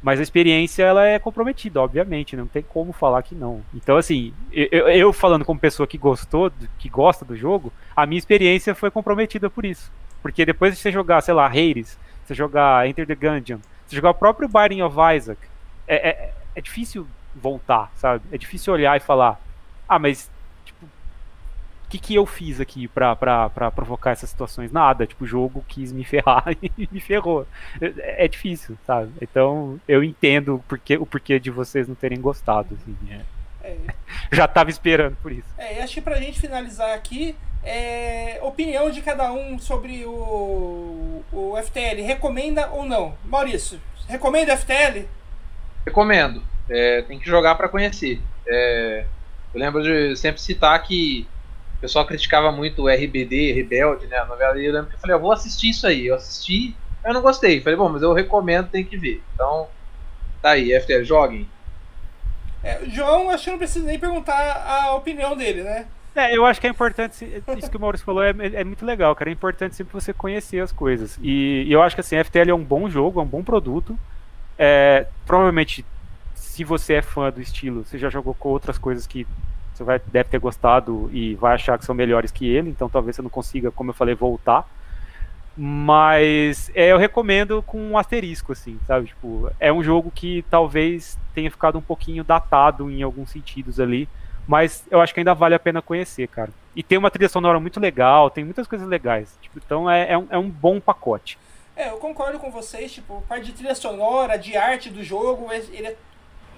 Mas 0.03 0.20
a 0.20 0.22
experiência, 0.22 0.85
ela 0.85 1.07
é 1.07 1.18
comprometida, 1.18 1.81
obviamente. 1.81 2.37
Não 2.37 2.47
tem 2.47 2.62
como 2.62 2.93
falar 2.93 3.22
que 3.22 3.35
não. 3.35 3.62
Então, 3.74 3.97
assim, 3.97 4.33
eu, 4.53 4.89
eu 4.89 5.12
falando 5.12 5.45
como 5.45 5.59
pessoa 5.59 5.87
que 5.87 5.99
gostou, 5.99 6.53
que 6.79 6.89
gosta 6.89 7.24
do 7.24 7.37
jogo, 7.37 7.72
a 7.95 8.07
minha 8.07 8.18
experiência 8.18 8.74
foi 8.74 8.91
comprometida 8.91 9.51
por 9.51 9.64
isso. 9.64 9.91
Porque 10.22 10.45
depois 10.45 10.74
de 10.74 10.81
você 10.81 10.91
jogar, 10.91 11.20
sei 11.20 11.35
lá, 11.35 11.47
Hades, 11.47 11.99
você 12.24 12.35
jogar 12.35 12.89
Enter 12.89 13.07
the 13.07 13.14
Gungeon, 13.14 13.59
você 13.87 13.97
jogar 13.97 14.11
o 14.11 14.14
próprio 14.14 14.49
Binding 14.49 14.83
of 14.83 14.97
Isaac, 15.14 15.41
é, 15.87 16.09
é, 16.09 16.35
é, 16.55 16.61
difícil 16.61 17.07
voltar, 17.35 17.93
sabe? 17.97 18.24
É 18.33 18.39
difícil 18.39 18.72
olhar 18.72 18.97
e 18.97 19.01
falar, 19.01 19.41
ah, 19.89 19.99
mas, 19.99 20.31
que, 21.99 22.07
que 22.09 22.14
eu 22.14 22.26
fiz 22.26 22.61
aqui 22.61 22.88
pra, 22.88 23.14
pra, 23.16 23.51
pra 23.51 23.70
provocar 23.70 24.11
essas 24.11 24.30
situações? 24.30 24.72
Nada, 24.72 25.07
tipo, 25.07 25.24
o 25.24 25.26
jogo 25.26 25.64
quis 25.68 25.92
me 25.92 26.05
ferrar 26.05 26.44
e 26.62 26.88
me 26.90 27.01
ferrou. 27.01 27.47
É, 27.80 28.24
é, 28.24 28.28
difícil, 28.28 28.76
sabe? 28.86 29.12
Então, 29.20 29.80
eu 29.88 30.03
entendo 30.03 30.57
o 30.57 30.59
porquê, 30.61 30.97
o 30.97 31.07
porquê 31.07 31.38
de 31.38 31.51
vocês 31.51 31.88
não 31.88 31.94
terem 31.94 32.20
gostado, 32.20 32.76
assim, 32.80 32.97
é. 33.11 33.20
É. 33.62 33.76
Já 34.32 34.47
tava 34.47 34.70
esperando 34.70 35.16
por 35.16 35.32
isso. 35.32 35.49
É, 35.59 35.82
acho 35.82 35.94
que 35.94 36.01
pra 36.01 36.20
gente 36.20 36.40
finalizar 36.40 36.94
aqui, 36.94 37.34
é, 37.64 38.38
opinião 38.42 38.90
de 38.90 39.03
cada 39.03 39.32
um 39.32 39.59
sobre 39.59 40.05
o, 40.05 41.22
o 41.32 41.57
FTL. 41.62 42.03
Recomenda 42.03 42.68
ou 42.70 42.84
não? 42.84 43.16
Maurício, 43.24 43.80
recomenda 44.09 44.55
o 44.55 44.57
FTL? 44.57 45.07
Recomendo. 45.84 46.42
É, 46.68 47.03
tem 47.03 47.18
que 47.18 47.28
jogar 47.28 47.55
para 47.55 47.68
conhecer. 47.68 48.20
É, 48.47 49.05
eu 49.55 49.61
lembro 49.61 49.82
de 49.82 50.16
sempre 50.16 50.40
citar 50.40 50.80
que 50.82 51.26
o 51.77 51.81
pessoal 51.81 52.07
criticava 52.07 52.51
muito 52.51 52.83
o 52.83 52.89
RBD, 52.89 53.53
Rebelde, 53.53 54.07
né? 54.07 54.16
A 54.18 54.24
novela. 54.24 54.59
E 54.59 54.66
eu 54.66 54.72
lembro 54.72 54.89
que 54.89 54.97
eu 54.97 55.01
falei, 55.01 55.14
eu 55.14 55.20
vou 55.20 55.33
assistir 55.33 55.70
isso 55.70 55.87
aí. 55.87 56.07
Eu 56.07 56.14
assisti, 56.14 56.74
eu 57.05 57.12
não 57.12 57.20
gostei. 57.20 57.61
Falei, 57.61 57.77
bom, 57.77 57.89
mas 57.89 58.03
eu 58.03 58.12
recomendo, 58.12 58.70
tem 58.70 58.85
que 58.85 58.97
ver. 58.97 59.22
Então, 59.35 59.68
tá 60.41 60.51
aí, 60.51 60.79
FTL, 60.81 61.05
joguem. 61.05 61.49
É, 62.62 62.83
o 62.83 62.91
João, 62.91 63.31
acho 63.31 63.45
que 63.45 63.51
não 63.51 63.59
precisa 63.59 63.87
nem 63.87 63.99
perguntar 63.99 64.35
a 64.66 64.95
opinião 64.95 65.37
dele, 65.37 65.62
né? 65.62 65.87
É, 66.16 66.35
eu 66.35 66.47
acho 66.47 66.59
que 66.59 66.66
é 66.66 66.70
importante, 66.70 67.27
isso 67.59 67.70
que 67.70 67.77
o 67.77 67.81
Maurício 67.81 68.07
falou 68.07 68.24
é, 68.24 68.31
é, 68.31 68.64
muito 68.64 68.87
legal, 68.87 69.14
cara. 69.14 69.29
É 69.29 69.33
importante 69.35 69.77
sempre 69.77 69.93
você 69.93 70.14
conhecer 70.14 70.61
as 70.61 70.72
coisas. 70.72 71.18
E, 71.22 71.64
e 71.66 71.72
eu 71.72 71.83
acho 71.83 71.95
que 71.95 72.01
assim, 72.01 72.16
FTL 72.24 72.51
é 72.51 72.55
um 72.55 72.64
bom 72.64 72.89
jogo, 72.89 73.20
é 73.20 73.22
um 73.22 73.27
bom 73.27 73.45
produto. 73.45 73.97
É, 74.59 75.07
provavelmente, 75.27 75.85
se 76.35 76.64
você 76.64 76.95
é 76.95 77.03
fã 77.03 77.31
do 77.31 77.43
estilo, 77.43 77.85
você 77.85 77.99
já 77.99 78.09
jogou 78.09 78.33
com 78.33 78.49
outras 78.49 78.79
coisas 78.79 79.07
que 79.07 79.27
você 79.77 79.85
vai, 79.85 80.01
deve 80.07 80.29
ter 80.29 80.39
gostado 80.39 81.11
e 81.12 81.35
vai 81.35 81.55
achar 81.55 81.79
que 81.79 81.85
são 81.85 81.95
melhores 81.95 82.31
que 82.31 82.49
ele, 82.49 82.70
então 82.70 82.89
talvez 82.89 83.16
você 83.16 83.22
não 83.22 83.31
consiga, 83.31 83.70
como 83.70 83.91
eu 83.91 83.95
falei, 83.95 84.14
voltar. 84.14 84.68
Mas 85.57 86.70
é, 86.74 86.93
eu 86.93 86.99
recomendo 86.99 87.62
com 87.62 87.81
um 87.81 87.97
asterisco, 87.97 88.53
assim, 88.53 88.79
sabe? 88.87 89.07
Tipo, 89.07 89.51
é 89.59 89.72
um 89.72 89.83
jogo 89.83 90.11
que 90.14 90.45
talvez 90.51 91.18
tenha 91.35 91.51
ficado 91.51 91.79
um 91.79 91.83
pouquinho 91.83 92.22
datado 92.22 92.91
em 92.91 93.03
alguns 93.03 93.31
sentidos 93.31 93.81
ali 93.81 94.09
mas 94.47 94.85
eu 94.91 95.01
acho 95.01 95.12
que 95.12 95.20
ainda 95.20 95.35
vale 95.35 95.55
a 95.55 95.59
pena 95.59 95.83
conhecer, 95.83 96.29
cara. 96.29 96.51
E 96.74 96.83
tem 96.83 96.97
uma 96.97 97.11
trilha 97.11 97.29
sonora 97.29 97.59
muito 97.59 97.81
legal, 97.81 98.31
tem 98.31 98.45
muitas 98.45 98.66
coisas 98.66 98.87
legais. 98.87 99.37
Tipo, 99.41 99.59
então 99.64 99.91
é, 99.91 100.12
é, 100.12 100.18
um, 100.18 100.27
é 100.31 100.39
um 100.39 100.49
bom 100.49 100.79
pacote. 100.81 101.39
É, 101.74 101.91
eu 101.91 101.97
concordo 101.97 102.39
com 102.39 102.51
vocês, 102.51 102.93
tipo, 102.93 103.22
parte 103.29 103.47
de 103.47 103.53
trilha 103.53 103.74
sonora, 103.74 104.39
de 104.39 104.57
arte 104.57 104.89
do 104.89 105.03
jogo, 105.03 105.53
ele 105.53 105.89
é 105.89 105.97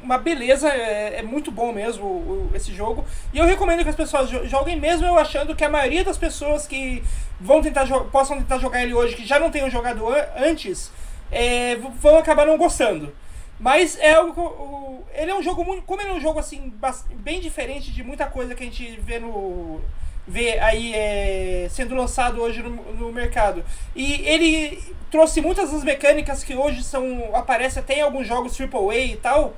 uma 0.03 0.18
beleza, 0.18 0.68
é, 0.68 1.18
é 1.18 1.22
muito 1.22 1.51
bom 1.51 1.72
mesmo 1.72 2.05
o, 2.05 2.51
o, 2.53 2.57
esse 2.57 2.74
jogo. 2.74 3.05
E 3.32 3.38
eu 3.38 3.44
recomendo 3.44 3.82
que 3.82 3.88
as 3.88 3.96
pessoas 3.96 4.28
joguem, 4.28 4.78
mesmo 4.78 5.07
eu 5.07 5.18
achando 5.18 5.55
que 5.55 5.64
a 5.64 5.68
maioria 5.68 6.05
das 6.05 6.18
pessoas 6.18 6.66
que 6.66 7.03
vão 7.40 7.62
tentar 7.62 7.86
possam 8.11 8.38
tentar 8.38 8.59
jogar 8.59 8.82
ele 8.82 8.94
hoje, 8.94 9.16
que 9.16 9.26
já 9.26 9.38
não 9.38 9.51
tenham 9.51 9.70
jogado 9.70 10.05
antes, 10.36 10.90
é, 11.30 11.76
vão 12.01 12.18
acabar 12.18 12.46
não 12.46 12.57
gostando. 12.57 13.12
Mas 13.61 13.99
é 14.01 14.20
o, 14.20 15.03
ele 15.14 15.30
é 15.30 15.34
um 15.34 15.42
jogo 15.42 15.64
muito, 15.64 15.82
como 15.82 16.01
ele 16.01 16.11
é 16.11 16.14
um 16.14 16.20
jogo 16.20 16.38
assim 16.38 16.72
bem 17.14 17.40
diferente 17.40 17.90
de 17.90 18.05
muita 18.05 18.26
coisa 18.26 18.55
que 18.55 18.62
a 18.62 18.66
gente 18.66 18.99
vê 19.01 19.18
no 19.18 19.80
vê 20.28 20.59
aí 20.59 20.94
é, 20.94 21.68
sendo 21.70 21.94
lançado 21.94 22.40
hoje 22.40 22.62
no, 22.62 22.70
no, 22.94 23.11
mercado. 23.11 23.64
E 23.96 24.26
ele 24.26 24.78
trouxe 25.11 25.40
muitas 25.40 25.72
das 25.72 25.82
mecânicas 25.82 26.44
que 26.44 26.55
hoje 26.55 26.84
são 26.84 27.30
aparecem 27.32 27.82
até 27.82 27.94
em 27.94 28.03
alguns 28.03 28.26
jogos 28.26 28.59
AAA 28.61 28.99
e 28.99 29.16
tal. 29.16 29.55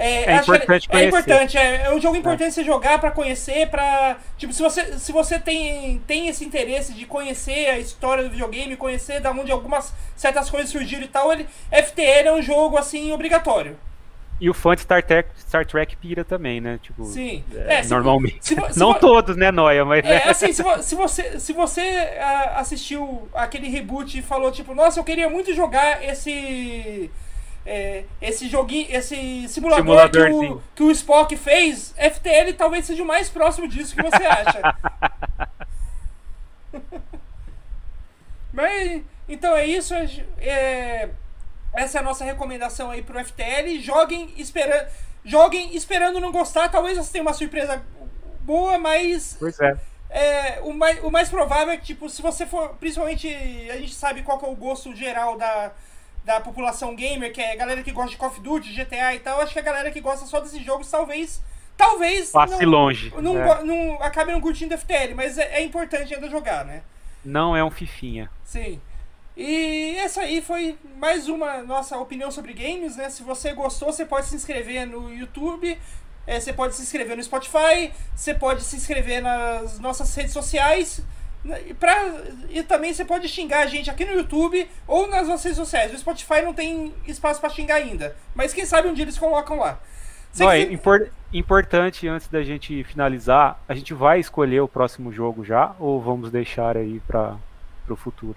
É, 0.00 0.32
é 0.32 0.36
importante 0.36 0.88
é, 0.90 0.98
é, 0.98 1.04
importante, 1.04 1.58
é, 1.58 1.82
é, 1.82 1.94
um 1.94 2.00
jogo 2.00 2.16
importante 2.16 2.48
é. 2.48 2.50
você 2.52 2.64
jogar 2.64 2.98
para 2.98 3.10
conhecer, 3.10 3.68
para 3.68 4.16
tipo 4.38 4.50
se 4.50 4.62
você 4.62 4.98
se 4.98 5.12
você 5.12 5.38
tem 5.38 6.00
tem 6.06 6.26
esse 6.28 6.42
interesse 6.42 6.94
de 6.94 7.04
conhecer 7.04 7.66
a 7.68 7.78
história 7.78 8.24
do 8.24 8.30
videogame, 8.30 8.76
conhecer 8.76 9.20
da 9.20 9.30
onde 9.30 9.52
algumas 9.52 9.92
certas 10.16 10.48
coisas 10.48 10.70
surgiram 10.70 11.02
e 11.02 11.08
tal, 11.08 11.30
ele 11.30 11.46
FTL 11.70 12.28
é 12.28 12.32
um 12.32 12.40
jogo 12.40 12.78
assim 12.78 13.12
obrigatório. 13.12 13.76
E 14.40 14.48
o 14.48 14.54
fã 14.54 14.74
de 14.74 14.80
Star 14.80 15.02
Trek, 15.02 15.28
Star 15.38 15.66
Trek 15.66 15.94
pira 15.96 16.24
também, 16.24 16.62
né? 16.62 16.80
Tipo, 16.82 17.04
Sim. 17.04 17.44
É, 17.54 17.84
normalmente. 17.84 18.38
Se, 18.40 18.54
se, 18.54 18.72
Não 18.80 18.94
todos, 18.94 19.36
né, 19.36 19.50
Noia? 19.50 19.84
Mas 19.84 20.02
é, 20.02 20.14
é. 20.14 20.28
assim, 20.30 20.50
se, 20.50 20.62
se, 20.82 20.94
você, 20.94 21.38
se 21.38 21.52
você 21.52 21.82
uh, 21.82 22.58
assistiu 22.58 23.28
aquele 23.34 23.68
reboot 23.68 24.18
e 24.18 24.22
falou, 24.22 24.50
tipo, 24.50 24.74
nossa, 24.74 24.98
eu 24.98 25.04
queria 25.04 25.28
muito 25.28 25.52
jogar 25.54 26.02
esse 26.02 27.10
é, 27.64 28.04
esse 28.20 28.48
joguinho, 28.48 28.88
esse 28.90 29.48
simulador 29.48 30.10
que 30.10 30.18
o, 30.18 30.62
que 30.74 30.82
o, 30.82 30.90
Spock 30.90 31.36
fez, 31.36 31.94
FTL 31.96 32.52
talvez 32.56 32.86
seja 32.86 33.02
o 33.02 33.06
mais 33.06 33.28
próximo 33.28 33.68
disso 33.68 33.94
que 33.94 34.02
você 34.02 34.24
acha. 34.24 34.76
Mas 38.52 39.02
então 39.28 39.54
é 39.56 39.66
isso. 39.66 39.94
É, 40.38 41.10
essa 41.72 41.98
é 41.98 42.00
a 42.00 42.04
nossa 42.04 42.24
recomendação 42.24 42.90
aí 42.90 43.02
pro 43.02 43.22
FTL. 43.24 43.78
Joguem 43.80 44.34
esperando, 44.36 44.88
joguem 45.24 45.76
esperando 45.76 46.20
não 46.20 46.32
gostar. 46.32 46.68
Talvez 46.68 46.98
você 46.98 47.12
tenha 47.12 47.22
uma 47.22 47.32
surpresa 47.32 47.84
boa, 48.40 48.78
mas 48.78 49.36
pois 49.38 49.60
é. 49.60 49.76
É, 50.12 50.60
o, 50.62 50.72
mais, 50.72 51.04
o 51.04 51.10
mais 51.10 51.28
provável 51.28 51.72
é 51.72 51.76
que, 51.76 51.86
tipo, 51.86 52.08
se 52.10 52.20
você 52.20 52.44
for. 52.44 52.70
Principalmente, 52.80 53.28
a 53.70 53.76
gente 53.76 53.94
sabe 53.94 54.22
qual 54.22 54.40
é 54.42 54.48
o 54.48 54.56
gosto 54.56 54.94
geral 54.94 55.38
da, 55.38 55.72
da 56.30 56.40
população 56.40 56.94
gamer, 56.94 57.32
que 57.32 57.40
é 57.40 57.52
a 57.52 57.56
galera 57.56 57.82
que 57.82 57.90
gosta 57.90 58.12
de 58.12 58.16
Call 58.16 58.28
of 58.28 58.40
Duty, 58.40 58.72
GTA 58.72 59.14
e 59.16 59.18
tal, 59.18 59.40
acho 59.40 59.52
que 59.52 59.58
a 59.58 59.62
galera 59.62 59.90
que 59.90 60.00
gosta 60.00 60.24
só 60.26 60.38
desses 60.38 60.64
jogos 60.64 60.88
talvez. 60.88 61.42
Talvez. 61.76 62.30
Passe 62.30 62.64
não, 62.64 62.70
longe. 62.70 63.12
Não, 63.20 63.36
é. 63.36 63.64
não, 63.64 64.00
acabe 64.00 64.30
não 64.30 64.40
curtindo 64.40 64.76
FTL, 64.78 65.14
mas 65.16 65.38
é, 65.38 65.56
é, 65.56 65.64
importante 65.64 66.14
ainda 66.14 66.28
jogar, 66.28 66.64
né? 66.64 66.82
Não 67.24 67.56
é 67.56 67.64
um 67.64 67.70
fifinha. 67.70 68.30
Sim. 68.44 68.80
E 69.36 69.96
essa 69.96 70.20
aí 70.20 70.40
foi 70.40 70.78
mais 70.96 71.28
uma 71.28 71.62
nossa 71.62 71.98
opinião 71.98 72.30
sobre 72.30 72.52
games, 72.52 72.96
né? 72.96 73.10
Se 73.10 73.22
você 73.24 73.52
gostou, 73.52 73.92
você 73.92 74.04
pode 74.04 74.26
se 74.26 74.36
inscrever 74.36 74.86
no 74.86 75.12
YouTube. 75.12 75.76
É, 76.26 76.38
você 76.38 76.52
pode 76.52 76.76
se 76.76 76.82
inscrever 76.82 77.16
no 77.16 77.22
Spotify, 77.24 77.92
você 78.14 78.34
pode 78.34 78.62
se 78.62 78.76
inscrever 78.76 79.20
nas 79.20 79.80
nossas 79.80 80.14
redes 80.14 80.32
sociais. 80.32 81.02
E, 81.44 81.72
pra, 81.72 82.14
e 82.50 82.62
também 82.62 82.92
você 82.92 83.04
pode 83.04 83.26
xingar 83.28 83.60
a 83.60 83.66
gente 83.66 83.90
aqui 83.90 84.04
no 84.04 84.12
YouTube 84.12 84.68
ou 84.86 85.08
nas 85.08 85.26
nossas 85.26 85.44
redes 85.44 85.58
sociais. 85.58 85.92
O 85.94 85.98
Spotify 85.98 86.42
não 86.42 86.52
tem 86.52 86.94
espaço 87.06 87.40
para 87.40 87.48
xingar 87.48 87.76
ainda. 87.76 88.14
Mas 88.34 88.52
quem 88.52 88.66
sabe 88.66 88.88
um 88.88 88.94
dia 88.94 89.04
eles 89.04 89.18
colocam 89.18 89.58
lá. 89.58 89.78
Não, 90.38 90.50
é 90.50 90.60
impor, 90.60 91.10
importante, 91.32 92.06
antes 92.06 92.28
da 92.28 92.42
gente 92.42 92.84
finalizar, 92.84 93.60
a 93.68 93.74
gente 93.74 93.92
vai 93.92 94.20
escolher 94.20 94.60
o 94.60 94.68
próximo 94.68 95.12
jogo 95.12 95.44
já 95.44 95.74
ou 95.78 96.00
vamos 96.00 96.30
deixar 96.30 96.76
aí 96.76 97.00
para 97.00 97.36
o 97.88 97.96
futuro? 97.96 98.36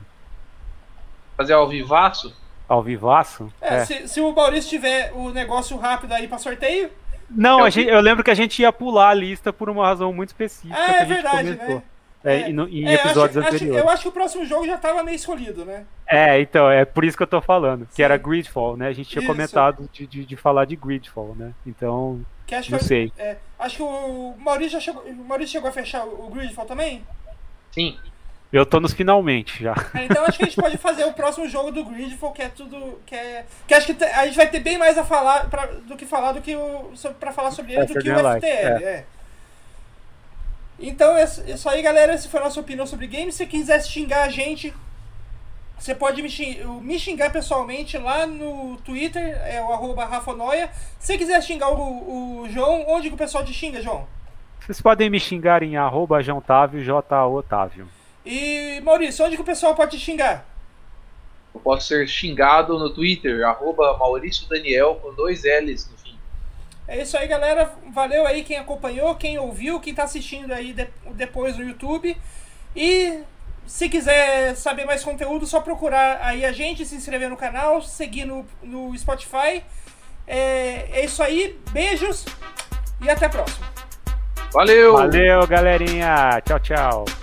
Fazer 1.38 1.54
ao 1.54 1.68
vivaço? 1.68 2.36
Ao 2.68 2.82
vivaço? 2.82 3.52
É, 3.62 3.76
é. 3.76 3.86
Se, 3.86 4.08
se, 4.08 4.22
o 4.22 4.34
Maurício 4.34 4.70
tiver 4.70 5.12
o 5.14 5.30
negócio 5.30 5.78
rápido 5.78 6.14
aí 6.14 6.28
para 6.28 6.40
sorteio. 6.40 6.90
Não, 7.30 7.66
eu, 7.66 7.70
gente, 7.70 7.90
eu 7.90 8.00
lembro 8.00 8.24
que 8.24 8.32
a 8.32 8.36
gente 8.36 8.62
ia 8.62 8.72
pular 8.72 9.10
a 9.10 9.14
lista 9.14 9.52
por 9.52 9.70
uma 9.70 9.86
razão 9.86 10.14
muito 10.14 10.30
específica. 10.30 10.76
Ah, 10.76 11.02
é 11.02 11.06
verdade, 11.06 11.56
comentou. 11.56 11.76
né? 11.76 11.84
É, 12.24 12.44
é, 12.44 12.50
em, 12.50 12.88
é, 12.88 12.94
episódios 12.94 13.38
acho, 13.38 13.48
anteriores. 13.48 13.78
Acho, 13.78 13.88
eu 13.88 13.90
acho 13.90 14.02
que 14.04 14.08
o 14.08 14.12
próximo 14.12 14.46
jogo 14.46 14.66
já 14.66 14.76
estava 14.76 15.04
meio 15.04 15.16
escolhido, 15.16 15.66
né? 15.66 15.86
É, 16.08 16.40
então, 16.40 16.70
é 16.72 16.86
por 16.86 17.04
isso 17.04 17.18
que 17.18 17.24
eu 17.24 17.28
tô 17.28 17.42
falando, 17.42 17.82
Sim. 17.82 17.96
que 17.96 18.04
era 18.04 18.18
Gridfall, 18.18 18.78
né? 18.78 18.88
A 18.88 18.94
gente 18.94 19.10
tinha 19.10 19.22
isso. 19.22 19.32
comentado 19.32 19.90
de, 19.92 20.08
de, 20.08 20.26
de, 20.26 20.36
falar 20.38 20.66
de 20.66 20.76
Gridfall, 20.76 21.36
né? 21.36 21.54
Então, 21.66 22.26
que 22.48 22.56
acho 22.56 22.72
não 22.72 22.80
que, 22.80 22.86
sei. 22.86 23.12
É, 23.18 23.36
acho 23.60 23.78
que 23.78 23.84
o 23.84 24.36
Maurício 24.40 24.74
já 24.74 24.80
chegou, 24.80 25.04
o 25.04 25.26
Maurício 25.26 25.52
chegou 25.52 25.70
a 25.70 25.74
fechar 25.74 26.06
o 26.06 26.30
Gridfall 26.30 26.66
também? 26.66 27.04
Sim. 27.72 27.98
Eu 28.54 28.68
tô 28.68 28.80
nos 28.80 28.94
finalmente 28.94 29.64
já. 29.64 29.74
É, 29.96 30.06
então 30.06 30.24
acho 30.26 30.38
que 30.38 30.44
a 30.44 30.48
gente 30.48 30.62
pode 30.62 30.78
fazer 30.78 31.06
o 31.06 31.14
próximo 31.14 31.50
jogo 31.50 31.72
do 31.72 31.84
Gridfall, 31.84 32.32
que 32.32 32.44
é 32.44 32.50
tudo. 32.50 33.00
Que, 33.04 33.16
é, 33.16 33.46
que 33.68 33.74
acho 33.74 33.92
que 33.92 34.04
a 34.04 34.28
gente 34.28 34.38
vai 34.38 34.48
ter 34.48 34.60
bem 34.60 34.78
mais 34.78 34.96
a 34.96 35.04
falar 35.04 35.50
pra, 35.50 35.66
do 35.66 35.98
que 35.98 36.06
falar 36.06 36.34
do 36.34 36.42
que 36.42 36.56
o. 36.56 36.92
Pra 37.20 37.32
falar 37.32 37.50
sobre 37.50 37.74
ele 37.74 37.82
é, 37.82 37.86
do 37.88 37.94
que 37.94 38.12
o 38.12 38.16
FTL. 38.16 38.84
É. 38.84 39.06
Então 40.80 41.16
é 41.16 41.24
isso 41.24 41.70
aí, 41.70 41.82
galera. 41.82 42.14
Essa 42.14 42.30
foi 42.30 42.40
a 42.40 42.44
nossa 42.44 42.60
opinião 42.60 42.86
sobre 42.86 43.08
games. 43.08 43.36
Se 43.36 43.46
quiser 43.46 43.82
xingar 43.84 44.24
a 44.24 44.30
gente, 44.30 44.74
você 45.78 45.94
pode 45.94 46.22
me 46.22 46.30
xingar, 46.30 46.68
me 46.82 46.98
xingar, 46.98 47.32
pessoalmente 47.32 47.98
lá 47.98 48.26
no 48.26 48.78
Twitter, 48.78 49.22
é 49.46 49.62
o 49.62 49.72
arroba 49.72 50.06
Rafonoia. 50.06 50.70
Se 50.98 51.18
quiser 51.18 51.42
xingar 51.44 51.70
o, 51.72 52.44
o, 52.44 52.50
João, 52.50 52.86
onde 52.88 53.10
que 53.10 53.16
o 53.16 53.18
pessoal 53.18 53.44
te 53.44 53.54
xinga, 53.54 53.82
João? 53.82 54.08
Vocês 54.62 54.82
podem 54.82 55.10
me 55.10 55.20
xingar 55.20 55.62
em 55.62 55.76
arroba 55.76 56.22
Jontávio, 56.22 56.82
J-Otávio. 56.82 57.88
E 58.26 58.80
Maurício, 58.82 59.26
onde 59.26 59.36
que 59.36 59.42
o 59.42 59.46
pessoal 59.46 59.76
pode 59.76 59.98
te 59.98 60.00
xingar? 60.00 60.46
Eu 61.54 61.60
posso 61.60 61.88
ser 61.88 62.08
xingado 62.08 62.80
no 62.80 62.90
Twitter, 62.90 63.46
arroba 63.46 63.98
Maurício 63.98 64.48
Daniel, 64.48 64.96
com 65.02 65.14
dois 65.14 65.44
L's. 65.44 65.93
É 66.88 67.02
isso 67.02 67.18
aí, 67.18 67.28
galera. 67.28 67.72
Valeu 67.92 68.28
aí 68.28 68.44
quem 68.44 68.58
acompanhou, 68.58 69.16
quem 69.16 69.38
ouviu, 69.38 69.80
quem 69.80 69.94
tá 69.94 70.04
assistindo 70.04 70.52
aí 70.52 70.74
de, 70.74 70.88
depois 71.12 71.58
no 71.58 71.64
YouTube. 71.64 72.18
E 72.76 73.24
se 73.66 73.88
quiser 73.88 74.56
saber 74.56 74.86
mais 74.86 75.04
conteúdo, 75.04 75.46
só 75.46 75.62
procurar 75.62 76.20
aí 76.22 76.44
a 76.46 76.52
gente, 76.52 76.86
se 76.86 76.96
inscrever 76.96 77.30
no 77.30 77.38
canal, 77.38 77.82
seguir 77.82 78.26
no, 78.26 78.46
no 78.62 78.98
Spotify. 78.98 79.64
É, 80.28 80.88
é 80.92 81.06
isso 81.06 81.22
aí, 81.22 81.60
beijos 81.72 82.26
e 83.02 83.10
até 83.10 83.26
a 83.26 83.30
próxima. 83.30 83.66
Valeu! 84.52 84.94
Valeu, 84.94 85.48
galerinha! 85.48 86.42
Tchau, 86.46 86.60
tchau! 86.60 87.23